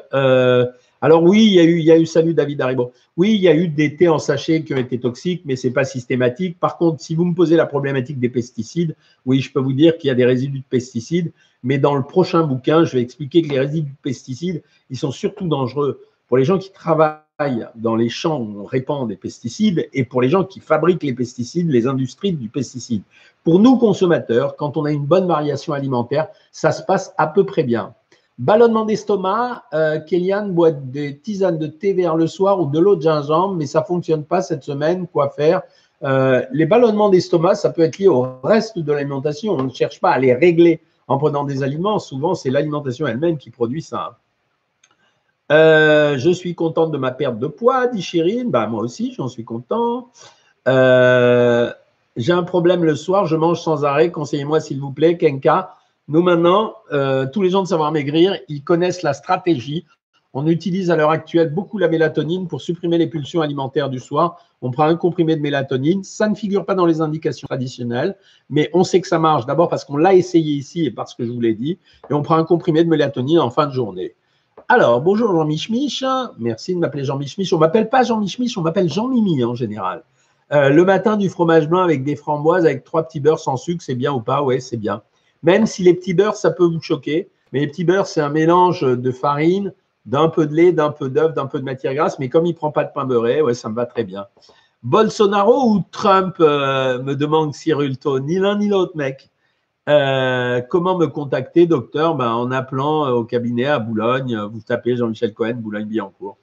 Alors 1.02 1.24
oui, 1.24 1.46
il 1.46 1.54
y 1.54 1.60
a 1.60 1.64
eu, 1.64 1.80
il 1.80 1.86
y 1.86 1.92
a 1.92 1.98
eu 1.98 2.06
salut 2.06 2.36
David 2.36 2.62
Haribo. 2.62 2.94
Oui, 3.18 3.34
il 3.34 3.42
y 3.42 3.48
a 3.48 3.56
eu 3.56 3.68
des 3.68 3.96
thés 3.96 4.08
en 4.08 4.20
sachet 4.20 4.64
qui 4.64 4.74
ont 4.76 4.78
été 4.78 5.00
toxiques, 5.00 5.42
mais 5.46 5.56
c'est 5.56 5.72
pas 5.72 5.84
systématique. 5.84 6.60
Par 6.60 6.78
contre, 6.78 7.02
si 7.02 7.16
vous 7.16 7.26
me 7.26 7.34
posez 7.34 7.56
la 7.56 7.66
problématique 7.66 8.20
des 8.20 8.30
pesticides, 8.30 8.96
oui, 9.26 9.42
je 9.42 9.52
peux 9.52 9.60
vous 9.60 9.74
dire 9.74 9.98
qu'il 9.98 10.10
y 10.10 10.12
a 10.12 10.16
des 10.16 10.26
résidus 10.26 10.60
de 10.60 10.64
pesticides, 10.70 11.32
mais 11.64 11.80
dans 11.80 11.96
le 11.96 12.04
prochain 12.04 12.44
bouquin, 12.44 12.86
je 12.86 12.94
vais 12.94 13.02
expliquer 13.02 13.42
que 13.42 13.50
les 13.50 13.60
résidus 13.60 13.90
de 13.90 14.02
pesticides, 14.04 14.62
ils 14.92 14.98
sont 14.98 15.12
surtout 15.12 15.48
dangereux 15.48 16.02
pour 16.28 16.38
les 16.38 16.46
gens 16.46 16.60
qui 16.60 16.72
travaillent 16.72 17.68
dans 17.76 17.96
les 17.96 18.08
champs 18.08 18.40
où 18.40 18.62
on 18.62 18.66
répand 18.66 19.08
des 19.08 19.16
pesticides 19.16 19.90
et 19.94 20.04
pour 20.06 20.22
les 20.22 20.30
gens 20.30 20.44
qui 20.44 20.60
fabriquent 20.60 21.04
les 21.04 21.14
pesticides, 21.14 21.70
les 21.70 21.88
industries 21.88 22.32
du 22.34 22.48
pesticide. 22.48 23.02
Pour 23.44 23.60
nous 23.60 23.78
consommateurs, 23.78 24.56
quand 24.56 24.78
on 24.78 24.86
a 24.86 24.92
une 24.92 25.06
bonne 25.06 25.28
variation 25.28 25.74
alimentaire, 25.74 26.28
ça 26.52 26.72
se 26.72 26.84
passe 26.84 27.14
à 27.18 27.26
peu 27.26 27.44
près 27.44 27.64
bien. 27.64 27.96
Ballonnement 28.38 28.86
d'estomac, 28.86 29.64
euh, 29.74 30.00
boit 30.50 30.72
des 30.72 31.18
tisanes 31.20 31.60
de 31.60 31.68
thé 31.68 31.94
vers 31.94 32.16
le 32.16 32.28
soir 32.28 32.60
ou 32.60 32.66
de 32.66 32.80
l'eau 32.80 32.96
de 32.96 33.02
gingembre, 33.02 33.56
mais 33.56 33.68
ça 33.68 33.82
ne 33.82 33.86
fonctionne 33.86 34.24
pas 34.24 34.42
cette 34.42 34.64
semaine. 34.64 35.08
Quoi 35.08 35.30
faire? 35.30 35.62
Euh, 36.04 36.42
Les 36.52 36.66
ballonnements 36.66 37.10
d'estomac, 37.10 37.56
ça 37.56 37.70
peut 37.70 37.84
être 37.84 38.00
lié 38.00 38.08
au 38.08 38.28
reste 38.44 38.80
de 38.80 38.92
l'alimentation. 38.92 39.54
On 39.54 39.64
ne 39.64 39.70
cherche 39.70 40.00
pas 40.00 40.12
à 40.12 40.18
les 40.18 40.34
régler 40.34 40.82
en 41.08 41.18
prenant 41.18 41.44
des 41.44 41.62
aliments. 41.62 42.00
Souvent, 42.00 42.34
c'est 42.34 42.50
l'alimentation 42.50 43.06
elle-même 43.06 43.38
qui 43.38 43.52
produit 43.52 43.82
ça. 43.82 44.18
Euh, 45.52 46.18
je 46.18 46.30
suis 46.30 46.56
contente 46.56 46.92
de 46.92 46.98
ma 46.98 47.12
perte 47.12 47.38
de 47.38 47.48
poids, 47.48 47.88
dit 47.88 48.02
Chirine. 48.02 48.50
Bah, 48.50 48.68
moi 48.68 48.82
aussi, 48.82 49.14
j'en 49.14 49.28
suis 49.28 49.44
content. 49.44 50.10
Euh, 50.68 51.72
j'ai 52.16 52.34
un 52.34 52.44
problème 52.44 52.84
le 52.84 52.96
soir, 52.96 53.26
je 53.26 53.36
mange 53.36 53.62
sans 53.62 53.84
arrêt. 53.84 54.12
Conseillez-moi, 54.12 54.60
s'il 54.60 54.80
vous 54.80 54.92
plaît, 54.92 55.18
Kenka. 55.18 55.76
Nous, 56.12 56.22
maintenant, 56.22 56.74
euh, 56.92 57.26
tous 57.32 57.42
les 57.42 57.50
gens 57.50 57.64
de 57.64 57.70
Savoir 57.70 57.90
Maigrir, 57.94 58.38
ils 58.50 58.66
connaissent 58.66 59.02
la 59.02 59.14
stratégie. 59.14 59.86
On 60.34 60.46
utilise 60.46 60.92
à 60.92 60.98
l'heure 60.98 61.10
actuelle 61.10 61.54
beaucoup 61.54 61.78
la 61.78 61.88
mélatonine 61.88 62.50
pour 62.50 62.60
supprimer 62.60 62.98
les 62.98 63.08
pulsions 63.08 63.40
alimentaires 63.40 63.90
du 63.90 63.98
soir. 63.98 64.44
On 64.62 64.72
prend 64.72 64.84
un 64.84 64.98
comprimé 64.98 65.38
de 65.38 65.42
mélatonine. 65.42 66.04
Ça 66.04 66.28
ne 66.28 66.36
figure 66.36 66.66
pas 66.66 66.76
dans 66.76 66.86
les 66.86 67.00
indications 67.00 67.48
traditionnelles, 67.48 68.18
mais 68.50 68.70
on 68.74 68.84
sait 68.84 69.00
que 69.00 69.08
ça 69.08 69.20
marche 69.20 69.46
d'abord 69.46 69.70
parce 69.70 69.86
qu'on 69.86 69.96
l'a 69.96 70.14
essayé 70.14 70.52
ici 70.52 70.84
et 70.84 70.92
parce 70.92 71.16
que 71.16 71.24
je 71.26 71.32
vous 71.32 71.40
l'ai 71.40 71.54
dit. 71.54 71.80
Et 72.10 72.14
on 72.14 72.22
prend 72.24 72.36
un 72.36 72.44
comprimé 72.44 72.84
de 72.84 72.90
mélatonine 72.90 73.40
en 73.40 73.50
fin 73.50 73.68
de 73.68 73.72
journée. 73.72 74.14
Alors, 74.68 75.00
bonjour 75.00 75.32
Jean 75.32 75.46
Michmich. 75.46 76.04
Merci 76.40 76.76
de 76.76 76.80
m'appeler 76.80 77.06
Jean 77.06 77.18
Michmich. 77.18 77.54
On 77.54 77.56
ne 77.56 77.62
m'appelle 77.62 77.88
pas 77.88 78.04
Jean 78.04 78.20
Michmich, 78.20 78.58
on 78.58 78.62
m'appelle 78.62 78.90
Jean 78.90 79.08
Mimi 79.08 79.46
en 79.46 79.56
général. 79.56 80.04
Euh, 80.52 80.72
le 80.72 80.84
matin, 80.84 81.16
du 81.16 81.30
fromage 81.30 81.70
blanc 81.70 81.80
avec 81.80 82.04
des 82.04 82.18
framboises, 82.18 82.66
avec 82.66 82.84
trois 82.84 83.04
petits 83.04 83.22
beurres 83.22 83.40
sans 83.40 83.56
sucre, 83.56 83.82
c'est 83.82 83.96
bien 83.96 84.12
ou 84.12 84.20
pas? 84.20 84.44
Oui, 84.44 84.60
c'est 84.60 84.76
bien. 84.76 85.02
Même 85.44 85.66
si 85.66 85.84
les 85.84 85.94
petits 85.94 86.14
beurres, 86.14 86.36
ça 86.36 86.52
peut 86.52 86.66
vous 86.66 86.82
choquer. 86.82 87.30
Mais 87.52 87.60
les 87.60 87.68
petits 87.68 87.84
beurres, 87.84 88.08
c'est 88.08 88.22
un 88.22 88.30
mélange 88.30 88.82
de 88.82 89.12
farine, 89.12 89.74
d'un 90.06 90.30
peu 90.30 90.46
de 90.46 90.54
lait, 90.54 90.72
d'un 90.72 90.92
peu 90.92 91.10
d'œuf, 91.10 91.34
d'un 91.34 91.48
peu 91.48 91.60
de 91.60 91.66
matière 91.66 91.94
grasse. 91.94 92.20
Mais 92.20 92.30
comme 92.30 92.46
il 92.46 92.52
ne 92.52 92.58
prend 92.58 92.72
pas 92.72 92.84
de 92.84 92.92
pain 92.94 93.06
beurré, 93.06 93.42
ouais, 93.42 93.54
ça 93.54 93.70
me 93.70 93.76
va 93.76 93.86
très 93.86 94.04
bien. 94.04 94.26
Bolsonaro 94.84 95.70
ou 95.70 95.84
Trump, 95.92 96.36
euh, 96.40 97.02
me 97.04 97.16
demande 97.16 97.54
Cyrulto. 97.54 98.20
Ni 98.20 98.40
l'un 98.40 98.58
ni 98.58 98.68
l'autre, 98.68 98.96
mec. 98.96 99.30
Euh, 99.90 100.62
comment 100.62 100.98
me 100.98 101.08
contacter, 101.08 101.68
docteur? 101.68 102.16
Ben, 102.16 102.32
En 102.32 102.52
appelant 102.52 103.06
euh, 103.06 103.12
au 103.12 103.24
cabinet 103.24 103.66
à 103.66 103.80
Boulogne. 103.80 104.40
Vous 104.52 104.62
tapez 104.62 104.96
Jean-Michel 104.96 105.34
Cohen, 105.34 105.56
Boulogne-Billancourt. 105.56 106.38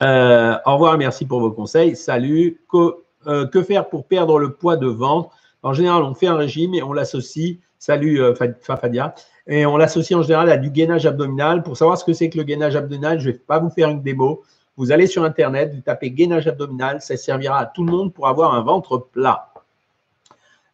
Au 0.00 0.72
revoir, 0.72 0.98
merci 0.98 1.24
pour 1.24 1.40
vos 1.40 1.50
conseils. 1.50 1.96
Salut. 1.96 2.60
Que, 2.70 3.46
que, 3.46 3.62
faire 3.62 3.88
pour 3.88 4.06
perdre 4.06 4.38
le 4.38 4.52
poids 4.52 4.76
de 4.76 4.86
ventre? 4.86 5.30
En 5.62 5.72
général, 5.72 6.02
on 6.02 6.14
fait 6.14 6.26
un 6.26 6.36
régime 6.36 6.74
et 6.74 6.82
on 6.82 6.92
l'associe. 6.92 7.56
Salut, 7.86 8.18
Fafadia. 8.62 9.14
Et 9.46 9.66
on 9.66 9.76
l'associe 9.76 10.18
en 10.18 10.22
général 10.22 10.48
à 10.48 10.56
du 10.56 10.70
gainage 10.70 11.04
abdominal. 11.04 11.62
Pour 11.62 11.76
savoir 11.76 11.98
ce 11.98 12.04
que 12.06 12.14
c'est 12.14 12.30
que 12.30 12.38
le 12.38 12.44
gainage 12.44 12.76
abdominal, 12.76 13.20
je 13.20 13.28
ne 13.28 13.32
vais 13.32 13.38
pas 13.38 13.58
vous 13.58 13.68
faire 13.68 13.90
une 13.90 14.00
démo. 14.00 14.42
Vous 14.78 14.90
allez 14.90 15.06
sur 15.06 15.22
Internet, 15.22 15.74
vous 15.74 15.82
tapez 15.82 16.10
gainage 16.10 16.46
abdominal. 16.46 17.02
Ça 17.02 17.14
servira 17.18 17.58
à 17.58 17.66
tout 17.66 17.84
le 17.84 17.92
monde 17.92 18.14
pour 18.14 18.26
avoir 18.26 18.54
un 18.54 18.62
ventre 18.62 18.96
plat. 18.96 19.52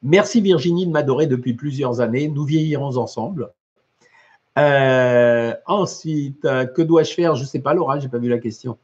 Merci 0.04 0.40
Virginie 0.40 0.86
de 0.86 0.92
m'adorer 0.92 1.26
depuis 1.26 1.52
plusieurs 1.52 2.00
années. 2.00 2.28
Nous 2.28 2.44
vieillirons 2.44 2.96
ensemble. 2.96 3.50
Euh, 4.56 5.52
ensuite, 5.66 6.44
euh, 6.44 6.64
que 6.64 6.82
dois-je 6.82 7.12
faire? 7.12 7.34
Je 7.34 7.42
ne 7.42 7.48
sais 7.48 7.58
pas, 7.58 7.74
Laura, 7.74 7.98
je 7.98 8.04
n'ai 8.04 8.10
pas 8.10 8.18
vu 8.18 8.28
la 8.28 8.38
question. 8.38 8.78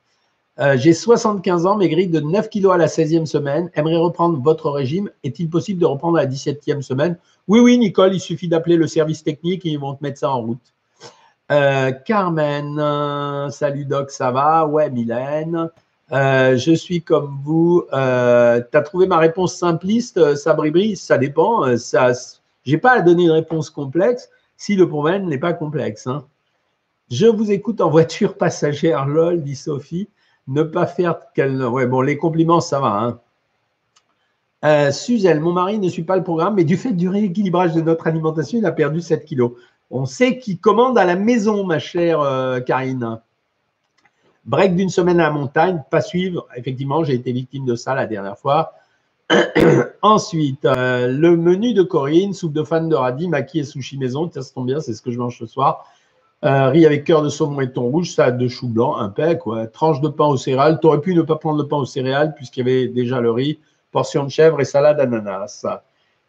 Euh, 0.58 0.76
j'ai 0.78 0.94
75 0.94 1.66
ans, 1.66 1.76
maigri 1.76 2.08
de 2.08 2.20
9 2.20 2.48
kilos 2.48 2.72
à 2.72 2.78
la 2.78 2.86
16e 2.86 3.26
semaine. 3.26 3.70
Aimerais 3.74 3.96
reprendre 3.96 4.40
votre 4.40 4.70
régime? 4.70 5.10
Est-il 5.22 5.50
possible 5.50 5.80
de 5.80 5.86
reprendre 5.86 6.18
à 6.18 6.22
la 6.22 6.28
17e 6.28 6.82
semaine? 6.82 7.18
Oui, 7.48 7.60
oui, 7.60 7.78
Nicole, 7.78 8.14
il 8.14 8.20
suffit 8.20 8.48
d'appeler 8.48 8.76
le 8.76 8.86
service 8.86 9.22
technique 9.22 9.66
et 9.66 9.70
ils 9.70 9.78
vont 9.78 9.94
te 9.94 10.02
mettre 10.02 10.18
ça 10.18 10.30
en 10.30 10.40
route. 10.40 10.74
Carmen, 11.48 13.50
salut 13.50 13.84
Doc, 13.84 14.10
ça 14.10 14.32
va? 14.32 14.66
Ouais, 14.66 14.90
Mylène. 14.90 15.70
Euh, 16.12 16.56
je 16.56 16.72
suis 16.72 17.02
comme 17.02 17.38
vous. 17.42 17.84
Euh, 17.92 18.60
tu 18.70 18.76
as 18.76 18.82
trouvé 18.82 19.06
ma 19.06 19.18
réponse 19.18 19.56
simpliste, 19.56 20.18
euh, 20.18 20.36
Sabribri? 20.36 20.96
Ça 20.96 21.18
dépend. 21.18 21.76
Ça, 21.76 22.12
je 22.64 22.72
n'ai 22.72 22.78
pas 22.78 22.92
à 22.92 23.02
donner 23.02 23.24
une 23.24 23.32
réponse 23.32 23.70
complexe 23.70 24.28
si 24.56 24.76
le 24.76 24.88
problème 24.88 25.26
n'est 25.26 25.38
pas 25.38 25.52
complexe. 25.52 26.06
Hein. 26.06 26.24
Je 27.10 27.26
vous 27.26 27.50
écoute 27.50 27.80
en 27.80 27.90
voiture 27.90 28.36
passagère, 28.36 29.06
lol, 29.06 29.42
dit 29.42 29.56
Sophie. 29.56 30.08
Ne 30.48 30.62
pas 30.62 30.86
faire 30.86 31.32
qu'elle. 31.34 31.62
Ouais, 31.62 31.86
bon, 31.86 32.00
les 32.00 32.16
compliments, 32.16 32.60
ça 32.60 32.80
va. 32.80 33.18
Hein. 34.62 34.92
Suzelle, 34.92 35.40
mon 35.40 35.52
mari 35.52 35.78
ne 35.78 35.88
suit 35.88 36.02
pas 36.02 36.16
le 36.16 36.24
programme, 36.24 36.54
mais 36.54 36.64
du 36.64 36.76
fait 36.76 36.92
du 36.92 37.08
rééquilibrage 37.08 37.72
de 37.74 37.80
notre 37.80 38.06
alimentation, 38.06 38.58
il 38.58 38.66
a 38.66 38.72
perdu 38.72 39.00
7 39.00 39.24
kilos. 39.24 39.52
On 39.90 40.06
sait 40.06 40.38
qu'il 40.38 40.58
commande 40.58 40.98
à 40.98 41.04
la 41.04 41.14
maison, 41.14 41.64
ma 41.64 41.78
chère 41.78 42.20
Karine. 42.66 43.20
Break 44.46 44.76
d'une 44.76 44.88
semaine 44.88 45.18
à 45.18 45.24
la 45.24 45.30
montagne, 45.30 45.82
pas 45.90 46.00
suivre. 46.00 46.46
Effectivement, 46.56 47.02
j'ai 47.02 47.14
été 47.14 47.32
victime 47.32 47.64
de 47.64 47.74
ça 47.74 47.94
la 47.94 48.06
dernière 48.06 48.38
fois. 48.38 48.74
Ensuite, 50.02 50.64
euh, 50.64 51.08
le 51.08 51.36
menu 51.36 51.74
de 51.74 51.82
Corinne, 51.82 52.32
soupe 52.32 52.52
de 52.52 52.62
fan 52.62 52.88
de 52.88 52.94
radis, 52.94 53.26
maquis 53.28 53.58
et 53.58 53.64
sushi 53.64 53.98
maison. 53.98 54.30
Ça 54.32 54.42
se 54.42 54.54
tombe 54.54 54.66
bien, 54.66 54.78
c'est 54.78 54.94
ce 54.94 55.02
que 55.02 55.10
je 55.10 55.18
mange 55.18 55.36
ce 55.36 55.46
soir. 55.46 55.90
Euh, 56.46 56.68
riz 56.68 56.86
avec 56.86 57.02
cœur 57.02 57.22
de 57.22 57.28
saumon 57.28 57.60
et 57.60 57.72
thon 57.72 57.88
rouge, 57.88 58.12
salade 58.12 58.38
de 58.38 58.46
chou 58.46 58.68
blanc, 58.68 58.96
un 58.98 59.08
pec, 59.08 59.40
quoi. 59.40 59.66
tranche 59.66 60.00
de 60.00 60.08
pain 60.08 60.26
aux 60.26 60.36
céréales. 60.36 60.78
Tu 60.80 60.86
aurais 60.86 61.00
pu 61.00 61.12
ne 61.12 61.22
pas 61.22 61.34
prendre 61.34 61.60
le 61.60 61.66
pain 61.66 61.76
aux 61.76 61.84
céréales 61.84 62.34
puisqu'il 62.36 62.60
y 62.60 62.70
avait 62.70 62.88
déjà 62.88 63.20
le 63.20 63.32
riz, 63.32 63.58
portion 63.90 64.22
de 64.22 64.28
chèvre 64.28 64.60
et 64.60 64.64
salade 64.64 65.00
ananas. 65.00 65.66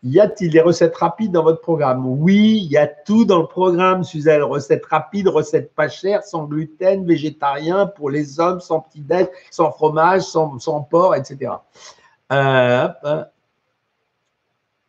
Y 0.02 0.20
a-t-il 0.20 0.52
des 0.52 0.62
recettes 0.62 0.96
rapides 0.96 1.32
dans 1.32 1.44
votre 1.44 1.62
programme? 1.62 2.04
Oui, 2.08 2.62
il 2.64 2.72
y 2.72 2.78
a 2.78 2.88
tout 2.88 3.26
dans 3.26 3.40
le 3.40 3.46
programme, 3.46 4.04
Suzelle. 4.04 4.42
Recettes 4.42 4.86
rapides, 4.86 5.28
recettes 5.28 5.74
pas 5.76 5.88
chères, 5.88 6.24
sans 6.24 6.46
gluten, 6.46 7.06
végétarien, 7.06 7.86
pour 7.86 8.10
les 8.10 8.40
hommes, 8.40 8.60
sans 8.60 8.80
petit 8.80 9.02
déj, 9.02 9.28
sans 9.52 9.72
fromage, 9.72 10.22
sans, 10.22 10.82
porc, 10.90 11.16
etc. 11.16 11.52
Euh, 12.32 12.88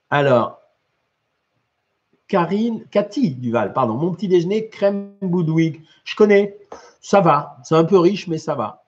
Alors, 0.09 0.59
Karine, 2.29 2.85
Cathy 2.91 3.31
Duval, 3.31 3.73
pardon, 3.73 3.95
mon 3.95 4.13
petit 4.13 4.29
déjeuner, 4.29 4.69
crème 4.69 5.13
Boudwig. 5.23 5.81
Je 6.05 6.15
connais, 6.15 6.59
ça 7.01 7.21
va. 7.21 7.57
C'est 7.65 7.75
un 7.75 7.85
peu 7.85 7.99
riche, 7.99 8.29
mais 8.29 8.39
ça 8.39 8.55
va. 8.55 8.85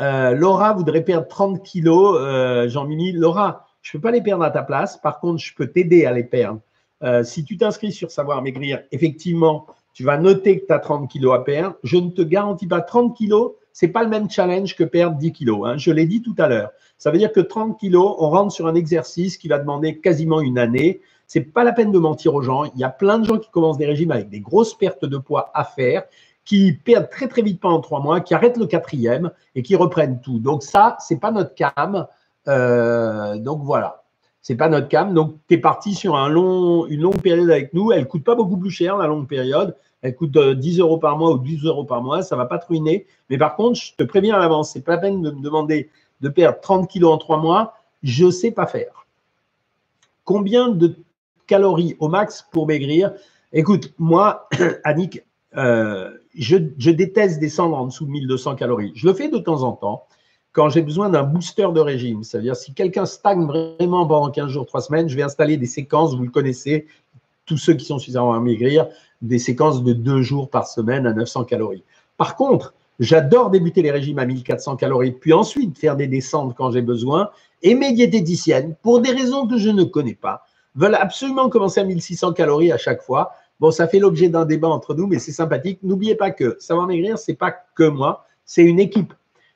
Euh, 0.00 0.32
Laura 0.32 0.74
voudrait 0.74 1.04
perdre 1.04 1.28
30 1.28 1.62
kilos. 1.62 2.18
Euh, 2.20 2.68
Jean-Mimi, 2.68 3.12
Laura, 3.12 3.66
je 3.80 3.90
ne 3.90 4.00
peux 4.00 4.08
pas 4.08 4.10
les 4.10 4.22
perdre 4.22 4.42
à 4.42 4.50
ta 4.50 4.62
place. 4.62 4.96
Par 4.96 5.20
contre, 5.20 5.40
je 5.40 5.54
peux 5.54 5.68
t'aider 5.68 6.04
à 6.04 6.12
les 6.12 6.24
perdre. 6.24 6.60
Euh, 7.02 7.22
si 7.22 7.44
tu 7.44 7.56
t'inscris 7.56 7.92
sur 7.92 8.10
Savoir 8.10 8.42
Maigrir, 8.42 8.82
effectivement, 8.90 9.66
tu 9.92 10.02
vas 10.02 10.18
noter 10.18 10.60
que 10.60 10.66
tu 10.66 10.72
as 10.72 10.80
30 10.80 11.08
kilos 11.08 11.34
à 11.34 11.40
perdre. 11.44 11.76
Je 11.84 11.96
ne 11.96 12.10
te 12.10 12.22
garantis 12.22 12.66
pas 12.66 12.80
30 12.80 13.16
kilos, 13.16 13.52
ce 13.72 13.86
n'est 13.86 13.92
pas 13.92 14.02
le 14.02 14.08
même 14.08 14.28
challenge 14.28 14.74
que 14.74 14.84
perdre 14.84 15.16
10 15.16 15.32
kilos. 15.32 15.60
Hein. 15.64 15.76
Je 15.76 15.92
l'ai 15.92 16.06
dit 16.06 16.22
tout 16.22 16.34
à 16.38 16.48
l'heure. 16.48 16.70
Ça 16.98 17.10
veut 17.10 17.18
dire 17.18 17.32
que 17.32 17.40
30 17.40 17.78
kilos, 17.78 18.16
on 18.18 18.30
rentre 18.30 18.52
sur 18.52 18.66
un 18.66 18.74
exercice 18.74 19.36
qui 19.36 19.48
va 19.48 19.58
demander 19.58 20.00
quasiment 20.00 20.40
une 20.40 20.58
année. 20.58 21.00
Ce 21.26 21.38
n'est 21.38 21.44
pas 21.44 21.64
la 21.64 21.72
peine 21.72 21.92
de 21.92 21.98
mentir 21.98 22.34
aux 22.34 22.42
gens. 22.42 22.64
Il 22.64 22.78
y 22.78 22.84
a 22.84 22.90
plein 22.90 23.18
de 23.18 23.24
gens 23.24 23.38
qui 23.38 23.50
commencent 23.50 23.78
des 23.78 23.86
régimes 23.86 24.10
avec 24.10 24.28
des 24.28 24.40
grosses 24.40 24.74
pertes 24.74 25.04
de 25.04 25.18
poids 25.18 25.50
à 25.54 25.64
faire, 25.64 26.04
qui 26.44 26.72
perdent 26.72 27.08
très 27.08 27.28
très 27.28 27.42
vite 27.42 27.60
pendant 27.60 27.80
trois 27.80 28.00
mois, 28.00 28.20
qui 28.20 28.34
arrêtent 28.34 28.58
le 28.58 28.66
quatrième 28.66 29.30
et 29.54 29.62
qui 29.62 29.76
reprennent 29.76 30.20
tout. 30.20 30.38
Donc 30.38 30.62
ça, 30.62 30.96
ce 31.00 31.14
n'est 31.14 31.20
pas 31.20 31.30
notre 31.30 31.54
cam. 31.54 32.06
Euh, 32.48 33.38
donc 33.38 33.62
voilà, 33.62 34.02
c'est 34.42 34.56
pas 34.56 34.68
notre 34.68 34.88
cam. 34.88 35.14
Donc 35.14 35.36
tu 35.48 35.54
es 35.54 35.58
parti 35.58 35.94
sur 35.94 36.16
un 36.16 36.28
long, 36.28 36.86
une 36.86 37.00
longue 37.00 37.20
période 37.20 37.50
avec 37.50 37.72
nous. 37.72 37.92
Elle 37.92 38.06
coûte 38.06 38.24
pas 38.24 38.34
beaucoup 38.34 38.58
plus 38.58 38.70
cher 38.70 38.98
la 38.98 39.06
longue 39.06 39.26
période. 39.26 39.74
Elle 40.02 40.14
coûte 40.14 40.36
10 40.36 40.80
euh, 40.80 40.82
euros 40.82 40.98
par 40.98 41.16
mois 41.16 41.32
ou 41.32 41.38
12 41.38 41.64
euros 41.64 41.84
par 41.84 42.02
mois. 42.02 42.22
Ça 42.22 42.36
va 42.36 42.44
pas 42.44 42.58
te 42.58 42.66
ruiner. 42.66 43.06
Mais 43.30 43.38
par 43.38 43.56
contre, 43.56 43.80
je 43.80 43.94
te 43.96 44.04
préviens 44.04 44.36
à 44.36 44.38
l'avance, 44.38 44.72
c'est 44.72 44.82
pas 44.82 44.92
la 44.92 44.98
peine 44.98 45.22
de 45.22 45.30
me 45.30 45.40
demander 45.40 45.88
de 46.20 46.28
perdre 46.28 46.60
30 46.60 46.88
kilos 46.88 47.10
en 47.10 47.18
trois 47.18 47.38
mois. 47.38 47.74
Je 48.02 48.30
sais 48.30 48.50
pas 48.50 48.66
faire. 48.66 49.06
Combien 50.24 50.68
de 50.68 50.94
calories 51.46 51.96
au 51.98 52.08
max 52.08 52.46
pour 52.52 52.66
maigrir 52.66 53.12
Écoute, 53.56 53.94
moi, 54.00 54.48
Annick, 54.84 55.22
euh, 55.56 56.10
je, 56.34 56.56
déteste 56.90 57.38
descendre 57.38 57.76
en 57.76 57.86
dessous 57.86 58.04
de 58.04 58.10
1200 58.10 58.56
calories. 58.56 58.90
Je 58.96 59.06
le 59.06 59.14
fais 59.14 59.28
de 59.28 59.38
temps 59.38 59.62
en 59.62 59.70
temps 59.70 60.06
quand 60.52 60.70
j'ai 60.70 60.82
besoin 60.82 61.08
d'un 61.08 61.22
booster 61.22 61.68
de 61.72 61.78
régime. 61.78 62.24
C'est-à-dire, 62.24 62.56
si 62.56 62.74
quelqu'un 62.74 63.06
stagne 63.06 63.46
vraiment 63.46 64.06
pendant 64.08 64.30
15 64.30 64.48
jours, 64.48 64.66
3 64.66 64.80
semaines, 64.80 65.08
je 65.08 65.14
vais 65.14 65.22
installer 65.22 65.56
des 65.56 65.66
séquences, 65.66 66.16
vous 66.16 66.24
le 66.24 66.30
connaissez, 66.30 66.86
tous 67.46 67.56
ceux 67.56 67.74
qui 67.74 67.84
sont 67.84 68.00
suffisamment 68.00 68.34
à 68.34 68.40
maigrir, 68.40 68.88
des 69.22 69.38
séquences 69.38 69.84
de 69.84 69.92
2 69.92 70.22
jours 70.22 70.50
par 70.50 70.66
semaine 70.66 71.06
à 71.06 71.12
900 71.12 71.44
calories. 71.44 71.84
Par 72.16 72.34
contre, 72.34 72.74
j'adore 72.98 73.50
débuter 73.50 73.82
les 73.82 73.92
régimes 73.92 74.18
à 74.18 74.26
1400 74.26 74.74
calories, 74.76 75.12
puis 75.12 75.32
ensuite 75.32 75.78
faire 75.78 75.94
des 75.94 76.08
descentes 76.08 76.56
quand 76.56 76.72
j'ai 76.72 76.82
besoin. 76.82 77.30
Et 77.62 77.76
mes 77.76 77.92
diététiciennes, 77.92 78.74
pour 78.82 79.00
des 79.00 79.12
raisons 79.12 79.46
que 79.46 79.58
je 79.58 79.70
ne 79.70 79.84
connais 79.84 80.14
pas, 80.14 80.44
veulent 80.74 80.96
absolument 80.96 81.48
commencer 81.48 81.80
à 81.80 81.84
1600 81.84 82.32
calories 82.32 82.72
à 82.72 82.78
chaque 82.78 83.02
fois. 83.02 83.32
Bon, 83.60 83.70
ça 83.70 83.86
fait 83.86 83.98
l'objet 83.98 84.28
d'un 84.28 84.44
débat 84.44 84.68
entre 84.68 84.94
nous, 84.94 85.06
mais 85.06 85.18
c'est 85.18 85.32
sympathique. 85.32 85.78
N'oubliez 85.82 86.14
pas 86.16 86.30
que 86.30 86.56
savoir 86.58 86.86
maigrir, 86.86 87.18
c'est 87.18 87.34
pas 87.34 87.52
que 87.52 87.84
moi, 87.84 88.26
c'est 88.44 88.64
une 88.64 88.80
équipe 88.80 89.14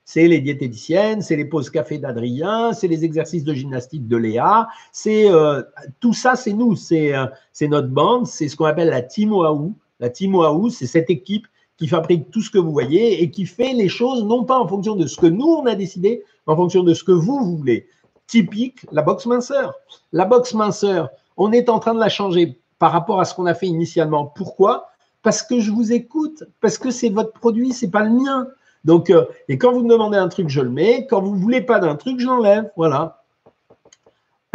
c'est 0.09 0.27
les 0.27 0.41
diététiciennes, 0.41 1.21
c'est 1.21 1.37
les 1.37 1.45
pauses 1.45 1.69
café 1.69 1.99
d'Adrien, 1.99 2.73
c'est 2.73 2.89
les 2.89 3.05
exercices 3.05 3.45
de 3.45 3.53
gymnastique 3.53 4.09
de 4.09 4.17
Léa, 4.17 4.67
c'est 4.91 5.31
euh, 5.31 5.61
tout 6.01 6.15
ça, 6.15 6.35
c'est 6.35 6.55
nous, 6.55 6.75
euh, 6.93 7.27
c'est 7.53 7.69
notre 7.69 7.89
bande, 7.89 8.27
c'est 8.27 8.49
ce 8.49 8.57
qu'on 8.57 8.65
appelle 8.65 8.89
la 8.89 9.03
team 9.03 9.35
Oahu. 9.35 9.75
La 10.01 10.09
team 10.09 10.35
Oahu, 10.35 10.71
c'est 10.71 10.87
cette 10.87 11.11
équipe 11.11 11.47
qui 11.77 11.89
fabrique 11.89 12.31
tout 12.31 12.41
ce 12.41 12.49
que 12.49 12.57
vous 12.57 12.73
voyez 12.73 13.23
et 13.23 13.31
qui 13.31 13.45
fait 13.45 13.75
les 13.75 13.91
choses 13.91 14.25
non 14.25 14.45
pas 14.45 14.59
en 14.59 14.67
fonction 14.67 14.97
de 14.97 15.07
ce 15.07 15.19
que 15.19 15.27
nous 15.27 15.45
on 15.45 15.67
a 15.67 15.75
décidé, 15.75 16.25
mais 16.47 16.55
en 16.55 16.57
fonction 16.57 16.83
de 16.83 16.95
ce 16.95 17.05
que 17.05 17.13
vous, 17.13 17.59
voulez. 17.59 17.87
Typique, 18.29 18.87
la 18.93 19.03
boxe 19.03 19.27
minceur. 19.27 19.75
La 20.13 20.25
boxe 20.25 20.55
minceur, 20.55 21.09
on 21.37 21.51
est 21.51 21.69
en 21.69 21.81
train 21.81 21.95
de 21.95 21.99
la 21.99 22.09
changer 22.09 22.61
par 22.79 22.93
rapport 22.93 23.21
à 23.21 23.25
ce 23.25 23.35
qu'on 23.35 23.47
a 23.47 23.55
fait 23.55 23.67
initialement. 23.67 24.27
Pourquoi? 24.27 24.91
Parce 25.23 25.43
que 25.43 25.59
je 25.59 25.73
vous 25.73 25.93
écoute, 25.93 26.45
parce 26.61 26.79
que 26.79 26.91
c'est 26.91 27.09
votre 27.09 27.33
produit, 27.33 27.73
c'est 27.73 27.91
pas 27.91 28.05
le 28.05 28.11
mien. 28.11 28.47
Donc, 28.85 29.11
euh, 29.11 29.25
et 29.49 29.59
quand 29.59 29.73
vous 29.73 29.83
me 29.83 29.89
demandez 29.89 30.17
un 30.17 30.29
truc, 30.29 30.49
je 30.49 30.61
le 30.61 30.71
mets. 30.71 31.07
Quand 31.09 31.21
vous 31.21 31.35
ne 31.35 31.41
voulez 31.41 31.63
pas 31.63 31.81
d'un 31.81 31.97
truc, 31.97 32.21
je 32.21 32.27
l'enlève. 32.27 32.71
Voilà. 32.77 33.23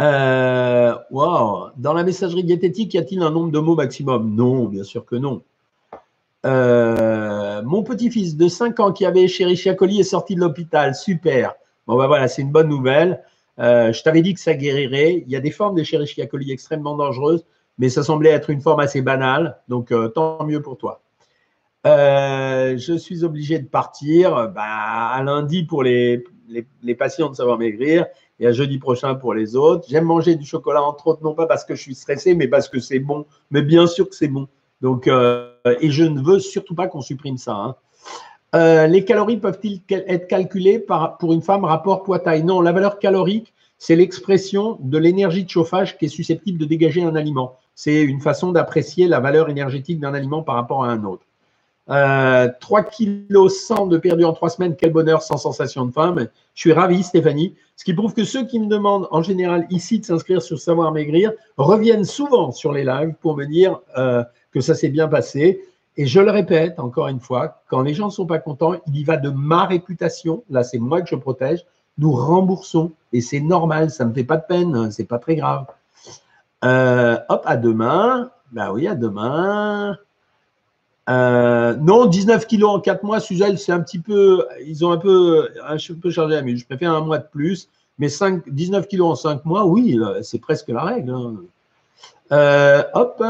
Euh, 0.00 0.94
Dans 1.10 1.92
la 1.92 2.02
messagerie 2.04 2.44
diététique, 2.44 2.94
y 2.94 2.98
a-t-il 2.98 3.22
un 3.22 3.30
nombre 3.30 3.50
de 3.50 3.58
mots 3.58 3.74
maximum? 3.74 4.34
Non, 4.34 4.66
bien 4.66 4.84
sûr 4.84 5.04
que 5.04 5.16
non. 5.16 5.42
Euh, 6.46 7.62
mon 7.62 7.82
petit-fils 7.82 8.36
de 8.36 8.48
5 8.48 8.80
ans 8.80 8.92
qui 8.92 9.06
avait 9.06 9.24
Escherichia 9.24 9.74
coli 9.74 10.00
est 10.00 10.04
sorti 10.04 10.34
de 10.34 10.40
l'hôpital. 10.40 10.94
Super. 10.94 11.54
Bon, 11.86 11.96
ben 11.96 12.06
voilà, 12.06 12.28
c'est 12.28 12.42
une 12.42 12.52
bonne 12.52 12.68
nouvelle. 12.68 13.22
Euh, 13.58 13.92
je 13.92 14.02
t'avais 14.02 14.22
dit 14.22 14.34
que 14.34 14.40
ça 14.40 14.54
guérirait. 14.54 15.22
Il 15.26 15.32
y 15.32 15.36
a 15.36 15.40
des 15.40 15.50
formes 15.50 15.74
d'Escherichia 15.74 16.26
coli 16.26 16.50
extrêmement 16.50 16.96
dangereuses, 16.96 17.44
mais 17.78 17.88
ça 17.88 18.02
semblait 18.02 18.30
être 18.30 18.50
une 18.50 18.60
forme 18.60 18.80
assez 18.80 19.02
banale. 19.02 19.60
Donc, 19.68 19.92
euh, 19.92 20.08
tant 20.08 20.44
mieux 20.44 20.62
pour 20.62 20.76
toi. 20.76 21.02
je 21.84 22.96
suis 22.98 23.24
obligé 23.24 23.58
de 23.58 23.66
partir 23.66 24.48
bah, 24.48 24.62
à 24.64 25.22
lundi 25.22 25.64
pour 25.64 25.82
les, 25.82 26.24
patients 26.98 27.30
de 27.30 27.34
Savoir 27.36 27.58
Maigrir 27.58 28.06
et 28.40 28.46
à 28.46 28.52
jeudi 28.52 28.78
prochain 28.78 29.14
pour 29.14 29.34
les 29.34 29.56
autres. 29.56 29.86
J'aime 29.88 30.04
manger 30.04 30.34
du 30.34 30.44
chocolat, 30.44 30.82
entre 30.82 31.06
autres, 31.08 31.22
non 31.22 31.34
pas 31.34 31.46
parce 31.46 31.64
que 31.64 31.74
je 31.74 31.82
suis 31.82 31.94
stressé, 31.94 32.34
mais 32.34 32.48
parce 32.48 32.68
que 32.68 32.80
c'est 32.80 32.98
bon. 32.98 33.26
Mais 33.50 33.62
bien 33.62 33.86
sûr 33.86 34.08
que 34.08 34.14
c'est 34.14 34.28
bon. 34.28 34.48
Donc, 34.80 35.08
euh, 35.08 35.50
et 35.80 35.90
je 35.90 36.04
ne 36.04 36.20
veux 36.20 36.38
surtout 36.38 36.74
pas 36.74 36.88
qu'on 36.88 37.00
supprime 37.00 37.38
ça. 37.38 37.54
Hein. 37.54 37.76
Euh, 38.54 38.86
les 38.86 39.04
calories 39.04 39.38
peuvent-ils 39.38 39.82
être 39.88 40.28
calculées 40.28 40.84
pour 41.18 41.32
une 41.32 41.42
femme 41.42 41.64
rapport 41.64 42.02
poids-taille? 42.04 42.44
Non, 42.44 42.60
la 42.60 42.72
valeur 42.72 42.98
calorique, 42.98 43.52
c'est 43.78 43.96
l'expression 43.96 44.78
de 44.80 44.98
l'énergie 44.98 45.44
de 45.44 45.50
chauffage 45.50 45.98
qui 45.98 46.04
est 46.04 46.08
susceptible 46.08 46.58
de 46.58 46.64
dégager 46.64 47.02
un 47.02 47.16
aliment. 47.16 47.56
C'est 47.74 48.02
une 48.02 48.20
façon 48.20 48.52
d'apprécier 48.52 49.08
la 49.08 49.18
valeur 49.18 49.48
énergétique 49.48 49.98
d'un 49.98 50.14
aliment 50.14 50.42
par 50.42 50.54
rapport 50.54 50.84
à 50.84 50.88
un 50.88 51.02
autre. 51.04 51.24
Euh, 51.90 52.48
3 52.60 52.82
kg 52.84 53.48
100 53.48 53.88
de 53.88 53.98
perdu 53.98 54.24
en 54.24 54.32
3 54.32 54.50
semaines, 54.50 54.76
quel 54.76 54.92
bonheur 54.92 55.22
sans 55.22 55.36
sensation 55.36 55.84
de 55.84 55.92
faim. 55.92 56.14
Je 56.54 56.60
suis 56.60 56.72
ravi, 56.72 57.02
Stéphanie. 57.02 57.54
Ce 57.76 57.84
qui 57.84 57.92
prouve 57.92 58.14
que 58.14 58.24
ceux 58.24 58.46
qui 58.46 58.58
me 58.60 58.66
demandent 58.66 59.08
en 59.10 59.22
général 59.22 59.66
ici 59.68 59.98
de 59.98 60.04
s'inscrire 60.04 60.40
sur 60.40 60.58
Savoir 60.58 60.92
Maigrir 60.92 61.32
reviennent 61.56 62.04
souvent 62.04 62.52
sur 62.52 62.72
les 62.72 62.84
lives 62.84 63.14
pour 63.20 63.36
me 63.36 63.44
dire 63.44 63.80
euh, 63.98 64.22
que 64.52 64.60
ça 64.60 64.74
s'est 64.74 64.88
bien 64.88 65.08
passé. 65.08 65.60
Et 65.96 66.06
je 66.06 66.20
le 66.20 66.30
répète 66.30 66.80
encore 66.80 67.08
une 67.08 67.20
fois, 67.20 67.62
quand 67.68 67.82
les 67.82 67.94
gens 67.94 68.06
ne 68.06 68.10
sont 68.10 68.26
pas 68.26 68.38
contents, 68.38 68.74
il 68.88 68.96
y 68.96 69.04
va 69.04 69.16
de 69.16 69.30
ma 69.30 69.64
réputation. 69.64 70.42
Là, 70.50 70.64
c'est 70.64 70.78
moi 70.78 71.00
que 71.02 71.08
je 71.08 71.14
protège. 71.14 71.64
Nous 71.98 72.12
remboursons 72.12 72.92
et 73.12 73.20
c'est 73.20 73.40
normal, 73.40 73.90
ça 73.90 74.04
ne 74.04 74.10
me 74.10 74.14
fait 74.14 74.24
pas 74.24 74.36
de 74.36 74.44
peine, 74.46 74.90
c'est 74.90 75.04
pas 75.04 75.18
très 75.18 75.36
grave. 75.36 75.66
Euh, 76.64 77.16
hop, 77.28 77.42
à 77.44 77.56
demain. 77.56 78.30
Ben 78.50 78.72
oui, 78.72 78.88
à 78.88 78.94
demain. 78.94 79.96
Euh, 81.08 81.76
non, 81.76 82.06
19 82.06 82.46
kilos 82.46 82.70
en 82.70 82.80
4 82.80 83.04
mois, 83.04 83.20
Suzelle, 83.20 83.58
c'est 83.58 83.72
un 83.72 83.80
petit 83.80 83.98
peu, 83.98 84.46
ils 84.66 84.84
ont 84.84 84.90
un 84.90 84.96
peu, 84.96 85.50
un 85.66 85.76
peu 86.00 86.10
chargé 86.10 86.40
mais 86.42 86.56
je 86.56 86.64
préfère 86.64 86.92
un 86.92 87.02
mois 87.02 87.18
de 87.18 87.26
plus. 87.30 87.68
Mais 87.98 88.08
5, 88.08 88.48
19 88.48 88.88
kilos 88.88 89.08
en 89.08 89.14
5 89.14 89.44
mois, 89.44 89.64
oui, 89.66 90.00
c'est 90.22 90.40
presque 90.40 90.68
la 90.68 90.82
règle. 90.82 91.12
Hein. 91.12 91.34
Euh, 92.32 92.82
hop, 92.94 93.22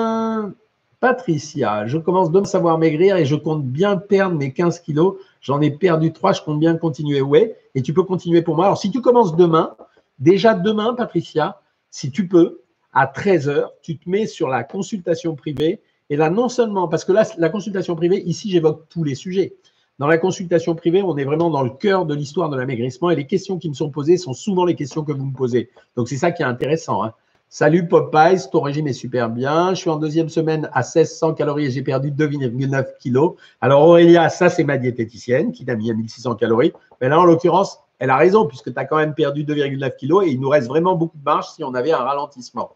Patricia, 1.05 1.87
je 1.87 1.99
commence 1.99 2.31
de 2.31 2.41
me 2.41 2.47
savoir 2.47 2.79
maigrir 2.79 3.17
et 3.17 3.27
je 3.27 3.35
compte 3.35 3.63
bien 3.63 3.99
perdre 3.99 4.39
mes 4.39 4.55
15 4.55 4.81
kilos. 4.81 5.17
J'en 5.43 5.61
ai 5.61 5.71
perdu 5.71 6.15
3, 6.15 6.33
je 6.33 6.41
compte 6.41 6.59
bien 6.59 6.79
continuer. 6.79 7.21
Ouais, 7.21 7.59
et 7.75 7.83
tu 7.83 7.93
peux 7.93 8.05
continuer 8.05 8.41
pour 8.41 8.57
moi. 8.57 8.65
Alors, 8.65 8.79
si 8.79 8.91
tu 8.91 9.03
commences 9.03 9.37
demain, 9.37 9.77
déjà 10.19 10.55
demain, 10.55 10.95
Patricia, 10.95 11.61
si 11.91 12.11
tu 12.11 12.27
peux, 12.27 12.63
à 12.95 13.05
13h, 13.05 13.67
tu 13.83 13.99
te 13.99 14.09
mets 14.09 14.27
sur 14.27 14.49
la 14.49 14.65
consultation 14.65 15.35
privée. 15.37 15.83
Et 16.09 16.17
là, 16.17 16.31
non 16.31 16.49
seulement, 16.49 16.89
parce 16.89 17.05
que 17.05 17.13
là, 17.13 17.27
la 17.37 17.51
consultation 17.51 17.97
privée, 17.97 18.23
ici, 18.23 18.51
j'évoque 18.51 18.89
tous 18.89 19.05
les 19.05 19.15
sujets. 19.15 19.57
Dans 19.99 20.07
la 20.07 20.17
consultation 20.17 20.75
privée, 20.75 21.03
on 21.03 21.19
est 21.19 21.25
vraiment 21.25 21.51
dans 21.51 21.63
le 21.63 21.69
cœur 21.69 22.07
de 22.07 22.15
l'histoire 22.15 22.49
de 22.49 22.57
l'amaigrissement 22.57 23.11
et 23.11 23.17
les 23.17 23.27
questions 23.27 23.59
qui 23.59 23.69
me 23.69 23.75
sont 23.75 23.91
posées 23.91 24.17
sont 24.17 24.33
souvent 24.33 24.65
les 24.65 24.75
questions 24.75 25.05
que 25.05 25.13
vous 25.13 25.27
me 25.27 25.37
posez. 25.37 25.69
Donc, 25.97 26.09
c'est 26.09 26.17
ça 26.17 26.33
qui 26.33 26.41
est 26.41 26.47
intéressant. 26.47 27.05
Hein. 27.05 27.13
Salut 27.49 27.87
Popeyes, 27.87 28.51
ton 28.51 28.63
régime 28.63 28.89
est 28.89 28.93
super 28.93 29.31
bien. 29.31 29.75
Je 29.75 29.81
suis 29.81 29.91
en 29.91 29.97
deuxième 29.97 30.29
semaine 30.29 30.69
à 30.73 30.81
1600 30.81 31.35
calories 31.35 31.67
et 31.67 31.71
j'ai 31.71 31.83
perdu 31.83 32.11
2,9 32.11 32.99
kilos. 32.99 33.35
Alors 33.61 33.83
Aurélia, 33.83 34.29
ça 34.29 34.51
c'est 34.51 34.65
ma 34.65 34.77
diététicienne 34.77 35.53
qui 35.53 35.65
t'a 35.65 35.77
mis 35.77 35.91
à 35.91 35.95
1600 35.95 36.35
calories. 36.35 36.73
Mais 37.01 37.09
là, 37.09 37.21
en 37.21 37.25
l'occurrence, 37.25 37.79
elle 38.01 38.11
a 38.11 38.17
raison 38.17 38.47
puisque 38.47 38.73
tu 38.73 38.79
as 38.79 38.85
quand 38.85 38.97
même 38.97 39.15
perdu 39.15 39.45
2,9 39.45 39.97
kilos 39.97 40.27
et 40.27 40.31
il 40.31 40.41
nous 40.41 40.49
reste 40.49 40.67
vraiment 40.67 40.97
beaucoup 40.97 41.17
de 41.17 41.25
marge 41.25 41.51
si 41.51 41.63
on 41.63 41.75
avait 41.75 41.93
un 41.93 41.99
ralentissement. 41.99 42.73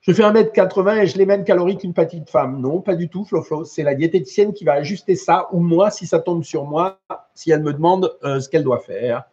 Je 0.00 0.12
fais 0.12 0.22
1m80 0.22 1.02
et 1.02 1.06
je 1.06 1.18
les 1.18 1.26
mêmes 1.26 1.44
calories 1.44 1.76
qu'une 1.76 1.94
petite 1.94 2.30
femme. 2.30 2.60
Non, 2.60 2.80
pas 2.80 2.94
du 2.94 3.08
tout, 3.08 3.24
Flo 3.24 3.42
Flo. 3.42 3.64
C'est 3.64 3.82
la 3.82 3.94
diététicienne 3.94 4.52
qui 4.52 4.64
va 4.64 4.74
ajuster 4.74 5.16
ça 5.16 5.48
ou 5.52 5.60
moi 5.60 5.90
si 5.90 6.06
ça 6.06 6.18
tombe 6.18 6.44
sur 6.44 6.64
moi, 6.64 6.98
si 7.34 7.50
elle 7.50 7.62
me 7.62 7.72
demande 7.72 8.16
euh, 8.22 8.40
ce 8.40 8.48
qu'elle 8.48 8.64
doit 8.64 8.80
faire. 8.80 9.24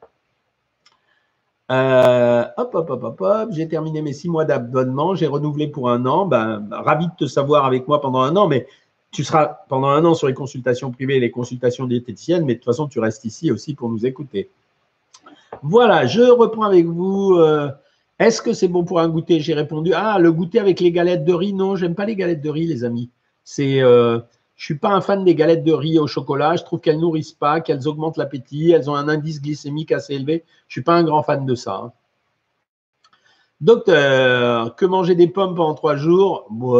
Euh, 1.71 2.45
hop, 2.57 2.75
hop, 2.75 2.89
hop, 2.89 3.03
hop, 3.03 3.21
hop. 3.21 3.49
J'ai 3.51 3.67
terminé 3.67 4.01
mes 4.01 4.13
six 4.13 4.29
mois 4.29 4.45
d'abonnement. 4.45 5.15
J'ai 5.15 5.27
renouvelé 5.27 5.67
pour 5.67 5.89
un 5.89 6.05
an. 6.05 6.25
Ben, 6.25 6.67
ravi 6.71 7.07
de 7.07 7.13
te 7.17 7.25
savoir 7.25 7.65
avec 7.65 7.87
moi 7.87 8.01
pendant 8.01 8.21
un 8.21 8.35
an, 8.35 8.47
mais 8.47 8.67
tu 9.11 9.23
seras 9.23 9.59
pendant 9.69 9.87
un 9.87 10.03
an 10.05 10.13
sur 10.13 10.27
les 10.27 10.33
consultations 10.33 10.91
privées 10.91 11.17
et 11.17 11.19
les 11.19 11.31
consultations 11.31 11.87
diététiciennes, 11.87 12.45
mais 12.45 12.55
de 12.55 12.59
toute 12.59 12.65
façon, 12.65 12.87
tu 12.87 12.99
restes 12.99 13.25
ici 13.25 13.51
aussi 13.51 13.73
pour 13.73 13.89
nous 13.89 14.05
écouter. 14.05 14.49
Voilà, 15.63 16.05
je 16.05 16.21
reprends 16.21 16.63
avec 16.63 16.85
vous. 16.85 17.35
Euh, 17.35 17.69
est-ce 18.19 18.41
que 18.41 18.53
c'est 18.53 18.67
bon 18.67 18.83
pour 18.83 18.99
un 18.99 19.07
goûter? 19.07 19.39
J'ai 19.39 19.53
répondu 19.53 19.93
Ah, 19.95 20.19
le 20.19 20.31
goûter 20.31 20.59
avec 20.59 20.79
les 20.79 20.91
galettes 20.91 21.23
de 21.23 21.33
riz. 21.33 21.53
Non, 21.53 21.75
j'aime 21.75 21.95
pas 21.95 22.05
les 22.05 22.15
galettes 22.15 22.41
de 22.41 22.49
riz, 22.49 22.67
les 22.67 22.83
amis. 22.83 23.09
C'est. 23.43 23.81
Euh, 23.81 24.19
je 24.55 24.65
suis 24.65 24.77
pas 24.77 24.89
un 24.89 25.01
fan 25.01 25.23
des 25.23 25.35
galettes 25.35 25.63
de 25.63 25.73
riz 25.73 25.99
au 25.99 26.07
chocolat. 26.07 26.55
Je 26.55 26.63
trouve 26.63 26.79
qu'elles 26.79 26.99
nourrissent 26.99 27.33
pas, 27.33 27.59
qu'elles 27.59 27.87
augmentent 27.87 28.17
l'appétit. 28.17 28.71
Elles 28.71 28.89
ont 28.89 28.95
un 28.95 29.09
indice 29.09 29.41
glycémique 29.41 29.91
assez 29.91 30.13
élevé. 30.13 30.45
Je 30.67 30.73
suis 30.73 30.83
pas 30.83 30.95
un 30.95 31.03
grand 31.03 31.23
fan 31.23 31.45
de 31.45 31.55
ça. 31.55 31.75
Hein. 31.75 31.91
Docteur, 33.61 34.75
que 34.75 34.85
manger 34.85 35.15
des 35.15 35.27
pommes 35.27 35.55
pendant 35.55 35.75
trois 35.75 35.95
jours? 35.95 36.45
Bon, 36.49 36.73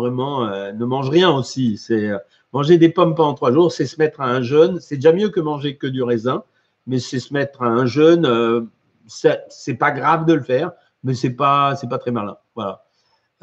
Vraiment, 0.00 0.44
euh, 0.46 0.72
ne 0.72 0.84
mange 0.84 1.08
rien 1.08 1.30
aussi. 1.30 1.78
C'est 1.78 2.10
euh, 2.10 2.18
manger 2.52 2.78
des 2.78 2.88
pommes 2.88 3.14
pendant 3.14 3.34
trois 3.34 3.52
jours, 3.52 3.72
c'est 3.72 3.86
se 3.86 3.98
mettre 3.98 4.20
à 4.20 4.26
un 4.26 4.42
jeûne. 4.42 4.78
C'est 4.80 4.96
déjà 4.96 5.12
mieux 5.12 5.28
que 5.28 5.40
manger 5.40 5.76
que 5.76 5.86
du 5.86 6.02
raisin, 6.02 6.44
mais 6.86 6.98
c'est 6.98 7.20
se 7.20 7.32
mettre 7.34 7.62
à 7.62 7.66
un 7.66 7.86
jeûne. 7.86 8.26
Euh, 8.26 8.62
c'est 9.06 9.74
pas 9.74 9.92
grave 9.92 10.26
de 10.26 10.34
le 10.34 10.42
faire, 10.42 10.72
mais 11.04 11.14
c'est 11.14 11.30
pas 11.34 11.74
pas 11.88 11.98
très 11.98 12.10
malin. 12.10 12.36
Voilà. 12.56 12.85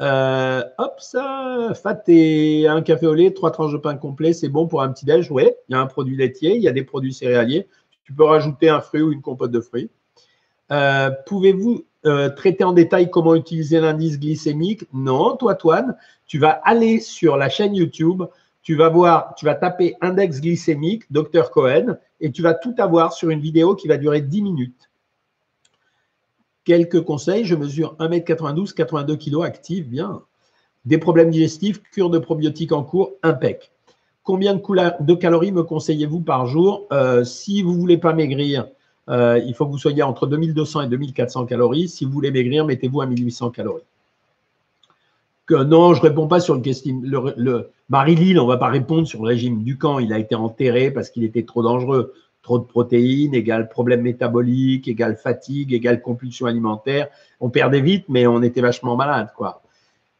Euh, 0.00 0.62
hop, 0.78 0.94
ça, 0.98 1.72
fat 1.80 2.02
et 2.08 2.66
un 2.66 2.82
café 2.82 3.06
au 3.06 3.14
lait, 3.14 3.32
trois 3.32 3.52
tranches 3.52 3.72
de 3.72 3.78
pain 3.78 3.96
complet, 3.96 4.32
c'est 4.32 4.48
bon 4.48 4.66
pour 4.66 4.82
un 4.82 4.90
petit 4.92 5.04
déj. 5.04 5.30
Oui, 5.30 5.50
il 5.68 5.72
y 5.72 5.74
a 5.76 5.80
un 5.80 5.86
produit 5.86 6.16
laitier, 6.16 6.56
il 6.56 6.62
y 6.62 6.68
a 6.68 6.72
des 6.72 6.84
produits 6.84 7.14
céréaliers. 7.14 7.68
Tu 8.04 8.12
peux 8.12 8.24
rajouter 8.24 8.68
un 8.68 8.80
fruit 8.80 9.02
ou 9.02 9.12
une 9.12 9.22
compote 9.22 9.50
de 9.50 9.60
fruits. 9.60 9.90
Euh, 10.72 11.10
pouvez-vous 11.26 11.84
euh, 12.06 12.28
traiter 12.30 12.64
en 12.64 12.72
détail 12.72 13.10
comment 13.10 13.34
utiliser 13.34 13.80
l'indice 13.80 14.18
glycémique? 14.18 14.84
Non, 14.92 15.36
toi, 15.36 15.54
Toine, 15.54 15.96
tu 16.26 16.38
vas 16.38 16.50
aller 16.64 17.00
sur 17.00 17.36
la 17.36 17.48
chaîne 17.48 17.74
YouTube, 17.74 18.24
tu 18.62 18.74
vas 18.74 18.88
voir, 18.88 19.34
tu 19.36 19.44
vas 19.44 19.54
taper 19.54 19.94
index 20.00 20.40
glycémique, 20.40 21.04
Dr 21.10 21.50
Cohen, 21.50 21.96
et 22.20 22.32
tu 22.32 22.42
vas 22.42 22.54
tout 22.54 22.74
avoir 22.78 23.12
sur 23.12 23.30
une 23.30 23.40
vidéo 23.40 23.74
qui 23.74 23.88
va 23.88 23.96
durer 23.96 24.22
10 24.22 24.42
minutes. 24.42 24.90
Quelques 26.64 27.02
conseils, 27.02 27.44
je 27.44 27.54
mesure 27.54 27.94
1m92, 27.98 28.72
82 28.72 29.16
kg 29.16 29.42
actif, 29.42 29.86
bien. 29.86 30.22
Des 30.86 30.98
problèmes 30.98 31.30
digestifs, 31.30 31.82
cure 31.82 32.10
de 32.10 32.18
probiotiques 32.18 32.72
en 32.72 32.82
cours, 32.82 33.12
impec. 33.22 33.70
Combien 34.22 34.54
de, 34.54 35.14
calories 35.14 35.52
me 35.52 35.62
conseillez-vous 35.62 36.20
par 36.20 36.46
jour? 36.46 36.86
Euh, 36.92 37.24
Si 37.24 37.62
vous 37.62 37.72
ne 37.72 37.78
voulez 37.78 37.98
pas 37.98 38.14
maigrir, 38.14 38.66
euh, 39.10 39.38
il 39.46 39.54
faut 39.54 39.66
que 39.66 39.70
vous 39.70 39.78
soyez 39.78 40.02
entre 40.02 40.26
2200 40.26 40.82
et 40.82 40.88
2400 40.88 41.44
calories. 41.44 41.88
Si 41.88 42.06
vous 42.06 42.12
voulez 42.12 42.30
maigrir, 42.30 42.64
mettez-vous 42.64 43.02
à 43.02 43.06
1800 43.06 43.50
calories. 43.50 43.82
Non, 45.50 45.92
je 45.92 46.00
ne 46.00 46.08
réponds 46.08 46.26
pas 46.26 46.40
sur 46.40 46.54
le 46.54 46.62
question. 46.62 46.98
Le, 47.02 47.34
le 47.36 47.70
Marie-Lille, 47.90 48.40
on 48.40 48.44
ne 48.44 48.48
va 48.48 48.56
pas 48.56 48.68
répondre 48.68 49.06
sur 49.06 49.22
le 49.22 49.28
régime 49.28 49.62
du 49.62 49.76
camp. 49.76 49.98
Il 49.98 50.10
a 50.14 50.18
été 50.18 50.34
enterré 50.34 50.90
parce 50.90 51.10
qu'il 51.10 51.24
était 51.24 51.42
trop 51.42 51.62
dangereux. 51.62 52.14
Trop 52.44 52.58
de 52.58 52.64
protéines 52.64 53.34
égale 53.34 53.70
problème 53.70 54.02
métabolique, 54.02 54.86
égale 54.86 55.16
fatigue, 55.16 55.72
égale 55.72 56.02
compulsion 56.02 56.44
alimentaire. 56.44 57.08
On 57.40 57.48
perdait 57.48 57.80
vite, 57.80 58.04
mais 58.10 58.26
on 58.26 58.42
était 58.42 58.60
vachement 58.60 58.96
malade, 58.96 59.30
quoi. 59.34 59.62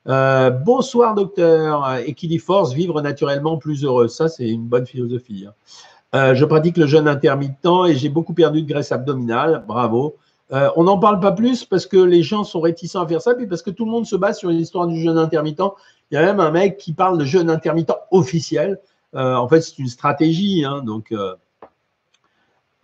Euh, 0.08 0.48
bonsoir, 0.48 1.14
docteur. 1.14 1.98
Equiliforce, 2.06 2.72
vivre 2.72 3.02
naturellement 3.02 3.58
plus 3.58 3.84
heureux. 3.84 4.08
Ça, 4.08 4.28
c'est 4.28 4.48
une 4.48 4.64
bonne 4.64 4.86
philosophie. 4.86 5.44
Hein. 5.46 5.52
Euh, 6.14 6.34
je 6.34 6.46
pratique 6.46 6.78
le 6.78 6.86
jeûne 6.86 7.08
intermittent 7.08 7.68
et 7.88 7.94
j'ai 7.94 8.08
beaucoup 8.08 8.32
perdu 8.32 8.62
de 8.62 8.68
graisse 8.68 8.90
abdominale. 8.90 9.62
Bravo. 9.68 10.16
Euh, 10.52 10.70
on 10.76 10.84
n'en 10.84 10.98
parle 10.98 11.20
pas 11.20 11.32
plus 11.32 11.64
parce 11.64 11.86
que 11.86 11.98
les 11.98 12.22
gens 12.22 12.44
sont 12.44 12.60
réticents 12.60 13.02
à 13.02 13.06
faire 13.06 13.20
ça, 13.20 13.34
puis 13.34 13.46
parce 13.46 13.60
que 13.60 13.70
tout 13.70 13.84
le 13.84 13.90
monde 13.90 14.06
se 14.06 14.16
base 14.16 14.38
sur 14.38 14.48
l'histoire 14.48 14.86
du 14.86 14.98
jeûne 14.98 15.18
intermittent. 15.18 15.62
Il 16.10 16.14
y 16.14 16.16
a 16.16 16.22
même 16.22 16.40
un 16.40 16.50
mec 16.50 16.78
qui 16.78 16.94
parle 16.94 17.18
de 17.18 17.24
jeûne 17.26 17.50
intermittent 17.50 17.92
officiel. 18.10 18.78
en 19.12 19.46
fait, 19.48 19.60
c'est 19.60 19.78
une 19.78 19.88
stratégie. 19.88 20.64
Hein, 20.64 20.82
donc, 20.84 21.12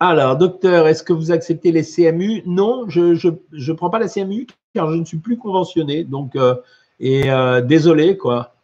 alors, 0.03 0.35
docteur, 0.35 0.87
est-ce 0.87 1.03
que 1.03 1.13
vous 1.13 1.31
acceptez 1.31 1.71
les 1.71 1.83
CMU 1.83 2.41
Non, 2.47 2.89
je 2.89 3.27
ne 3.29 3.73
prends 3.73 3.91
pas 3.91 3.99
la 3.99 4.09
CMU 4.09 4.47
car 4.73 4.91
je 4.91 4.97
ne 4.97 5.05
suis 5.05 5.19
plus 5.19 5.37
conventionné. 5.37 6.03
Donc, 6.03 6.35
euh, 6.35 6.55
et 6.99 7.29
euh, 7.29 7.61
désolé, 7.61 8.17
quoi. 8.17 8.55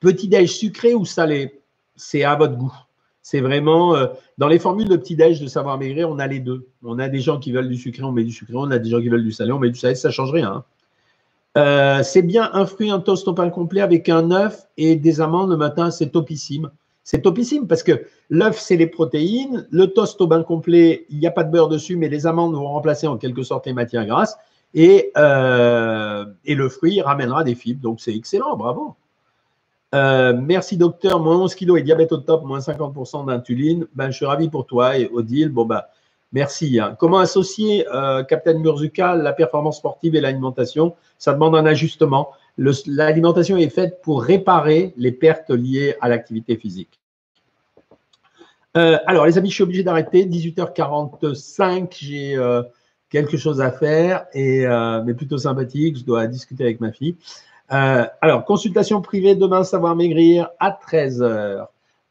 Petit-déj 0.00 0.50
sucré 0.50 0.94
ou 0.94 1.06
salé, 1.06 1.62
c'est 1.96 2.24
à 2.24 2.34
votre 2.34 2.56
goût. 2.56 2.74
C'est 3.22 3.40
vraiment 3.40 3.96
euh, 3.96 4.08
dans 4.36 4.48
les 4.48 4.58
formules 4.58 4.88
de 4.88 4.96
petit-déj 4.96 5.40
de 5.40 5.46
savoir 5.46 5.78
maigrir, 5.78 6.10
on 6.10 6.18
a 6.18 6.26
les 6.26 6.40
deux. 6.40 6.68
On 6.84 6.98
a 6.98 7.08
des 7.08 7.20
gens 7.20 7.38
qui 7.38 7.50
veulent 7.50 7.70
du 7.70 7.78
sucré, 7.78 8.02
on 8.02 8.12
met 8.12 8.24
du 8.24 8.32
sucré. 8.32 8.52
On 8.54 8.70
a 8.70 8.78
des 8.78 8.90
gens 8.90 9.00
qui 9.00 9.08
veulent 9.08 9.24
du 9.24 9.32
salé, 9.32 9.50
on 9.50 9.58
met 9.58 9.70
du 9.70 9.78
salé. 9.78 9.94
Ça 9.94 10.10
change 10.10 10.30
rien. 10.30 10.62
Hein. 11.56 12.02
C'est 12.02 12.22
bien 12.22 12.50
un 12.52 12.66
fruit, 12.66 12.90
un 12.90 13.00
toast 13.00 13.26
au 13.28 13.32
pain 13.32 13.48
complet 13.48 13.80
avec 13.80 14.10
un 14.10 14.30
œuf 14.30 14.66
et 14.76 14.94
des 14.96 15.22
amandes 15.22 15.48
le 15.48 15.56
matin, 15.56 15.90
c'est 15.90 16.10
topissime. 16.10 16.70
C'est 17.04 17.22
topissime 17.22 17.66
parce 17.66 17.82
que 17.82 18.04
l'œuf, 18.30 18.58
c'est 18.58 18.76
les 18.76 18.86
protéines. 18.86 19.66
Le 19.70 19.86
toast 19.88 20.20
au 20.20 20.28
pain 20.28 20.42
complet, 20.42 21.06
il 21.10 21.18
n'y 21.18 21.26
a 21.26 21.32
pas 21.32 21.44
de 21.44 21.50
beurre 21.50 21.68
dessus, 21.68 21.96
mais 21.96 22.08
les 22.08 22.26
amandes 22.26 22.54
vont 22.54 22.68
remplacer 22.68 23.06
en 23.06 23.16
quelque 23.16 23.42
sorte 23.42 23.66
les 23.66 23.72
matières 23.72 24.06
grasses. 24.06 24.36
Et, 24.74 25.12
euh, 25.16 26.24
le 26.46 26.68
fruit 26.68 27.02
ramènera 27.02 27.44
des 27.44 27.54
fibres. 27.54 27.82
Donc, 27.82 28.00
c'est 28.00 28.14
excellent, 28.14 28.56
bravo. 28.56 28.94
Euh, 29.94 30.32
merci 30.40 30.78
docteur, 30.78 31.20
moins 31.20 31.36
11 31.36 31.54
kilos 31.54 31.78
et 31.78 31.82
diabète 31.82 32.12
au 32.12 32.18
top, 32.18 32.44
moins 32.44 32.60
50% 32.60 33.26
d'insuline. 33.26 33.86
Ben, 33.94 34.10
je 34.10 34.16
suis 34.16 34.26
ravi 34.26 34.48
pour 34.48 34.66
toi 34.66 34.96
et 34.96 35.10
Odile. 35.12 35.50
Bon, 35.50 35.66
ben, 35.66 35.82
merci. 36.32 36.80
Hein. 36.80 36.96
Comment 36.98 37.18
associer, 37.18 37.86
euh, 37.92 38.22
Captain 38.22 38.58
Murzuka, 38.58 39.16
la 39.16 39.32
performance 39.32 39.78
sportive 39.78 40.14
et 40.14 40.20
l'alimentation? 40.20 40.94
Ça 41.18 41.34
demande 41.34 41.56
un 41.56 41.66
ajustement. 41.66 42.30
L'alimentation 42.58 43.56
est 43.56 43.70
faite 43.70 44.00
pour 44.02 44.22
réparer 44.22 44.92
les 44.96 45.12
pertes 45.12 45.50
liées 45.50 45.96
à 46.00 46.08
l'activité 46.08 46.56
physique. 46.56 47.00
Euh, 48.76 48.98
alors, 49.06 49.26
les 49.26 49.38
amis, 49.38 49.50
je 49.50 49.54
suis 49.54 49.62
obligé 49.62 49.82
d'arrêter. 49.82 50.24
18h45, 50.26 51.88
j'ai 51.98 52.36
quelque 53.10 53.36
chose 53.36 53.60
à 53.60 53.70
faire, 53.70 54.26
et, 54.32 54.66
mais 55.04 55.14
plutôt 55.14 55.38
sympathique. 55.38 55.98
Je 55.98 56.04
dois 56.04 56.26
discuter 56.26 56.64
avec 56.64 56.80
ma 56.80 56.92
fille. 56.92 57.16
Euh, 57.72 58.06
alors, 58.20 58.44
consultation 58.44 59.00
privée 59.00 59.34
demain, 59.34 59.64
savoir 59.64 59.96
maigrir 59.96 60.50
à 60.60 60.70
13h. 60.70 61.22
Euh, 61.24 61.66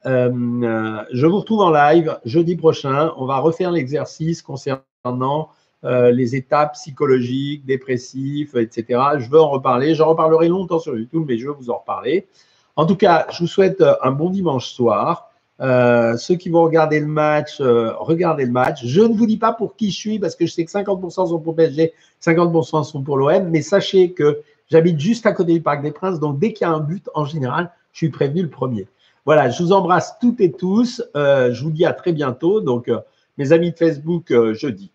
euh, 0.08 1.04
je 1.14 1.28
vous 1.28 1.38
retrouve 1.40 1.62
en 1.62 1.72
live 1.72 2.18
jeudi 2.26 2.56
prochain. 2.56 3.12
On 3.18 3.26
va 3.26 3.38
refaire 3.38 3.72
l'exercice 3.72 4.42
concernant 4.42 5.50
les 5.84 6.36
étapes 6.36 6.74
psychologiques, 6.74 7.66
dépressives, 7.66 8.56
etc. 8.56 9.00
Je 9.18 9.30
veux 9.30 9.40
en 9.42 9.50
reparler. 9.50 9.96
J'en 9.96 10.10
reparlerai 10.10 10.48
longtemps 10.48 10.80
sur 10.80 10.96
YouTube, 10.96 11.24
mais 11.28 11.38
je 11.40 11.48
veux 11.48 11.54
vous 11.54 11.72
en 11.72 11.80
reparler. 11.80 12.28
En 12.76 12.86
tout 12.86 12.96
cas, 12.96 13.26
je 13.32 13.40
vous 13.40 13.48
souhaite 13.48 13.84
un 14.04 14.12
bon 14.12 14.30
dimanche 14.30 14.70
soir. 14.70 15.32
ceux 15.60 16.36
qui 16.36 16.50
vont 16.50 16.64
regarder 16.64 17.00
le 17.00 17.08
match, 17.08 17.60
regardez 17.60 18.46
le 18.46 18.52
match. 18.52 18.86
Je 18.86 19.02
ne 19.02 19.16
vous 19.16 19.26
dis 19.26 19.38
pas 19.38 19.54
pour 19.54 19.76
qui 19.76 19.90
je 19.90 19.98
suis 19.98 20.20
parce 20.20 20.36
que 20.36 20.46
je 20.46 20.54
sais 20.54 20.66
que 20.66 20.72
50% 20.72 21.30
sont 21.30 21.40
pour 21.40 21.56
PSG, 21.56 21.94
50% 22.24 22.84
sont 22.84 23.02
pour 23.02 23.18
l'OM, 23.18 23.50
mais 23.50 23.64
sachez 23.64 24.12
que 24.12 24.44
J'habite 24.72 25.02
juste 25.02 25.26
à 25.26 25.34
côté 25.34 25.52
du 25.52 25.62
Parc 25.62 25.84
des 25.84 25.92
Princes, 25.92 26.22
donc 26.22 26.40
dès 26.40 26.54
qu'il 26.54 26.66
y 26.66 26.70
a 26.70 26.74
un 26.74 26.80
but, 26.80 27.10
en 27.14 27.26
général, 27.26 27.72
je 27.92 27.98
suis 27.98 28.10
prévenu 28.10 28.42
le 28.42 28.50
premier. 28.50 28.88
Voilà, 29.26 29.50
je 29.50 29.62
vous 29.62 29.74
embrasse 29.74 30.18
toutes 30.22 30.40
et 30.40 30.54
tous. 30.54 31.04
Euh, 31.18 31.54
je 31.54 31.62
vous 31.62 31.72
dis 31.72 31.86
à 31.86 31.92
très 31.92 32.14
bientôt. 32.14 32.62
Donc, 32.62 32.88
euh, 32.88 33.00
mes 33.38 33.52
amis 33.52 33.72
de 33.72 33.78
Facebook, 33.78 34.32
euh, 34.32 34.54
jeudi. 34.54 34.90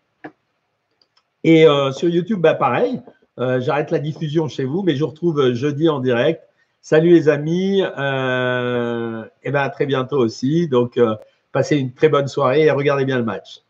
Et 1.46 1.64
sur 1.92 2.08
YouTube, 2.08 2.40
bah, 2.40 2.54
pareil. 2.54 3.00
J'arrête 3.38 3.92
la 3.92 4.00
diffusion 4.00 4.48
chez 4.48 4.64
vous, 4.64 4.82
mais 4.82 4.96
je 4.96 5.04
vous 5.04 5.10
retrouve 5.10 5.52
jeudi 5.52 5.88
en 5.88 6.00
direct. 6.00 6.42
Salut 6.80 7.10
les 7.10 7.28
amis. 7.28 7.80
et 7.80 7.84
ben 7.84 9.30
à 9.60 9.68
très 9.70 9.86
bientôt 9.86 10.18
aussi. 10.18 10.66
Donc, 10.66 10.98
passez 11.52 11.76
une 11.76 11.94
très 11.94 12.08
bonne 12.08 12.26
soirée 12.26 12.62
et 12.62 12.70
regardez 12.72 13.04
bien 13.04 13.16
le 13.16 13.24
match. 13.24 13.62